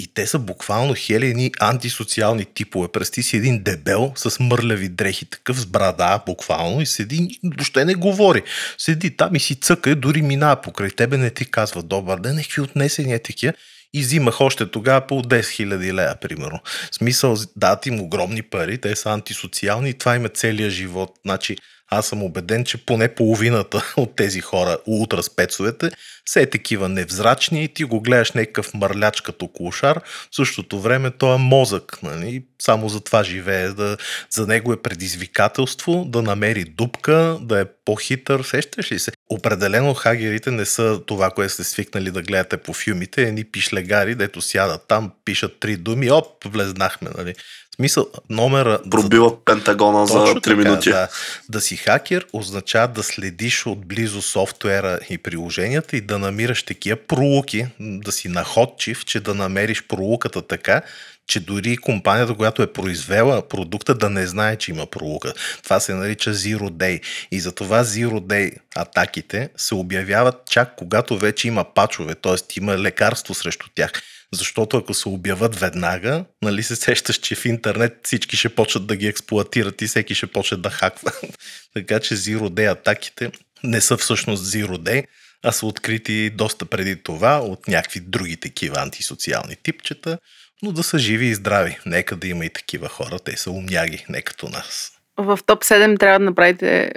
И 0.00 0.14
те 0.14 0.26
са 0.26 0.38
буквално 0.38 0.94
хели 0.96 1.26
едни 1.26 1.52
антисоциални 1.60 2.44
типове. 2.44 2.88
Прести 2.88 3.22
си 3.22 3.36
един 3.36 3.62
дебел 3.62 4.12
с 4.16 4.40
мърляви 4.40 4.88
дрехи, 4.88 5.24
такъв 5.26 5.60
с 5.60 5.66
брада, 5.66 6.22
буквално, 6.26 6.80
и 6.80 6.86
седи, 6.86 7.38
въобще 7.44 7.84
не 7.84 7.94
говори. 7.94 8.42
Седи 8.78 9.16
там 9.16 9.34
и 9.34 9.40
си 9.40 9.54
цъка, 9.54 9.96
дори 9.96 10.22
минава 10.22 10.60
покрай 10.60 10.90
тебе, 10.90 11.16
не 11.16 11.30
ти 11.30 11.50
казва 11.50 11.82
добър 11.82 12.20
ден, 12.20 12.34
някакви 12.34 12.60
отнесени 12.60 13.18
такива 13.18 13.52
и 13.94 14.00
взимах 14.00 14.40
още 14.40 14.70
тогава 14.70 15.06
по 15.06 15.22
10 15.22 15.40
000 15.40 15.92
лея, 15.92 16.20
примерно. 16.20 16.60
В 16.92 16.94
смисъл, 16.94 17.36
дадат 17.56 17.86
им 17.86 18.00
огромни 18.00 18.42
пари, 18.42 18.78
те 18.78 18.96
са 18.96 19.10
антисоциални 19.10 19.90
и 19.90 19.94
това 19.94 20.16
им 20.16 20.24
е 20.24 20.28
целият 20.28 20.72
живот. 20.72 21.10
Значи, 21.24 21.56
аз 21.90 22.06
съм 22.06 22.22
убеден, 22.22 22.64
че 22.64 22.84
поне 22.84 23.14
половината 23.14 23.92
от 23.96 24.16
тези 24.16 24.40
хора, 24.40 24.78
ултраспецовете, 24.86 25.90
са 26.26 26.40
е 26.40 26.46
такива 26.46 26.88
невзрачни 26.88 27.64
и 27.64 27.68
ти 27.68 27.84
го 27.84 28.00
гледаш 28.00 28.32
някакъв 28.32 28.74
мърляч 28.74 29.20
като 29.20 29.48
клошар. 29.48 30.00
В 30.30 30.36
същото 30.36 30.80
време 30.80 31.10
той 31.10 31.34
е 31.34 31.38
мозък. 31.38 31.98
Нали? 32.02 32.44
Само 32.62 32.88
за 32.88 33.00
това 33.00 33.24
живее. 33.24 33.68
Да, 33.68 33.96
за 34.30 34.46
него 34.46 34.72
е 34.72 34.82
предизвикателство 34.82 36.04
да 36.04 36.22
намери 36.22 36.64
дупка, 36.64 37.38
да 37.40 37.60
е 37.60 37.64
по-хитър. 37.84 38.42
Сещаш 38.42 38.92
ли 38.92 38.98
се? 38.98 39.12
Определено 39.30 39.94
хагерите 39.94 40.50
не 40.50 40.64
са 40.64 41.00
това, 41.06 41.30
което 41.30 41.52
сте 41.52 41.64
свикнали 41.64 42.10
да 42.10 42.22
гледате 42.22 42.56
по 42.56 42.72
филмите. 42.72 43.22
Едни 43.22 43.44
пишлегари, 43.44 44.14
дето 44.14 44.40
сядат 44.40 44.88
там, 44.88 45.12
пишат 45.24 45.60
три 45.60 45.76
думи, 45.76 46.10
оп, 46.10 46.44
влезнахме. 46.44 47.10
Нали? 47.18 47.34
Смисъл, 47.80 48.06
номера... 48.30 48.80
Пробиват 48.90 49.32
за... 49.32 49.44
Пентагона 49.44 50.06
за 50.06 50.18
3 50.18 50.42
така, 50.42 50.56
минути. 50.56 50.90
Да, 50.90 51.08
да 51.48 51.60
си 51.60 51.76
хакер 51.76 52.26
означава 52.32 52.88
да 52.88 53.02
следиш 53.02 53.66
отблизо 53.66 54.22
софтуера 54.22 54.98
и 55.10 55.18
приложенията 55.18 55.96
и 55.96 56.00
да 56.00 56.18
намираш 56.18 56.62
такива 56.62 56.96
пролуки, 56.96 57.66
да 57.80 58.12
си 58.12 58.28
находчив, 58.28 59.04
че 59.04 59.20
да 59.20 59.34
намериш 59.34 59.86
пролуката 59.88 60.42
така, 60.42 60.82
че 61.26 61.40
дори 61.40 61.76
компанията, 61.76 62.34
която 62.34 62.62
е 62.62 62.72
произвела 62.72 63.48
продукта, 63.48 63.94
да 63.94 64.10
не 64.10 64.26
знае, 64.26 64.56
че 64.56 64.70
има 64.70 64.86
пролука. 64.86 65.32
Това 65.64 65.80
се 65.80 65.94
нарича 65.94 66.34
Zero 66.34 66.70
Day. 66.70 67.00
И 67.30 67.40
затова 67.40 67.84
Zero 67.84 68.20
Day 68.20 68.52
атаките 68.76 69.48
се 69.56 69.74
обявяват 69.74 70.34
чак 70.50 70.76
когато 70.76 71.18
вече 71.18 71.48
има 71.48 71.64
пачове, 71.74 72.14
т.е. 72.14 72.58
има 72.58 72.78
лекарство 72.78 73.34
срещу 73.34 73.66
тях. 73.74 73.92
Защото 74.34 74.76
ако 74.76 74.94
се 74.94 75.08
обяват 75.08 75.56
веднага, 75.56 76.24
нали 76.42 76.62
се 76.62 76.76
сещаш, 76.76 77.16
че 77.16 77.34
в 77.34 77.44
интернет 77.44 78.00
всички 78.02 78.36
ще 78.36 78.48
почнат 78.48 78.86
да 78.86 78.96
ги 78.96 79.06
експлуатират 79.06 79.82
и 79.82 79.86
всеки 79.86 80.14
ще 80.14 80.26
почне 80.26 80.56
да 80.56 80.70
хаква. 80.70 81.12
така 81.74 82.00
че 82.00 82.16
Zero 82.16 82.48
Day 82.48 82.72
атаките 82.72 83.30
не 83.64 83.80
са 83.80 83.96
всъщност 83.96 84.44
Zero 84.44 84.76
Day, 84.76 85.04
а 85.42 85.52
са 85.52 85.66
открити 85.66 86.30
доста 86.30 86.66
преди 86.66 87.02
това 87.02 87.38
от 87.38 87.68
някакви 87.68 88.00
други 88.00 88.36
такива 88.36 88.80
антисоциални 88.80 89.56
типчета, 89.56 90.18
но 90.62 90.72
да 90.72 90.82
са 90.82 90.98
живи 90.98 91.26
и 91.26 91.34
здрави. 91.34 91.78
Нека 91.86 92.16
да 92.16 92.28
има 92.28 92.44
и 92.44 92.50
такива 92.50 92.88
хора, 92.88 93.18
те 93.18 93.36
са 93.36 93.50
умняги, 93.50 94.04
не 94.08 94.22
като 94.22 94.48
нас. 94.48 94.92
В 95.16 95.38
топ 95.46 95.64
7 95.64 95.98
трябва 95.98 96.18
да 96.18 96.24
направите 96.24 96.92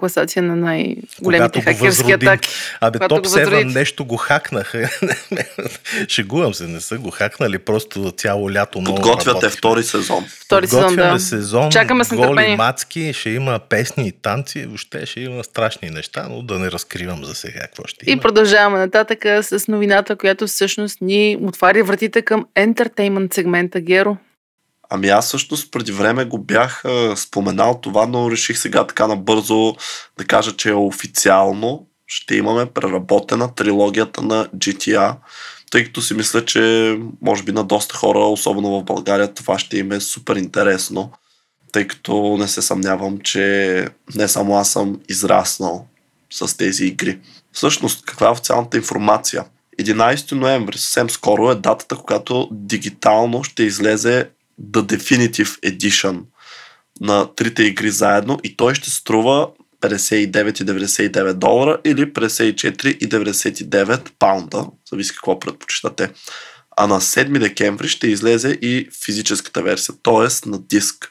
класация 0.00 0.42
на 0.42 0.56
най-големите 0.56 1.60
хакерски 1.60 2.12
атаки. 2.12 2.50
Абе, 2.80 2.98
топ 3.08 3.26
7 3.26 3.74
нещо 3.74 4.04
го 4.04 4.16
хакнаха. 4.16 4.90
Шегувам 6.08 6.54
се, 6.54 6.66
не 6.66 6.80
са 6.80 6.98
го 6.98 7.10
хакнали, 7.10 7.58
просто 7.58 8.12
цяло 8.16 8.52
лято 8.52 8.80
много 8.80 8.96
Подготвяте 8.96 9.48
втори 9.48 9.82
сезон. 9.82 10.26
Втори 10.44 10.66
сезон, 10.66 10.96
да. 10.96 11.18
сезон, 11.18 11.70
Чакаме 11.70 12.04
с 12.04 12.16
голи 12.16 12.56
мацки, 12.56 13.12
ще 13.12 13.30
има 13.30 13.58
песни 13.58 14.08
и 14.08 14.12
танци, 14.12 14.66
въобще 14.66 15.06
ще 15.06 15.20
има 15.20 15.44
страшни 15.44 15.90
неща, 15.90 16.26
но 16.30 16.42
да 16.42 16.58
не 16.58 16.70
разкривам 16.70 17.24
за 17.24 17.34
сега 17.34 17.60
какво 17.60 17.82
ще 17.86 18.10
има. 18.10 18.18
И 18.18 18.20
продължаваме 18.20 18.78
нататък 18.78 19.18
с 19.42 19.68
новината, 19.68 20.16
която 20.16 20.46
всъщност 20.46 21.00
ни 21.00 21.38
отваря 21.40 21.84
вратите 21.84 22.22
към 22.22 22.46
ентертеймент 22.54 23.32
сегмента 23.32 23.80
Геро. 23.80 24.16
Ами 24.90 25.08
аз 25.08 25.26
всъщност 25.26 25.70
преди 25.70 25.92
време 25.92 26.24
го 26.24 26.38
бях 26.38 26.84
а, 26.84 27.16
споменал 27.16 27.78
това, 27.82 28.06
но 28.06 28.30
реших 28.30 28.58
сега 28.58 28.86
така 28.86 29.06
набързо 29.06 29.74
да 30.18 30.24
кажа, 30.24 30.56
че 30.56 30.70
е 30.70 30.74
официално 30.74 31.86
ще 32.06 32.34
имаме 32.34 32.66
преработена 32.66 33.54
трилогията 33.54 34.22
на 34.22 34.46
GTA, 34.46 35.14
тъй 35.70 35.84
като 35.84 36.02
си 36.02 36.14
мисля, 36.14 36.44
че 36.44 36.96
може 37.22 37.42
би 37.42 37.52
на 37.52 37.64
доста 37.64 37.96
хора, 37.96 38.18
особено 38.18 38.80
в 38.80 38.84
България, 38.84 39.34
това 39.34 39.58
ще 39.58 39.78
им 39.78 39.92
е 39.92 40.00
супер 40.00 40.36
интересно, 40.36 41.12
тъй 41.72 41.86
като 41.86 42.36
не 42.38 42.48
се 42.48 42.62
съмнявам, 42.62 43.18
че 43.18 43.88
не 44.14 44.28
само 44.28 44.56
аз 44.56 44.70
съм 44.70 45.00
израснал 45.08 45.86
с 46.30 46.56
тези 46.56 46.84
игри. 46.84 47.18
Всъщност, 47.52 48.04
каква 48.04 48.26
е 48.26 48.30
официалната 48.30 48.76
информация? 48.76 49.44
11 49.80 50.32
ноември, 50.32 50.78
съвсем 50.78 51.10
скоро 51.10 51.50
е 51.50 51.54
датата, 51.54 51.96
когато 51.96 52.48
дигитално 52.52 53.44
ще 53.44 53.62
излезе 53.62 54.28
The 54.62 54.96
Definitive 54.96 55.60
Edition 55.60 56.22
на 57.00 57.34
трите 57.34 57.62
игри 57.62 57.90
заедно 57.90 58.40
и 58.44 58.56
той 58.56 58.74
ще 58.74 58.90
струва 58.90 59.48
59,99 59.80 61.32
долара 61.32 61.78
или 61.84 62.12
54,99 62.12 64.10
паунда, 64.18 64.66
зависи 64.90 65.12
какво 65.12 65.40
предпочитате. 65.40 66.10
А 66.76 66.86
на 66.86 67.00
7 67.00 67.38
декември 67.38 67.88
ще 67.88 68.06
излезе 68.06 68.48
и 68.48 68.88
физическата 69.04 69.62
версия, 69.62 69.94
т.е. 70.02 70.48
на 70.48 70.58
диск. 70.58 71.08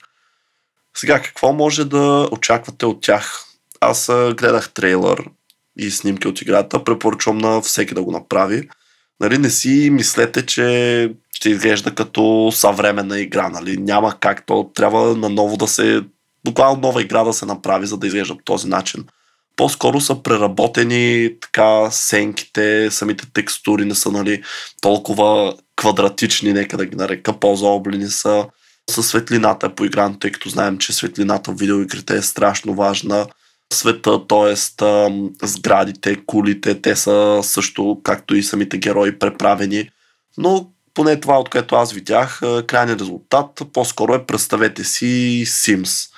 Сега, 0.97 1.22
какво 1.22 1.54
може 1.54 1.86
да 1.86 2.30
очаквате 2.32 2.86
от 2.86 3.02
тях? 3.02 3.43
Аз 3.82 4.06
гледах 4.38 4.70
трейлър 4.74 5.24
и 5.78 5.91
снимки 5.91 6.28
от 6.28 6.41
играта, 6.41 6.84
препоръчвам 6.84 7.38
на 7.38 7.62
всеки 7.62 7.93
да 7.93 8.04
го 8.04 8.12
направи. 8.12 8.70
Нали, 9.20 9.38
не 9.38 9.50
си 9.50 9.89
мислете, 9.91 10.45
че 10.45 11.14
ще 11.39 11.49
изглежда 11.49 11.95
като 11.95 12.51
съвременна 12.53 13.19
игра. 13.19 13.49
Нали? 13.49 13.77
Няма 13.77 14.15
как 14.19 14.45
то 14.45 14.71
трябва 14.75 15.15
наново 15.15 15.57
да 15.57 15.67
се 15.67 16.01
буквално 16.45 16.81
нова 16.81 17.01
игра 17.01 17.23
да 17.23 17.33
се 17.33 17.45
направи, 17.45 17.87
за 17.87 17.97
да 17.97 18.07
изглежда 18.07 18.37
по 18.37 18.43
този 18.43 18.67
начин. 18.67 19.05
По-скоро 19.55 20.01
са 20.01 20.23
преработени 20.23 21.29
така 21.41 21.91
сенките, 21.91 22.91
самите 22.91 23.25
текстури 23.33 23.85
не 23.85 23.95
са 23.95 24.11
нали, 24.11 24.43
толкова 24.81 25.53
квадратични, 25.75 26.53
нека 26.53 26.77
да 26.77 26.85
ги 26.85 26.95
нарека, 26.95 27.39
по-заоблени 27.39 28.07
са. 28.07 28.45
Със 28.89 29.07
светлината 29.07 29.65
е 29.65 29.75
по 29.75 29.85
игран, 29.85 30.19
тъй 30.19 30.31
като 30.31 30.49
знаем, 30.49 30.77
че 30.77 30.93
светлината 30.93 31.51
в 31.51 31.59
видеоигрите 31.59 32.15
е 32.17 32.21
страшно 32.21 32.73
важна. 32.73 33.27
Света, 33.73 34.27
т.е. 34.27 34.55
сградите, 35.47 36.17
кулите, 36.25 36.81
те 36.81 36.95
са 36.95 37.39
също, 37.43 38.01
както 38.03 38.35
и 38.35 38.43
самите 38.43 38.77
герои, 38.77 39.19
преправени. 39.19 39.89
Но 40.37 40.69
поне 41.00 41.20
това, 41.20 41.39
от 41.39 41.50
което 41.50 41.76
аз 41.76 41.91
видях, 41.91 42.41
крайният 42.68 43.02
резултат 43.02 43.62
по-скоро 43.74 44.14
е 44.14 44.26
представете 44.26 44.84
си 44.84 45.43
Sims. 45.47 46.10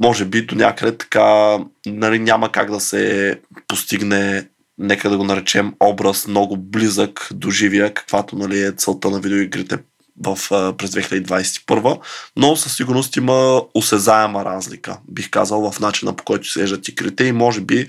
Може 0.00 0.24
би 0.24 0.46
до 0.46 0.54
някъде 0.54 0.98
така 0.98 1.58
нали, 1.86 2.18
няма 2.18 2.52
как 2.52 2.70
да 2.70 2.80
се 2.80 3.40
постигне 3.68 4.48
нека 4.78 5.10
да 5.10 5.16
го 5.16 5.24
наречем 5.24 5.74
образ 5.80 6.26
много 6.26 6.56
близък 6.56 7.28
до 7.34 7.50
живия, 7.50 7.94
каквато 7.94 8.36
нали, 8.36 8.62
е 8.62 8.72
целта 8.72 9.10
на 9.10 9.20
видеоигрите 9.20 9.78
в, 10.24 10.38
през 10.78 10.90
2021, 10.90 12.00
но 12.36 12.56
със 12.56 12.76
сигурност 12.76 13.16
има 13.16 13.62
осезаема 13.74 14.44
разлика, 14.44 14.98
бих 15.08 15.30
казал, 15.30 15.70
в 15.70 15.80
начина 15.80 16.16
по 16.16 16.24
който 16.24 16.50
се 16.50 16.62
ежат 16.62 16.88
игрите 16.88 17.24
и 17.24 17.32
може 17.32 17.60
би 17.60 17.88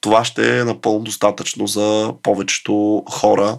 това 0.00 0.24
ще 0.24 0.58
е 0.60 0.64
напълно 0.64 1.04
достатъчно 1.04 1.66
за 1.66 2.12
повечето 2.22 3.04
хора, 3.10 3.58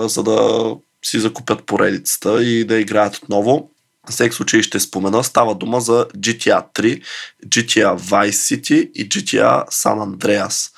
за 0.00 0.22
да 0.22 0.74
си 1.08 1.20
закупят 1.20 1.66
поредицата 1.66 2.44
и 2.44 2.64
да 2.64 2.80
играят 2.80 3.16
отново. 3.16 3.70
В 4.08 4.12
всеки 4.12 4.36
случай 4.36 4.62
ще 4.62 4.80
спомена, 4.80 5.24
става 5.24 5.54
дума 5.54 5.80
за 5.80 6.06
GTA 6.16 6.64
3, 6.74 7.02
GTA 7.46 7.98
Vice 7.98 8.30
City 8.30 8.92
и 8.92 9.08
GTA 9.08 9.68
San 9.68 10.16
Andreas. 10.16 10.70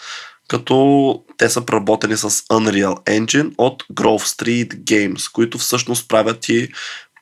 Като 0.48 1.24
те 1.38 1.50
са 1.50 1.60
преработени 1.60 2.16
с 2.16 2.30
Unreal 2.30 3.20
Engine 3.20 3.54
от 3.58 3.82
Grove 3.92 4.36
Street 4.36 4.74
Games, 4.74 5.32
които 5.32 5.58
всъщност 5.58 6.08
правят 6.08 6.48
и 6.48 6.68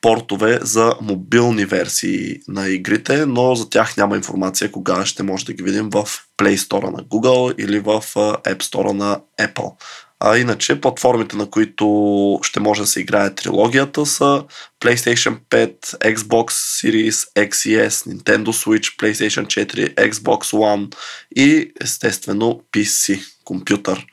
портове 0.01 0.59
за 0.61 0.93
мобилни 1.01 1.65
версии 1.65 2.39
на 2.47 2.67
игрите, 2.67 3.25
но 3.25 3.55
за 3.55 3.69
тях 3.69 3.97
няма 3.97 4.15
информация 4.15 4.71
кога 4.71 5.05
ще 5.05 5.23
може 5.23 5.45
да 5.45 5.53
ги 5.53 5.63
видим 5.63 5.89
в 5.89 6.07
Play 6.37 6.55
Store 6.55 6.91
на 6.91 7.03
Google 7.03 7.55
или 7.57 7.79
в 7.79 8.01
App 8.43 8.63
Store 8.63 8.91
на 8.93 9.21
Apple. 9.41 9.73
А 10.19 10.37
иначе 10.37 10.81
платформите, 10.81 11.35
на 11.35 11.49
които 11.49 12.39
ще 12.43 12.59
може 12.59 12.81
да 12.81 12.87
се 12.87 12.99
играе 12.99 13.35
трилогията 13.35 14.05
са 14.05 14.43
PlayStation 14.81 15.39
5, 15.49 15.79
Xbox 16.15 16.51
Series 16.51 17.47
X 17.49 17.69
и 17.69 17.77
S, 17.77 17.89
Nintendo 17.89 18.45
Switch, 18.45 18.97
PlayStation 18.97 19.45
4, 19.45 19.95
Xbox 20.11 20.37
One 20.53 20.95
и 21.35 21.71
естествено 21.81 22.61
PC, 22.71 23.21
компютър. 23.43 24.05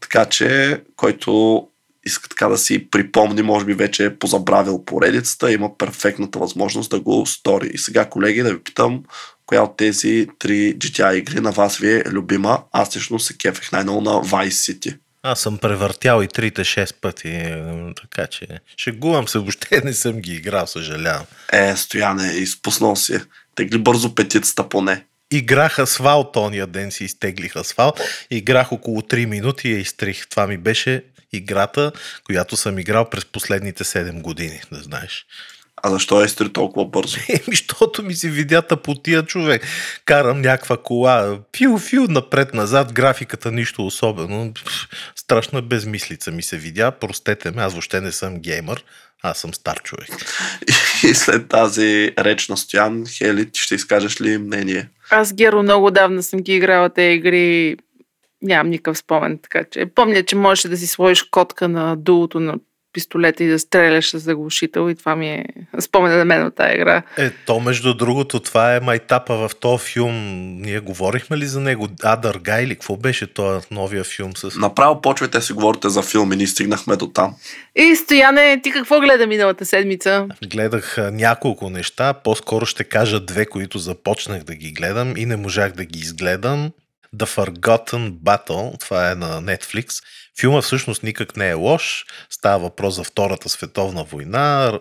Така 0.00 0.24
че, 0.24 0.80
който 0.96 1.66
иска 2.06 2.28
така 2.28 2.48
да 2.48 2.58
си 2.58 2.90
припомни, 2.90 3.42
може 3.42 3.64
би 3.64 3.74
вече 3.74 4.04
е 4.04 4.18
позабравил 4.18 4.84
поредицата, 4.84 5.52
има 5.52 5.78
перфектната 5.78 6.38
възможност 6.38 6.90
да 6.90 7.00
го 7.00 7.26
стори. 7.26 7.70
И 7.74 7.78
сега, 7.78 8.08
колеги, 8.08 8.42
да 8.42 8.52
ви 8.52 8.62
питам, 8.62 9.02
коя 9.46 9.62
от 9.62 9.76
тези 9.76 10.28
три 10.38 10.78
GTA 10.78 11.14
игри 11.14 11.40
на 11.40 11.50
вас 11.50 11.76
ви 11.76 11.92
е 11.92 12.04
любима? 12.06 12.62
Аз 12.72 12.96
лично 12.96 13.18
се 13.18 13.36
кефех 13.36 13.72
най-много 13.72 14.00
на 14.00 14.10
Vice 14.10 14.48
City. 14.48 14.98
Аз 15.22 15.40
съм 15.40 15.58
превъртял 15.58 16.22
и 16.22 16.28
трите 16.28 16.64
6 16.64 16.94
пъти, 17.00 17.28
е, 17.28 17.64
така 18.00 18.26
че 18.26 18.46
шегувам 18.76 19.28
се, 19.28 19.38
въобще 19.38 19.80
не 19.84 19.92
съм 19.92 20.20
ги 20.20 20.34
играл, 20.34 20.66
съжалявам. 20.66 21.26
Е, 21.52 21.76
Стояне, 21.76 22.32
изпуснал 22.32 22.96
си. 22.96 23.14
е. 23.14 23.20
Тегли 23.54 23.78
бързо 23.78 24.14
петицата 24.14 24.68
поне. 24.68 25.04
Играх 25.30 25.78
асфалт 25.78 26.36
ония 26.36 26.66
ден 26.66 26.90
си 26.90 27.04
изтеглих 27.04 27.56
асфалт. 27.56 28.00
Играх 28.30 28.72
около 28.72 29.00
3 29.00 29.24
минути 29.24 29.68
и 29.68 29.72
я 29.72 29.78
изтрих. 29.78 30.28
Това 30.28 30.46
ми 30.46 30.56
беше 30.56 31.04
играта, 31.32 31.92
която 32.24 32.56
съм 32.56 32.78
играл 32.78 33.10
през 33.10 33.24
последните 33.24 33.84
7 33.84 34.22
години, 34.22 34.60
да 34.72 34.80
знаеш. 34.80 35.26
А 35.82 35.90
защо 35.90 36.22
е 36.22 36.24
изтри 36.24 36.52
толкова 36.52 36.86
бързо? 36.86 37.18
Еми, 37.28 37.40
защото 37.56 38.02
ми 38.02 38.14
си 38.14 38.28
видята 38.28 38.76
по 38.76 38.94
тия 38.94 39.22
човек. 39.26 39.62
Карам 40.04 40.40
някаква 40.40 40.76
кола, 40.76 41.38
фил-фил, 41.56 42.08
напред-назад, 42.08 42.92
графиката 42.92 43.52
нищо 43.52 43.86
особено. 43.86 44.54
Пф, 44.54 44.88
Страшна 45.16 45.62
безмислица 45.62 46.30
ми 46.30 46.42
се 46.42 46.56
видя. 46.56 46.90
Простете 46.90 47.50
ме, 47.50 47.62
аз 47.62 47.72
въобще 47.72 48.00
не 48.00 48.12
съм 48.12 48.40
геймър. 48.40 48.84
Аз 49.22 49.38
съм 49.38 49.54
стар 49.54 49.82
човек. 49.82 50.08
И 51.04 51.14
след 51.14 51.48
тази 51.48 52.12
реч 52.18 52.48
на 52.48 52.56
Стоян, 52.56 53.04
Хели, 53.06 53.50
ти 53.50 53.60
ще 53.60 53.74
изкажеш 53.74 54.20
ли 54.20 54.38
мнение? 54.38 54.88
Аз 55.10 55.32
Геро 55.32 55.62
много 55.62 55.90
давна 55.90 56.22
съм 56.22 56.40
ги 56.40 56.56
играла 56.56 56.90
тези 56.90 57.14
игри. 57.14 57.76
Нямам 58.42 58.70
никакъв 58.70 58.98
спомен, 58.98 59.38
така 59.42 59.64
че 59.70 59.86
помня, 59.86 60.22
че 60.22 60.36
можеше 60.36 60.68
да 60.68 60.76
си 60.76 60.86
сложиш 60.86 61.22
котка 61.22 61.68
на 61.68 61.96
дулото 61.96 62.40
на 62.40 62.54
пистолета 62.92 63.44
и 63.44 63.48
да 63.48 63.58
стреляш 63.58 64.10
с 64.10 64.18
заглушител 64.18 64.90
и 64.90 64.94
това 64.94 65.16
ми 65.16 65.30
е 65.30 65.44
спомен 65.80 66.18
на 66.18 66.24
мен 66.24 66.46
от 66.46 66.54
тази 66.54 66.74
игра. 66.74 67.02
Е, 67.18 67.30
то 67.30 67.60
между 67.60 67.94
другото, 67.94 68.40
това 68.40 68.76
е 68.76 68.80
майтапа 68.80 69.48
в 69.48 69.50
този 69.60 69.84
филм. 69.84 70.14
Ние 70.60 70.80
говорихме 70.80 71.36
ли 71.36 71.46
за 71.46 71.60
него? 71.60 71.88
Адър 72.02 72.38
Гай 72.38 72.64
или 72.64 72.74
какво 72.74 72.96
беше 72.96 73.26
този 73.26 73.66
новия 73.70 74.04
филм 74.04 74.36
с... 74.36 74.56
Направо 74.56 75.00
почвайте 75.00 75.38
да 75.38 75.42
си 75.42 75.52
говорите 75.52 75.88
за 75.88 76.02
филм 76.02 76.32
и 76.32 76.36
ние 76.36 76.46
стигнахме 76.46 76.96
до 76.96 77.06
там. 77.06 77.34
И 77.76 77.96
Стояне, 77.96 78.60
ти 78.62 78.70
какво 78.70 79.00
гледа 79.00 79.26
миналата 79.26 79.66
седмица? 79.66 80.26
Гледах 80.50 80.96
няколко 81.12 81.70
неща, 81.70 82.12
по-скоро 82.12 82.66
ще 82.66 82.84
кажа 82.84 83.20
две, 83.20 83.46
които 83.46 83.78
започнах 83.78 84.42
да 84.42 84.54
ги 84.54 84.72
гледам 84.72 85.16
и 85.16 85.26
не 85.26 85.36
можах 85.36 85.72
да 85.72 85.84
ги 85.84 85.98
изгледам. 85.98 86.70
The 87.16 87.26
Forgotten 87.26 88.12
Battle, 88.12 88.80
това 88.80 89.10
е 89.10 89.14
на 89.14 89.42
Netflix. 89.42 90.02
Филма 90.38 90.62
всъщност 90.62 91.02
никак 91.02 91.36
не 91.36 91.48
е 91.48 91.54
лош. 91.54 92.04
Става 92.30 92.58
въпрос 92.58 92.94
за 92.94 93.04
Втората 93.04 93.48
световна 93.48 94.04
война. 94.04 94.80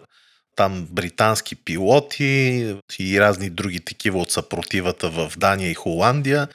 Там 0.56 0.88
британски 0.92 1.56
пилоти 1.56 2.76
и 3.00 3.20
разни 3.20 3.50
други 3.50 3.80
такива 3.80 4.20
от 4.20 4.32
съпротивата 4.32 5.10
в 5.10 5.32
Дания 5.38 5.72
и 5.72 5.74
Холандия 5.74 6.48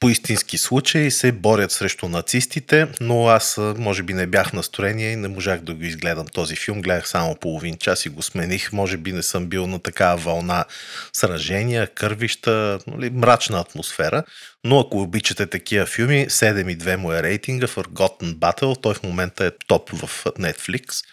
по 0.00 0.08
истински 0.08 0.58
случаи 0.58 1.10
се 1.10 1.32
борят 1.32 1.72
срещу 1.72 2.08
нацистите, 2.08 2.88
но 3.00 3.28
аз 3.28 3.58
може 3.78 4.02
би 4.02 4.12
не 4.14 4.26
бях 4.26 4.52
настроение 4.52 5.12
и 5.12 5.16
не 5.16 5.28
можах 5.28 5.60
да 5.60 5.74
го 5.74 5.82
изгледам 5.82 6.26
този 6.26 6.56
филм. 6.56 6.82
Гледах 6.82 7.08
само 7.08 7.34
половин 7.34 7.76
час 7.76 8.06
и 8.06 8.08
го 8.08 8.22
смених. 8.22 8.72
Може 8.72 8.96
би 8.96 9.12
не 9.12 9.22
съм 9.22 9.46
бил 9.46 9.66
на 9.66 9.78
такава 9.78 10.16
вълна 10.16 10.64
сражения, 11.12 11.86
кървища, 11.86 12.78
нали, 12.86 13.10
мрачна 13.10 13.60
атмосфера. 13.60 14.24
Но 14.64 14.80
ако 14.80 15.00
обичате 15.00 15.46
такива 15.46 15.86
филми, 15.86 16.26
7,2 16.28 16.96
му 16.96 17.12
е 17.12 17.22
рейтинга, 17.22 17.66
Forgotten 17.66 18.34
Battle, 18.34 18.82
той 18.82 18.94
в 18.94 19.02
момента 19.02 19.46
е 19.46 19.50
топ 19.66 19.90
в 19.90 20.24
Netflix. 20.24 21.04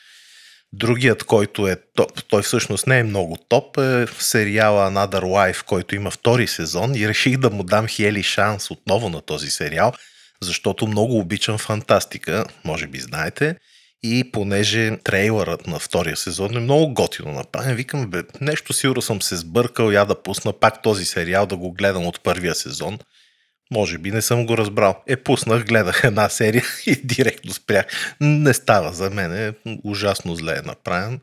Другият, 0.74 1.24
който 1.24 1.68
е 1.68 1.76
топ, 1.96 2.24
той 2.28 2.42
всъщност 2.42 2.88
не 2.88 3.00
е 3.00 3.04
много 3.04 3.38
топ, 3.50 3.78
е 3.78 4.06
сериала 4.20 4.92
Another 4.92 5.22
Life, 5.22 5.66
който 5.66 5.96
има 5.96 6.12
втори 6.12 6.48
сезон 6.48 6.96
и 6.96 7.08
реших 7.08 7.38
да 7.38 7.50
му 7.50 7.64
дам 7.64 7.88
хели 7.88 8.24
шанс 8.24 8.72
отново 8.72 9.10
на 9.10 9.22
този 9.22 9.50
сериал, 9.50 9.94
защото 10.42 10.88
много 10.88 11.20
обичам 11.20 11.58
фантастика, 11.58 12.46
може 12.66 12.88
би 12.88 13.00
знаете. 13.00 13.56
И 14.04 14.32
понеже 14.32 14.98
трейлърът 15.04 15.68
на 15.68 15.80
втория 15.80 16.18
сезон 16.18 16.58
е 16.58 16.60
много 16.60 16.94
готино 16.94 17.32
направен, 17.32 17.76
викам, 17.76 18.10
бе, 18.10 18.24
нещо 18.42 18.74
сигурно 18.74 19.02
съм 19.02 19.22
се 19.22 19.36
сбъркал, 19.36 19.92
я 19.92 20.06
да 20.06 20.24
пусна 20.24 20.54
пак 20.54 20.82
този 20.82 21.06
сериал 21.06 21.46
да 21.46 21.58
го 21.58 21.72
гледам 21.72 22.06
от 22.06 22.24
първия 22.24 22.56
сезон. 22.56 23.00
Може 23.72 23.98
би 23.98 24.12
не 24.12 24.22
съм 24.22 24.46
го 24.46 24.58
разбрал. 24.58 25.04
Е, 25.08 25.16
пуснах, 25.16 25.66
гледах 25.66 26.04
една 26.04 26.30
серия 26.30 26.64
и 26.86 26.96
директно 27.04 27.54
спрях. 27.54 27.86
Не 28.22 28.54
става 28.54 28.94
за 28.94 29.10
мен. 29.10 29.54
Ужасно 29.84 30.36
зле 30.36 30.58
е 30.58 30.68
направен. 30.68 31.20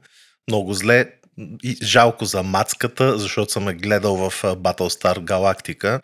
Много 0.48 0.74
зле. 0.74 1.06
И 1.62 1.78
жалко 1.82 2.24
за 2.24 2.42
мацката, 2.42 3.18
защото 3.18 3.52
съм 3.52 3.68
е 3.68 3.74
гледал 3.74 4.16
в 4.16 4.42
Battlestar 4.42 5.18
Galactica. 5.18 6.00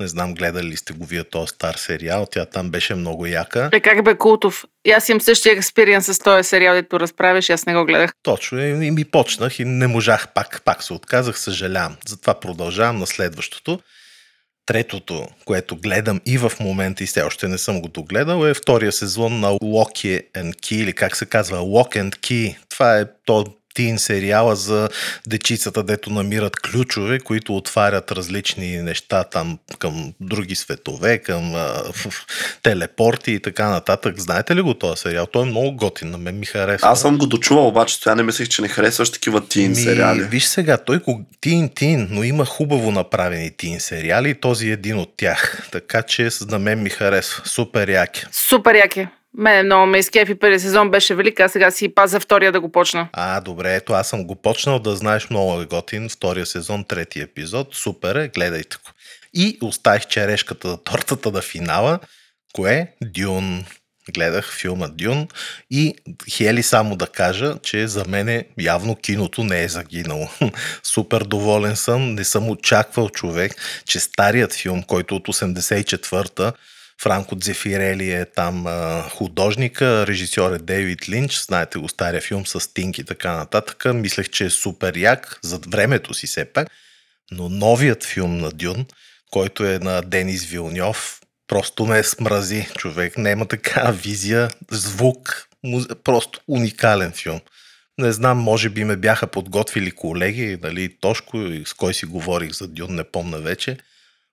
Не 0.00 0.08
знам, 0.08 0.34
гледали 0.34 0.66
ли 0.66 0.76
сте 0.76 0.92
го 0.92 1.04
вие 1.04 1.24
този 1.24 1.48
стар 1.48 1.74
сериал. 1.74 2.26
Тя 2.30 2.44
там 2.44 2.70
беше 2.70 2.94
много 2.94 3.26
яка. 3.26 3.70
Е, 3.72 3.80
как 3.80 4.04
бе 4.04 4.14
Култов? 4.14 4.64
И 4.84 4.90
аз 4.90 5.08
имам 5.08 5.20
същия 5.20 5.52
експириенс 5.52 6.06
с 6.06 6.18
този 6.18 6.48
сериал, 6.48 6.74
дето 6.74 7.00
разправиш, 7.00 7.50
аз 7.50 7.66
не 7.66 7.74
го 7.74 7.84
гледах. 7.84 8.12
Точно. 8.22 8.60
И, 8.60 8.86
и 8.86 8.90
ми 8.90 9.04
почнах 9.04 9.58
и 9.58 9.64
не 9.64 9.86
можах 9.86 10.28
пак. 10.34 10.62
Пак 10.64 10.82
се 10.82 10.92
отказах, 10.92 11.38
съжалявам. 11.38 11.96
Затова 12.06 12.40
продължавам 12.40 12.98
на 12.98 13.06
следващото. 13.06 13.80
Третото, 14.68 15.28
което 15.44 15.76
гледам 15.76 16.20
и 16.26 16.38
в 16.38 16.52
момента 16.60 17.04
и 17.04 17.06
все 17.06 17.22
още 17.22 17.48
не 17.48 17.58
съм 17.58 17.80
го 17.80 17.88
догледал, 17.88 18.46
е 18.46 18.54
втория 18.54 18.92
сезон 18.92 19.40
на 19.40 19.48
Lock 19.48 20.24
and 20.36 20.54
Key, 20.54 20.74
или 20.74 20.92
как 20.92 21.16
се 21.16 21.26
казва, 21.26 21.58
Lock 21.58 21.96
and 21.96 22.16
Key. 22.16 22.56
Това 22.68 22.98
е 22.98 23.04
то 23.24 23.44
тин 23.74 23.98
сериала 23.98 24.56
за 24.56 24.88
дечицата, 25.26 25.82
дето 25.82 26.10
намират 26.10 26.56
ключове, 26.60 27.20
които 27.20 27.56
отварят 27.56 28.12
различни 28.12 28.82
неща 28.82 29.24
там 29.24 29.58
към 29.78 30.12
други 30.20 30.54
светове, 30.54 31.18
към 31.18 31.54
а, 31.54 31.82
телепорти 32.62 33.32
и 33.32 33.40
така 33.40 33.68
нататък. 33.68 34.18
Знаете 34.18 34.56
ли 34.56 34.60
го 34.60 34.74
този 34.74 35.00
сериал? 35.00 35.26
Той 35.26 35.42
е 35.42 35.50
много 35.50 35.76
готин, 35.76 36.10
на 36.10 36.18
мен 36.18 36.38
ми 36.38 36.46
харесва. 36.46 36.88
Аз 36.88 37.00
съм 37.00 37.18
го 37.18 37.26
дочувал, 37.26 37.68
обаче 37.68 38.00
това 38.00 38.14
не 38.14 38.22
мислех, 38.22 38.48
че 38.48 38.62
не 38.62 38.68
харесваш 38.68 39.10
такива 39.10 39.48
тин 39.48 39.74
сериали. 39.74 40.22
Виж 40.22 40.44
сега, 40.44 40.78
той 40.78 40.98
го 40.98 41.24
тин 41.40 41.68
тин, 41.74 42.08
но 42.10 42.24
има 42.24 42.44
хубаво 42.44 42.90
направени 42.90 43.50
тин 43.50 43.80
сериали 43.80 44.30
и 44.30 44.34
този 44.34 44.68
е 44.68 44.72
един 44.72 44.98
от 44.98 45.16
тях. 45.16 45.68
Така 45.72 46.02
че 46.02 46.28
на 46.48 46.58
мен 46.58 46.82
ми 46.82 46.90
харесва. 46.90 47.42
Супер 47.46 47.88
яки. 47.88 48.26
Супер 48.32 48.74
яки. 48.74 49.08
Мене 49.36 49.62
много 49.62 49.86
ме 49.86 49.98
изкефи 49.98 50.34
първият 50.34 50.62
сезон, 50.62 50.90
беше 50.90 51.14
велик, 51.14 51.40
а 51.40 51.48
сега 51.48 51.70
си 51.70 51.94
пазя 51.94 52.20
втория 52.20 52.52
да 52.52 52.60
го 52.60 52.72
почна. 52.72 53.08
А, 53.12 53.40
добре, 53.40 53.74
ето 53.74 53.92
аз 53.92 54.08
съм 54.08 54.26
го 54.26 54.36
почнал 54.36 54.78
да 54.78 54.96
знаеш 54.96 55.30
много 55.30 55.60
е 55.60 55.66
готин. 55.66 56.08
Втория 56.08 56.46
сезон, 56.46 56.84
трети 56.84 57.20
епизод. 57.20 57.74
Супер 57.74 58.16
е, 58.16 58.28
гледайте 58.28 58.76
го. 58.76 58.90
И 59.34 59.58
оставих 59.62 60.06
черешката 60.06 60.68
на 60.68 60.76
тортата 60.84 61.30
на 61.30 61.42
финала. 61.42 61.98
Кое? 62.52 62.92
Дюн. 63.04 63.64
Гледах 64.14 64.56
филма 64.56 64.88
Дюн 64.88 65.28
и 65.70 65.94
Хели 66.30 66.62
само 66.62 66.96
да 66.96 67.06
кажа, 67.06 67.54
че 67.62 67.88
за 67.88 68.04
мен 68.04 68.44
явно 68.58 68.96
киното 68.96 69.44
не 69.44 69.62
е 69.62 69.68
загинало. 69.68 70.28
Супер 70.82 71.20
доволен 71.20 71.76
съм, 71.76 72.14
не 72.14 72.24
съм 72.24 72.50
очаквал 72.50 73.08
човек, 73.08 73.54
че 73.86 74.00
старият 74.00 74.52
филм, 74.52 74.82
който 74.82 75.16
от 75.16 75.28
84-та 75.28 76.52
Франко 77.02 77.36
Дзефирели 77.36 78.12
е 78.12 78.24
там 78.24 78.66
художника, 79.10 80.06
режисьор 80.06 80.52
е 80.52 80.58
Дейвид 80.58 81.08
Линч, 81.08 81.40
знаете 81.40 81.78
го 81.78 81.88
стария 81.88 82.20
филм 82.20 82.46
с 82.46 82.60
Стинг 82.60 82.98
и 82.98 83.04
така 83.04 83.36
нататък. 83.36 83.84
Мислех, 83.94 84.28
че 84.28 84.44
е 84.44 84.50
супер 84.50 84.96
як 84.96 85.38
за 85.42 85.58
времето 85.68 86.14
си 86.14 86.26
все 86.26 86.44
пак. 86.44 86.68
Но 87.30 87.48
новият 87.48 88.04
филм 88.04 88.38
на 88.38 88.50
Дюн, 88.50 88.86
който 89.30 89.64
е 89.64 89.78
на 89.78 90.02
Денис 90.02 90.44
Вилньов, 90.44 91.20
просто 91.48 91.86
ме 91.86 92.02
смрази 92.02 92.68
човек. 92.78 93.18
Няма 93.18 93.46
такава 93.46 93.92
визия, 93.92 94.50
звук, 94.70 95.48
муз... 95.64 95.86
просто 96.04 96.40
уникален 96.48 97.12
филм. 97.12 97.40
Не 97.98 98.12
знам, 98.12 98.38
може 98.38 98.68
би 98.68 98.84
ме 98.84 98.96
бяха 98.96 99.26
подготвили 99.26 99.90
колеги, 99.90 100.56
дали 100.56 100.96
Тошко, 101.00 101.38
с 101.64 101.74
кой 101.74 101.94
си 101.94 102.06
говорих 102.06 102.52
за 102.52 102.68
Дюн, 102.68 102.94
не 102.94 103.04
помна 103.04 103.38
вече. 103.38 103.76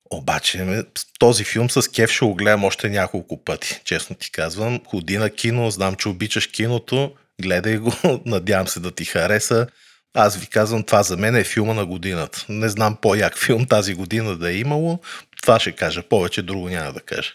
Обаче 0.09 0.83
този 1.19 1.43
филм 1.43 1.69
с 1.69 1.91
кеф 1.91 2.11
ще 2.11 2.25
го 2.25 2.35
гледам 2.35 2.63
още 2.63 2.89
няколко 2.89 3.43
пъти, 3.43 3.81
честно 3.83 4.15
ти 4.15 4.31
казвам. 4.31 4.79
Ходи 4.87 5.17
на 5.17 5.29
кино, 5.29 5.71
знам, 5.71 5.95
че 5.95 6.09
обичаш 6.09 6.47
киното, 6.47 7.11
гледай 7.41 7.77
го, 7.77 7.93
надявам 8.25 8.67
се 8.67 8.79
да 8.79 8.91
ти 8.91 9.05
хареса. 9.05 9.67
Аз 10.13 10.37
ви 10.37 10.47
казвам, 10.47 10.83
това 10.83 11.03
за 11.03 11.17
мен 11.17 11.35
е 11.35 11.43
филма 11.43 11.73
на 11.73 11.85
годината. 11.85 12.45
Не 12.49 12.69
знам 12.69 12.97
по-як 13.01 13.37
филм 13.37 13.65
тази 13.65 13.93
година 13.93 14.35
да 14.35 14.51
е 14.51 14.57
имало. 14.57 14.99
Това 15.41 15.59
ще 15.59 15.71
кажа, 15.71 16.03
повече 16.03 16.41
друго 16.41 16.69
няма 16.69 16.93
да 16.93 16.99
кажа. 16.99 17.31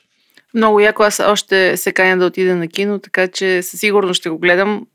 Много 0.55 0.81
яко, 0.81 1.03
аз 1.03 1.21
още 1.21 1.77
се 1.77 1.93
каня 1.93 2.19
да 2.19 2.27
отида 2.27 2.57
на 2.57 2.69
кино, 2.69 2.99
така 2.99 3.29
че 3.29 3.63
със 3.63 3.81
сигурност 3.81 4.19
ще 4.19 4.31
го 4.31 4.39
гледам. 4.39 4.87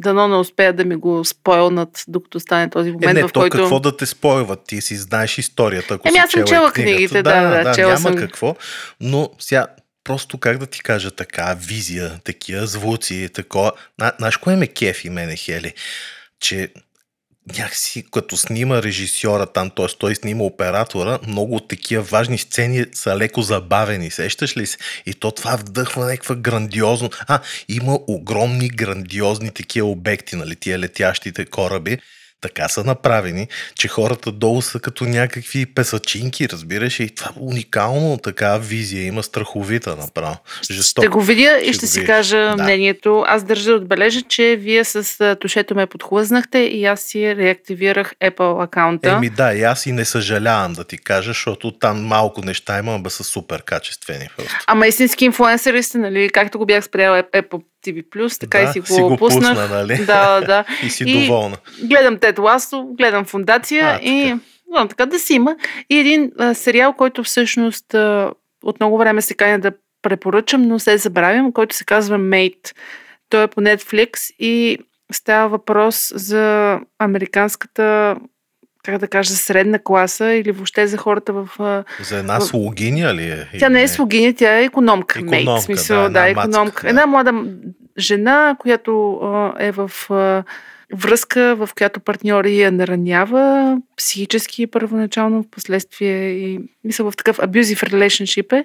Дано 0.00 0.28
не 0.28 0.36
успея 0.36 0.72
да 0.72 0.84
ми 0.84 0.96
го 0.96 1.24
спойлнат, 1.24 2.04
докато 2.08 2.40
стане 2.40 2.70
този 2.70 2.88
Е, 2.88 2.92
момент, 2.92 3.14
не, 3.14 3.22
в 3.22 3.32
то 3.32 3.40
който... 3.40 3.56
какво 3.56 3.80
да 3.80 3.96
те 3.96 4.06
спойват? 4.06 4.60
Ти 4.66 4.80
си 4.80 4.96
знаеш 4.96 5.38
историята, 5.38 5.94
ако 5.94 6.08
Еми, 6.08 6.14
си 6.14 6.20
аз 6.24 6.30
съм 6.30 6.44
чела, 6.44 6.72
книгите, 6.72 7.22
да, 7.22 7.40
да, 7.42 7.64
да, 7.64 7.74
чела 7.74 7.88
няма 7.88 8.00
съм. 8.00 8.16
какво. 8.16 8.56
Но 9.00 9.30
сега, 9.38 9.66
просто 10.04 10.38
как 10.38 10.58
да 10.58 10.66
ти 10.66 10.82
кажа 10.82 11.10
така, 11.10 11.56
визия, 11.60 12.18
такива 12.24 12.66
звуци, 12.66 13.28
такова. 13.34 13.72
На, 13.98 14.12
знаеш 14.18 14.36
кое 14.36 14.56
ме 14.56 14.66
кефи 14.66 15.10
мене, 15.10 15.36
Хели? 15.36 15.74
Че 16.40 16.68
някакси 17.58 18.04
като 18.12 18.36
снима 18.36 18.82
режисьора 18.82 19.46
там, 19.46 19.70
т.е. 19.70 19.86
той 19.98 20.14
снима 20.14 20.44
оператора, 20.44 21.18
много 21.26 21.56
от 21.56 21.68
такива 21.68 22.02
важни 22.02 22.38
сцени 22.38 22.84
са 22.92 23.16
леко 23.16 23.42
забавени, 23.42 24.10
сещаш 24.10 24.56
ли 24.56 24.66
се? 24.66 24.78
И 25.06 25.14
то 25.14 25.30
това 25.30 25.56
вдъхва 25.56 26.06
някаква 26.06 26.34
грандиозно. 26.34 27.10
А, 27.26 27.40
има 27.68 27.98
огромни 28.06 28.68
грандиозни 28.68 29.50
такива 29.50 29.88
обекти, 29.88 30.36
нали, 30.36 30.56
тия 30.56 30.78
летящите 30.78 31.44
кораби 31.44 31.98
така 32.40 32.68
са 32.68 32.84
направени, 32.84 33.48
че 33.74 33.88
хората 33.88 34.32
долу 34.32 34.62
са 34.62 34.80
като 34.80 35.04
някакви 35.04 35.66
песачинки, 35.66 36.48
разбираш, 36.48 37.00
и 37.00 37.14
това 37.14 37.30
е 37.30 37.40
уникално 37.40 38.18
така 38.18 38.58
визия, 38.58 39.06
има 39.06 39.22
страховита 39.22 39.96
направо. 39.96 40.36
Жесток. 40.70 41.04
Ще 41.04 41.08
го 41.08 41.20
видя 41.20 41.58
и 41.58 41.72
ще, 41.72 41.72
ще 41.72 41.86
си 41.86 42.04
кажа 42.04 42.36
да. 42.36 42.62
мнението. 42.62 43.24
Аз 43.26 43.44
държа 43.44 43.70
да 43.70 43.76
отбележа, 43.76 44.22
че 44.22 44.56
вие 44.60 44.84
с 44.84 45.36
тушето 45.40 45.74
ме 45.74 45.86
подхлъзнахте 45.86 46.58
и 46.58 46.84
аз 46.84 47.00
си 47.00 47.36
реактивирах 47.36 48.14
Apple 48.24 48.64
акаунта. 48.64 49.10
Еми 49.10 49.30
да, 49.30 49.54
и 49.54 49.62
аз 49.62 49.86
и 49.86 49.92
не 49.92 50.04
съжалявам 50.04 50.72
да 50.72 50.84
ти 50.84 50.98
кажа, 50.98 51.30
защото 51.30 51.70
там 51.70 52.06
малко 52.06 52.44
неща 52.44 52.78
има, 52.78 52.98
бе 52.98 53.10
са 53.10 53.24
супер 53.24 53.62
качествени. 53.62 54.28
Просто. 54.36 54.54
Ама 54.66 54.86
истински 54.86 55.24
инфлуенсъри 55.24 55.82
сте, 55.82 55.98
нали? 55.98 56.30
Както 56.30 56.58
го 56.58 56.66
бях 56.66 56.84
спряла 56.84 57.22
Apple 57.22 57.62
TV+, 57.86 58.40
така 58.40 58.58
да, 58.58 58.64
и 58.64 58.72
си 58.72 58.80
го, 58.80 58.86
си 58.86 59.00
го 59.00 59.16
пуснах. 59.16 59.50
Пусна, 59.50 59.68
нали? 59.68 60.04
Да, 60.04 60.40
да. 60.40 60.64
и 60.86 60.90
си 60.90 61.04
и 61.06 61.26
доволна. 61.26 61.56
Гледам 61.84 62.18
Тед 62.18 62.38
Ласо, 62.38 62.86
гледам 62.98 63.24
Фундация 63.24 63.86
а, 63.86 64.00
и 64.02 64.34
но, 64.70 64.88
така 64.88 65.06
да 65.06 65.18
си 65.18 65.34
има. 65.34 65.56
И 65.90 65.98
един 65.98 66.32
а, 66.38 66.54
сериал, 66.54 66.92
който 66.92 67.24
всъщност 67.24 67.94
а, 67.94 68.32
от 68.64 68.80
много 68.80 68.98
време 68.98 69.22
се 69.22 69.34
каня 69.34 69.58
да 69.58 69.72
препоръчам, 70.02 70.62
но 70.62 70.78
се 70.78 70.98
забравям, 70.98 71.52
който 71.52 71.76
се 71.76 71.84
казва 71.84 72.18
Mate. 72.18 72.72
Той 73.28 73.42
е 73.42 73.48
по 73.48 73.60
Netflix 73.60 74.34
и 74.38 74.78
става 75.12 75.48
въпрос 75.48 76.12
за 76.14 76.78
американската 76.98 78.16
как 78.82 78.98
да 78.98 79.08
кажа, 79.08 79.30
средна 79.30 79.78
класа 79.78 80.32
или 80.32 80.52
въобще 80.52 80.86
за 80.86 80.96
хората 80.96 81.32
в... 81.32 81.48
За 82.02 82.18
една 82.18 82.38
в... 82.38 82.44
слугиня 82.44 83.14
ли 83.14 83.24
е? 83.24 83.48
Тя 83.58 83.68
не 83.68 83.82
е 83.82 83.88
слугиня, 83.88 84.34
тя 84.34 84.58
е 84.58 84.64
економка. 84.64 85.18
економка 85.18 85.50
мейт, 85.50 85.62
смисъл, 85.62 86.02
да, 86.02 86.08
да 86.08 86.28
економка. 86.28 86.64
Мацка, 86.64 86.82
да. 86.82 86.88
Една 86.88 87.06
млада 87.06 87.32
жена, 87.98 88.56
която 88.58 89.12
а, 89.12 89.54
е 89.58 89.72
в 89.72 89.90
а, 90.10 90.44
връзка, 90.94 91.56
в 91.56 91.68
която 91.76 92.00
партньори 92.00 92.58
я 92.58 92.72
наранява 92.72 93.76
психически 93.96 94.66
първоначално, 94.66 95.42
в 95.42 95.50
последствие 95.50 96.30
и 96.30 96.60
мисля 96.84 97.10
в 97.10 97.16
такъв 97.16 97.38
abusive 97.38 97.90
relationship 97.90 98.52
е. 98.52 98.64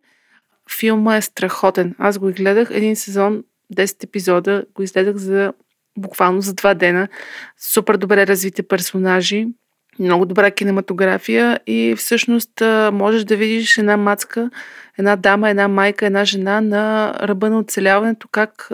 Филма 0.80 1.16
е 1.16 1.22
страхотен. 1.22 1.96
Аз 1.98 2.18
го 2.18 2.32
гледах 2.32 2.70
един 2.72 2.96
сезон, 2.96 3.44
10 3.74 4.04
епизода, 4.04 4.64
го 4.76 4.84
изгледах 4.84 5.16
за 5.16 5.54
буквално 5.98 6.42
за 6.42 6.54
два 6.54 6.74
дена. 6.74 7.08
Супер 7.58 7.98
добре 7.98 8.28
развити 8.28 8.64
персонажи, 8.64 9.48
много 10.00 10.26
добра 10.26 10.52
кинематография 10.52 11.60
и 11.68 11.96
всъщност 11.98 12.62
можеш 12.92 13.24
да 13.24 13.36
видиш 13.36 13.78
една 13.78 13.98
мацка, 13.98 14.50
една 15.00 15.16
дама, 15.16 15.50
една 15.50 15.68
майка, 15.68 16.06
една 16.06 16.26
жена 16.26 16.62
на 16.62 17.14
ръба 17.22 17.50
на 17.50 17.60
оцеляването, 17.60 18.28
как... 18.32 18.72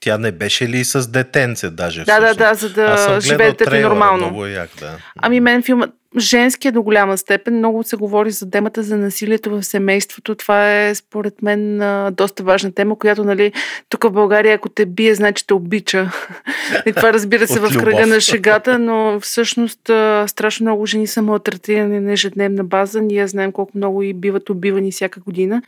Тя 0.00 0.18
не 0.18 0.32
беше 0.32 0.68
ли 0.68 0.84
с 0.84 1.10
детенце 1.10 1.70
даже? 1.70 2.04
Да, 2.04 2.20
да, 2.20 2.34
да, 2.34 2.54
за 2.54 2.68
да 2.68 3.18
живеете 3.20 3.80
нормално. 3.82 4.26
Много 4.26 4.46
як, 4.46 4.70
да. 4.80 4.96
Ами 5.16 5.40
мен 5.40 5.62
филмът, 5.62 5.90
женски 6.18 6.68
е 6.68 6.72
до 6.72 6.82
голяма 6.82 7.18
степен. 7.18 7.58
Много 7.58 7.82
се 7.82 7.96
говори 7.96 8.30
за 8.30 8.50
темата 8.50 8.82
за 8.82 8.96
насилието 8.96 9.50
в 9.50 9.62
семейството. 9.62 10.34
Това 10.34 10.80
е, 10.80 10.94
според 10.94 11.42
мен, 11.42 11.78
доста 12.14 12.42
важна 12.42 12.72
тема, 12.72 12.98
която, 12.98 13.24
нали, 13.24 13.52
тук 13.88 14.04
в 14.04 14.10
България, 14.10 14.54
ако 14.54 14.68
те 14.68 14.86
бие, 14.86 15.14
значи 15.14 15.46
те 15.46 15.54
обича. 15.54 16.10
И 16.86 16.92
това, 16.92 17.12
разбира 17.12 17.46
се, 17.46 17.60
в 17.60 17.78
кръга 17.78 18.06
на 18.06 18.20
шегата, 18.20 18.78
но 18.78 19.20
всъщност 19.20 19.80
страшно 20.26 20.64
много 20.64 20.86
жени 20.86 21.06
са 21.06 21.22
малтретирани 21.22 22.00
на 22.00 22.12
ежедневна 22.12 22.64
база. 22.64 23.00
Ние 23.00 23.26
знаем 23.26 23.52
колко 23.52 23.72
много 23.74 24.02
и 24.02 24.12
биват 24.12 24.50
убивани 24.50 24.92
всяка 24.92 25.20
година. 25.20 25.62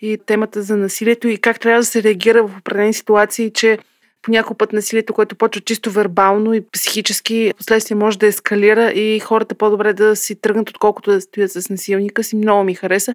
И 0.00 0.18
темата 0.26 0.62
за 0.62 0.76
насилието 0.76 1.28
и 1.28 1.36
как 1.36 1.60
трябва 1.60 1.80
да 1.80 1.86
се 1.86 2.02
реагира 2.02 2.42
в 2.42 2.58
определени 2.58 2.94
ситуации, 2.94 3.50
че 3.50 3.78
по 4.22 4.30
някой 4.30 4.56
път 4.56 4.72
насилието, 4.72 5.14
което 5.14 5.36
почва 5.36 5.60
чисто 5.60 5.90
вербално 5.90 6.54
и 6.54 6.60
психически, 6.72 7.52
последствие 7.56 7.96
може 7.96 8.18
да 8.18 8.26
ескалира 8.26 8.90
и 8.90 9.20
хората 9.20 9.54
по-добре 9.54 9.92
да 9.92 10.16
си 10.16 10.40
тръгнат, 10.40 10.70
отколкото 10.70 11.10
да 11.10 11.20
стоят 11.20 11.50
с 11.50 11.70
насилника 11.70 12.24
си. 12.24 12.36
Много 12.36 12.64
ми 12.64 12.74
хареса. 12.74 13.14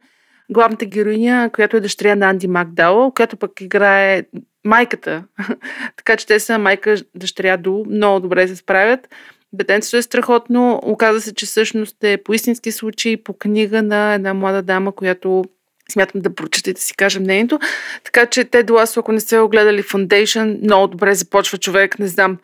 Главната 0.50 0.86
героиня, 0.86 1.50
която 1.54 1.78
е 1.78 1.80
дъщеря 1.80 2.16
на 2.16 2.30
Анди 2.30 2.48
Макдауъл, 2.48 3.12
която 3.12 3.38
пък 3.38 3.62
играе 3.62 4.24
майката. 4.66 5.24
така 5.96 6.18
че 6.18 6.28
те 6.28 6.40
са 6.40 6.60
майка, 6.60 6.96
дъщеря 7.16 7.58
Ду, 7.58 7.86
много 7.90 8.20
добре 8.20 8.48
се 8.48 8.56
справят. 8.56 9.08
Детенцето 9.54 9.98
е 9.98 10.02
страхотно. 10.02 10.80
Оказва 10.84 11.22
се, 11.22 11.34
че 11.34 11.46
всъщност 11.46 12.04
е 12.04 12.18
по 12.18 12.34
истински 12.34 12.72
случай, 12.72 13.18
по 13.18 13.34
книга 13.34 13.82
на 13.82 14.14
една 14.14 14.34
млада 14.34 14.62
дама, 14.62 14.92
която 14.92 15.44
смятам 15.92 16.22
да 16.22 16.36
прочета 16.36 16.70
и 16.70 16.74
да 16.74 16.82
си 16.82 16.96
кажа 16.96 17.20
мнението. 17.20 17.60
Така 18.04 18.26
че 18.26 18.44
те 18.44 18.66
Ласо, 18.72 19.00
ако 19.00 19.12
не 19.12 19.20
сте 19.20 19.40
огледали 19.40 19.84
Foundation, 19.84 20.64
много 20.64 20.88
добре 20.88 21.16
започва 21.16 21.58
човек, 21.58 22.00
не 22.00 22.08
знам. 22.08 22.38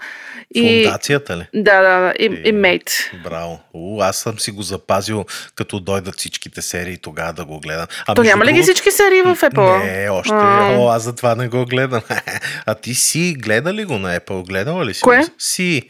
И... 0.55 0.83
Фундацията 0.83 1.37
ли? 1.37 1.47
Да, 1.53 1.81
да, 1.81 1.99
да. 1.99 2.13
И, 2.19 2.25
и, 2.25 2.49
и 2.49 2.51
Мейт. 2.51 3.11
Браво. 3.23 3.59
У, 3.73 4.01
аз 4.01 4.17
съм 4.17 4.39
си 4.39 4.51
го 4.51 4.61
запазил, 4.61 5.25
като 5.55 5.79
дойдат 5.79 6.15
всичките 6.15 6.61
серии 6.61 6.97
тогава 6.97 7.33
да 7.33 7.45
го 7.45 7.59
гледам. 7.59 7.87
А 8.07 8.15
То 8.15 8.23
няма 8.23 8.45
ли 8.45 8.53
ги 8.53 8.61
всички 8.61 8.91
серии 8.91 9.21
в 9.21 9.35
Apple? 9.35 9.83
Не, 9.83 10.09
още. 10.09 10.33
А... 10.33 10.77
О, 10.79 10.87
аз 10.89 11.03
затова 11.03 11.35
не 11.35 11.47
го 11.47 11.65
гледам. 11.65 12.01
а 12.65 12.75
ти 12.75 12.93
си 12.93 13.35
гледа 13.39 13.73
ли 13.73 13.85
го 13.85 13.97
на 13.97 14.19
Apple? 14.19 14.47
Гледала 14.47 14.85
ли 14.85 14.93
си? 14.93 15.01
Кое? 15.01 15.21
Си. 15.39 15.89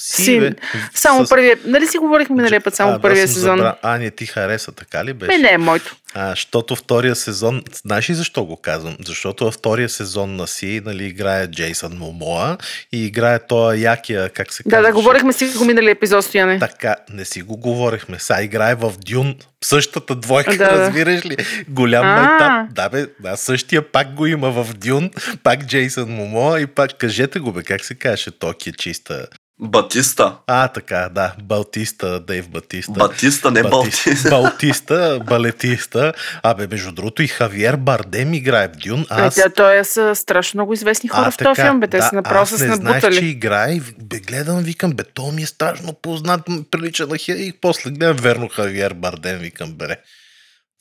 Си, 0.00 0.22
си 0.22 0.40
бе, 0.40 0.50
само 0.94 1.26
с... 1.26 1.28
първия. 1.28 1.58
Нали 1.64 1.86
си 1.86 1.98
говорихме 1.98 2.36
миналия 2.36 2.60
път, 2.60 2.74
само 2.74 2.92
а, 2.92 3.00
първия 3.00 3.28
сезон? 3.28 3.58
Забра... 3.58 3.76
А, 3.82 3.98
не 3.98 4.10
ти 4.10 4.26
хареса, 4.26 4.72
така 4.72 5.04
ли 5.04 5.12
беше? 5.12 5.38
Не, 5.38 5.38
не 5.38 5.52
е 5.52 5.58
моето. 5.58 5.96
А, 6.14 6.30
защото 6.30 6.76
втория 6.76 7.14
сезон, 7.14 7.62
знаеш 7.82 8.10
ли 8.10 8.14
защо 8.14 8.44
го 8.44 8.56
казвам? 8.56 8.96
Защото 9.06 9.44
във 9.44 9.54
втория 9.54 9.88
сезон 9.88 10.36
на 10.36 10.46
Си, 10.46 10.82
нали, 10.84 11.04
играе 11.04 11.46
Джейсън 11.46 11.92
Момоа 11.98 12.56
и 12.92 13.06
играе 13.06 13.38
тоя 13.38 13.80
якия, 13.80 14.28
как 14.28 14.52
се 14.52 14.62
казва. 14.62 14.76
Да, 14.76 14.82
да, 14.82 14.92
говорихме 14.92 15.32
си 15.32 15.46
го 15.58 15.64
миналия 15.64 15.90
епизод, 15.90 16.24
стояне. 16.24 16.58
Така, 16.58 16.96
не 17.10 17.24
си 17.24 17.42
го 17.42 17.56
говорихме. 17.56 18.18
Сега 18.18 18.42
играе 18.42 18.74
в 18.74 18.92
Дюн, 19.06 19.34
същата 19.64 20.14
двойка, 20.14 20.56
да, 20.56 20.70
разбираш 20.70 21.24
ли? 21.24 21.36
Голям 21.68 22.06
майтап. 22.06 22.74
Да, 22.74 22.88
бе, 22.88 23.06
да, 23.20 23.36
същия 23.36 23.92
пак 23.92 24.14
го 24.14 24.26
има 24.26 24.50
в 24.50 24.74
Дюн, 24.74 25.10
пак 25.42 25.66
Джейсън 25.66 26.08
Момоа 26.08 26.60
и 26.60 26.66
пак, 26.66 26.98
кажете 26.98 27.38
го, 27.38 27.52
бе, 27.52 27.62
как 27.62 27.84
се 27.84 27.94
каже, 27.94 28.30
токи 28.30 28.68
е 28.68 28.72
чиста 28.72 29.26
Батиста. 29.60 30.36
А, 30.46 30.68
така, 30.68 31.08
да. 31.14 31.34
Балтиста, 31.42 32.20
Дейв 32.20 32.48
Батиста. 32.48 32.92
Батиста, 32.92 33.50
не 33.50 33.62
Балтиста. 33.62 34.30
Балтиста, 34.30 35.20
балетиста. 35.26 36.12
Абе, 36.42 36.66
между 36.66 36.92
другото 36.92 37.22
и 37.22 37.28
Хавиер 37.28 37.76
Бардем 37.76 38.34
играе 38.34 38.68
в 38.68 38.76
Дюн. 38.76 39.06
Аз... 39.10 39.38
А, 39.38 39.50
той 39.50 39.78
е 39.78 39.84
с 39.84 40.14
страшно 40.14 40.58
много 40.58 40.72
известни 40.72 41.08
хора 41.08 41.26
а, 41.26 41.30
в 41.30 41.36
този 41.36 41.62
филм, 41.62 41.80
бе. 41.80 41.86
Те 41.86 41.96
да, 41.96 42.02
са 42.02 42.14
направо 42.14 42.46
с 42.46 42.50
набутали. 42.50 42.70
Аз 42.72 42.78
не 42.78 43.00
знаех, 43.00 43.18
че 43.18 43.24
играе. 43.24 43.80
Бе, 43.98 44.20
гледам, 44.20 44.62
викам, 44.62 44.92
бе, 44.92 45.04
то 45.04 45.32
ми 45.32 45.42
е 45.42 45.46
страшно 45.46 45.92
познат, 45.92 46.40
прилича 46.70 47.06
на 47.06 47.18
Хия. 47.18 47.36
И 47.36 47.52
после 47.60 47.90
гледам 47.90 48.16
верно 48.16 48.48
Хавиер 48.48 48.94
Бардем, 48.94 49.38
викам, 49.38 49.72
бе. 49.72 49.96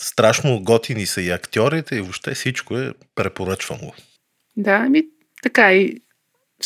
Страшно 0.02 0.64
готини 0.64 1.06
са 1.06 1.22
и 1.22 1.32
актьорите 1.32 1.96
и 1.96 2.02
въобще 2.02 2.34
всичко 2.34 2.78
е, 2.78 2.94
препоръчвам 3.16 3.80
го. 3.80 3.96
Да, 4.58 4.80
ми 4.80 5.04
така 5.44 5.74
и 5.74 5.98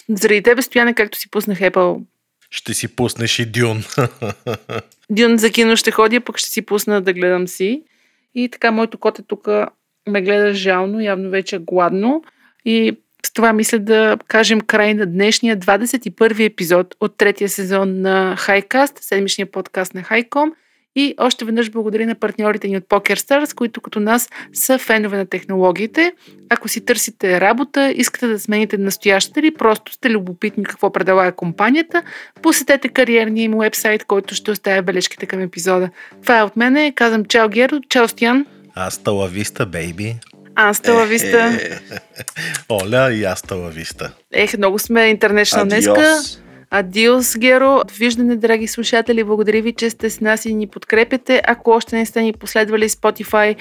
заради 0.09 0.43
тебе, 0.43 0.61
Стояне, 0.61 0.93
както 0.93 1.17
си 1.17 1.31
пуснах 1.31 1.59
Apple. 1.59 2.03
Ще 2.51 2.73
си 2.73 2.95
пуснеш 2.95 3.39
и 3.39 3.45
Дюн. 3.45 3.83
Дюн 5.09 5.37
за 5.37 5.49
кино 5.49 5.75
ще 5.75 5.91
ходя, 5.91 6.21
пък 6.21 6.37
ще 6.37 6.49
си 6.49 6.61
пусна 6.61 7.01
да 7.01 7.13
гледам 7.13 7.47
си. 7.47 7.83
И 8.35 8.49
така, 8.49 8.71
моето 8.71 8.97
коте 8.97 9.21
тук 9.21 9.47
ме 10.07 10.21
гледа 10.21 10.53
жално, 10.53 11.01
явно 11.01 11.29
вече 11.29 11.55
е 11.55 11.59
гладно. 11.59 12.23
И 12.65 12.97
с 13.25 13.33
това 13.33 13.53
мисля 13.53 13.79
да 13.79 14.17
кажем 14.27 14.61
край 14.61 14.93
на 14.93 15.05
днешния 15.05 15.57
21 15.57 16.45
епизод 16.45 16.95
от 16.99 17.17
третия 17.17 17.49
сезон 17.49 18.01
на 18.01 18.35
Highcast, 18.37 18.99
седмичния 19.01 19.51
подкаст 19.51 19.93
на 19.93 20.03
Highcom. 20.03 20.51
И 20.99 21.15
още 21.17 21.45
веднъж 21.45 21.69
благодаря 21.69 22.05
на 22.05 22.15
партньорите 22.15 22.67
ни 22.67 22.77
от 22.77 22.83
PokerStars, 22.83 23.55
които 23.55 23.81
като 23.81 23.99
нас 23.99 24.29
са 24.53 24.77
фенове 24.77 25.17
на 25.17 25.25
технологиите. 25.25 26.13
Ако 26.49 26.67
си 26.67 26.85
търсите 26.85 27.41
работа, 27.41 27.93
искате 27.95 28.27
да 28.27 28.39
смените 28.39 28.77
настоящата 28.77 29.39
или 29.39 29.53
просто 29.53 29.91
сте 29.93 30.09
любопитни 30.09 30.63
какво 30.63 30.91
предлага 30.91 31.31
компанията, 31.31 32.03
посетете 32.41 32.89
кариерния 32.89 33.43
им 33.43 33.53
вебсайт, 33.59 34.03
който 34.05 34.35
ще 34.35 34.51
оставя 34.51 34.81
бележките 34.81 35.25
към 35.25 35.41
епизода. 35.41 35.89
Това 36.21 36.39
е 36.39 36.43
от 36.43 36.55
мене. 36.55 36.93
Казвам 36.95 37.25
чао 37.25 37.49
Геро, 37.49 37.79
чао 37.89 38.07
Стоян. 38.07 38.45
Аз 38.75 39.01
лависта, 39.07 39.65
бейби. 39.65 40.15
Аз 40.55 40.81
лависта. 40.87 41.59
Оля 42.69 43.13
и 43.13 43.23
аз 43.23 43.43
лависта. 43.51 44.11
Ех, 44.33 44.57
много 44.57 44.79
сме 44.79 45.05
интернешнал 45.05 45.65
днеска. 45.65 46.21
Адиос, 46.71 47.37
Геро. 47.37 47.81
Довиждане, 47.87 48.35
драги 48.35 48.67
слушатели. 48.67 49.23
Благодаря 49.23 49.61
ви, 49.61 49.73
че 49.73 49.89
сте 49.89 50.09
с 50.09 50.21
нас 50.21 50.45
и 50.45 50.53
ни 50.53 50.67
подкрепяте. 50.67 51.41
Ако 51.47 51.71
още 51.71 51.95
не 51.95 52.05
сте 52.05 52.21
ни 52.21 52.33
последвали 52.33 52.89
Spotify, 52.89 53.55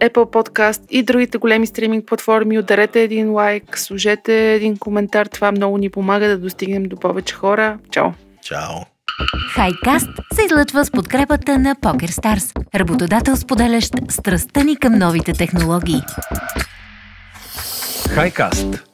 Apple 0.00 0.12
Podcast 0.12 0.82
и 0.90 1.02
другите 1.02 1.38
големи 1.38 1.66
стриминг 1.66 2.06
платформи, 2.06 2.58
ударете 2.58 3.02
един 3.02 3.32
лайк, 3.32 3.78
служете 3.78 4.54
един 4.54 4.76
коментар. 4.76 5.26
Това 5.26 5.52
много 5.52 5.78
ни 5.78 5.90
помага 5.90 6.28
да 6.28 6.38
достигнем 6.38 6.84
до 6.84 6.96
повече 6.96 7.34
хора. 7.34 7.78
Чао! 7.90 8.10
Чао! 8.42 8.80
Хайкаст 9.54 10.08
се 10.34 10.44
излъчва 10.44 10.84
с 10.84 10.90
подкрепата 10.90 11.58
на 11.58 11.74
PokerStars, 11.74 12.74
работодател 12.74 13.36
споделящ 13.36 13.94
страстта 14.10 14.64
ни 14.64 14.76
към 14.76 14.98
новите 14.98 15.32
технологии. 15.32 16.00
Хайкаст– 18.14 18.84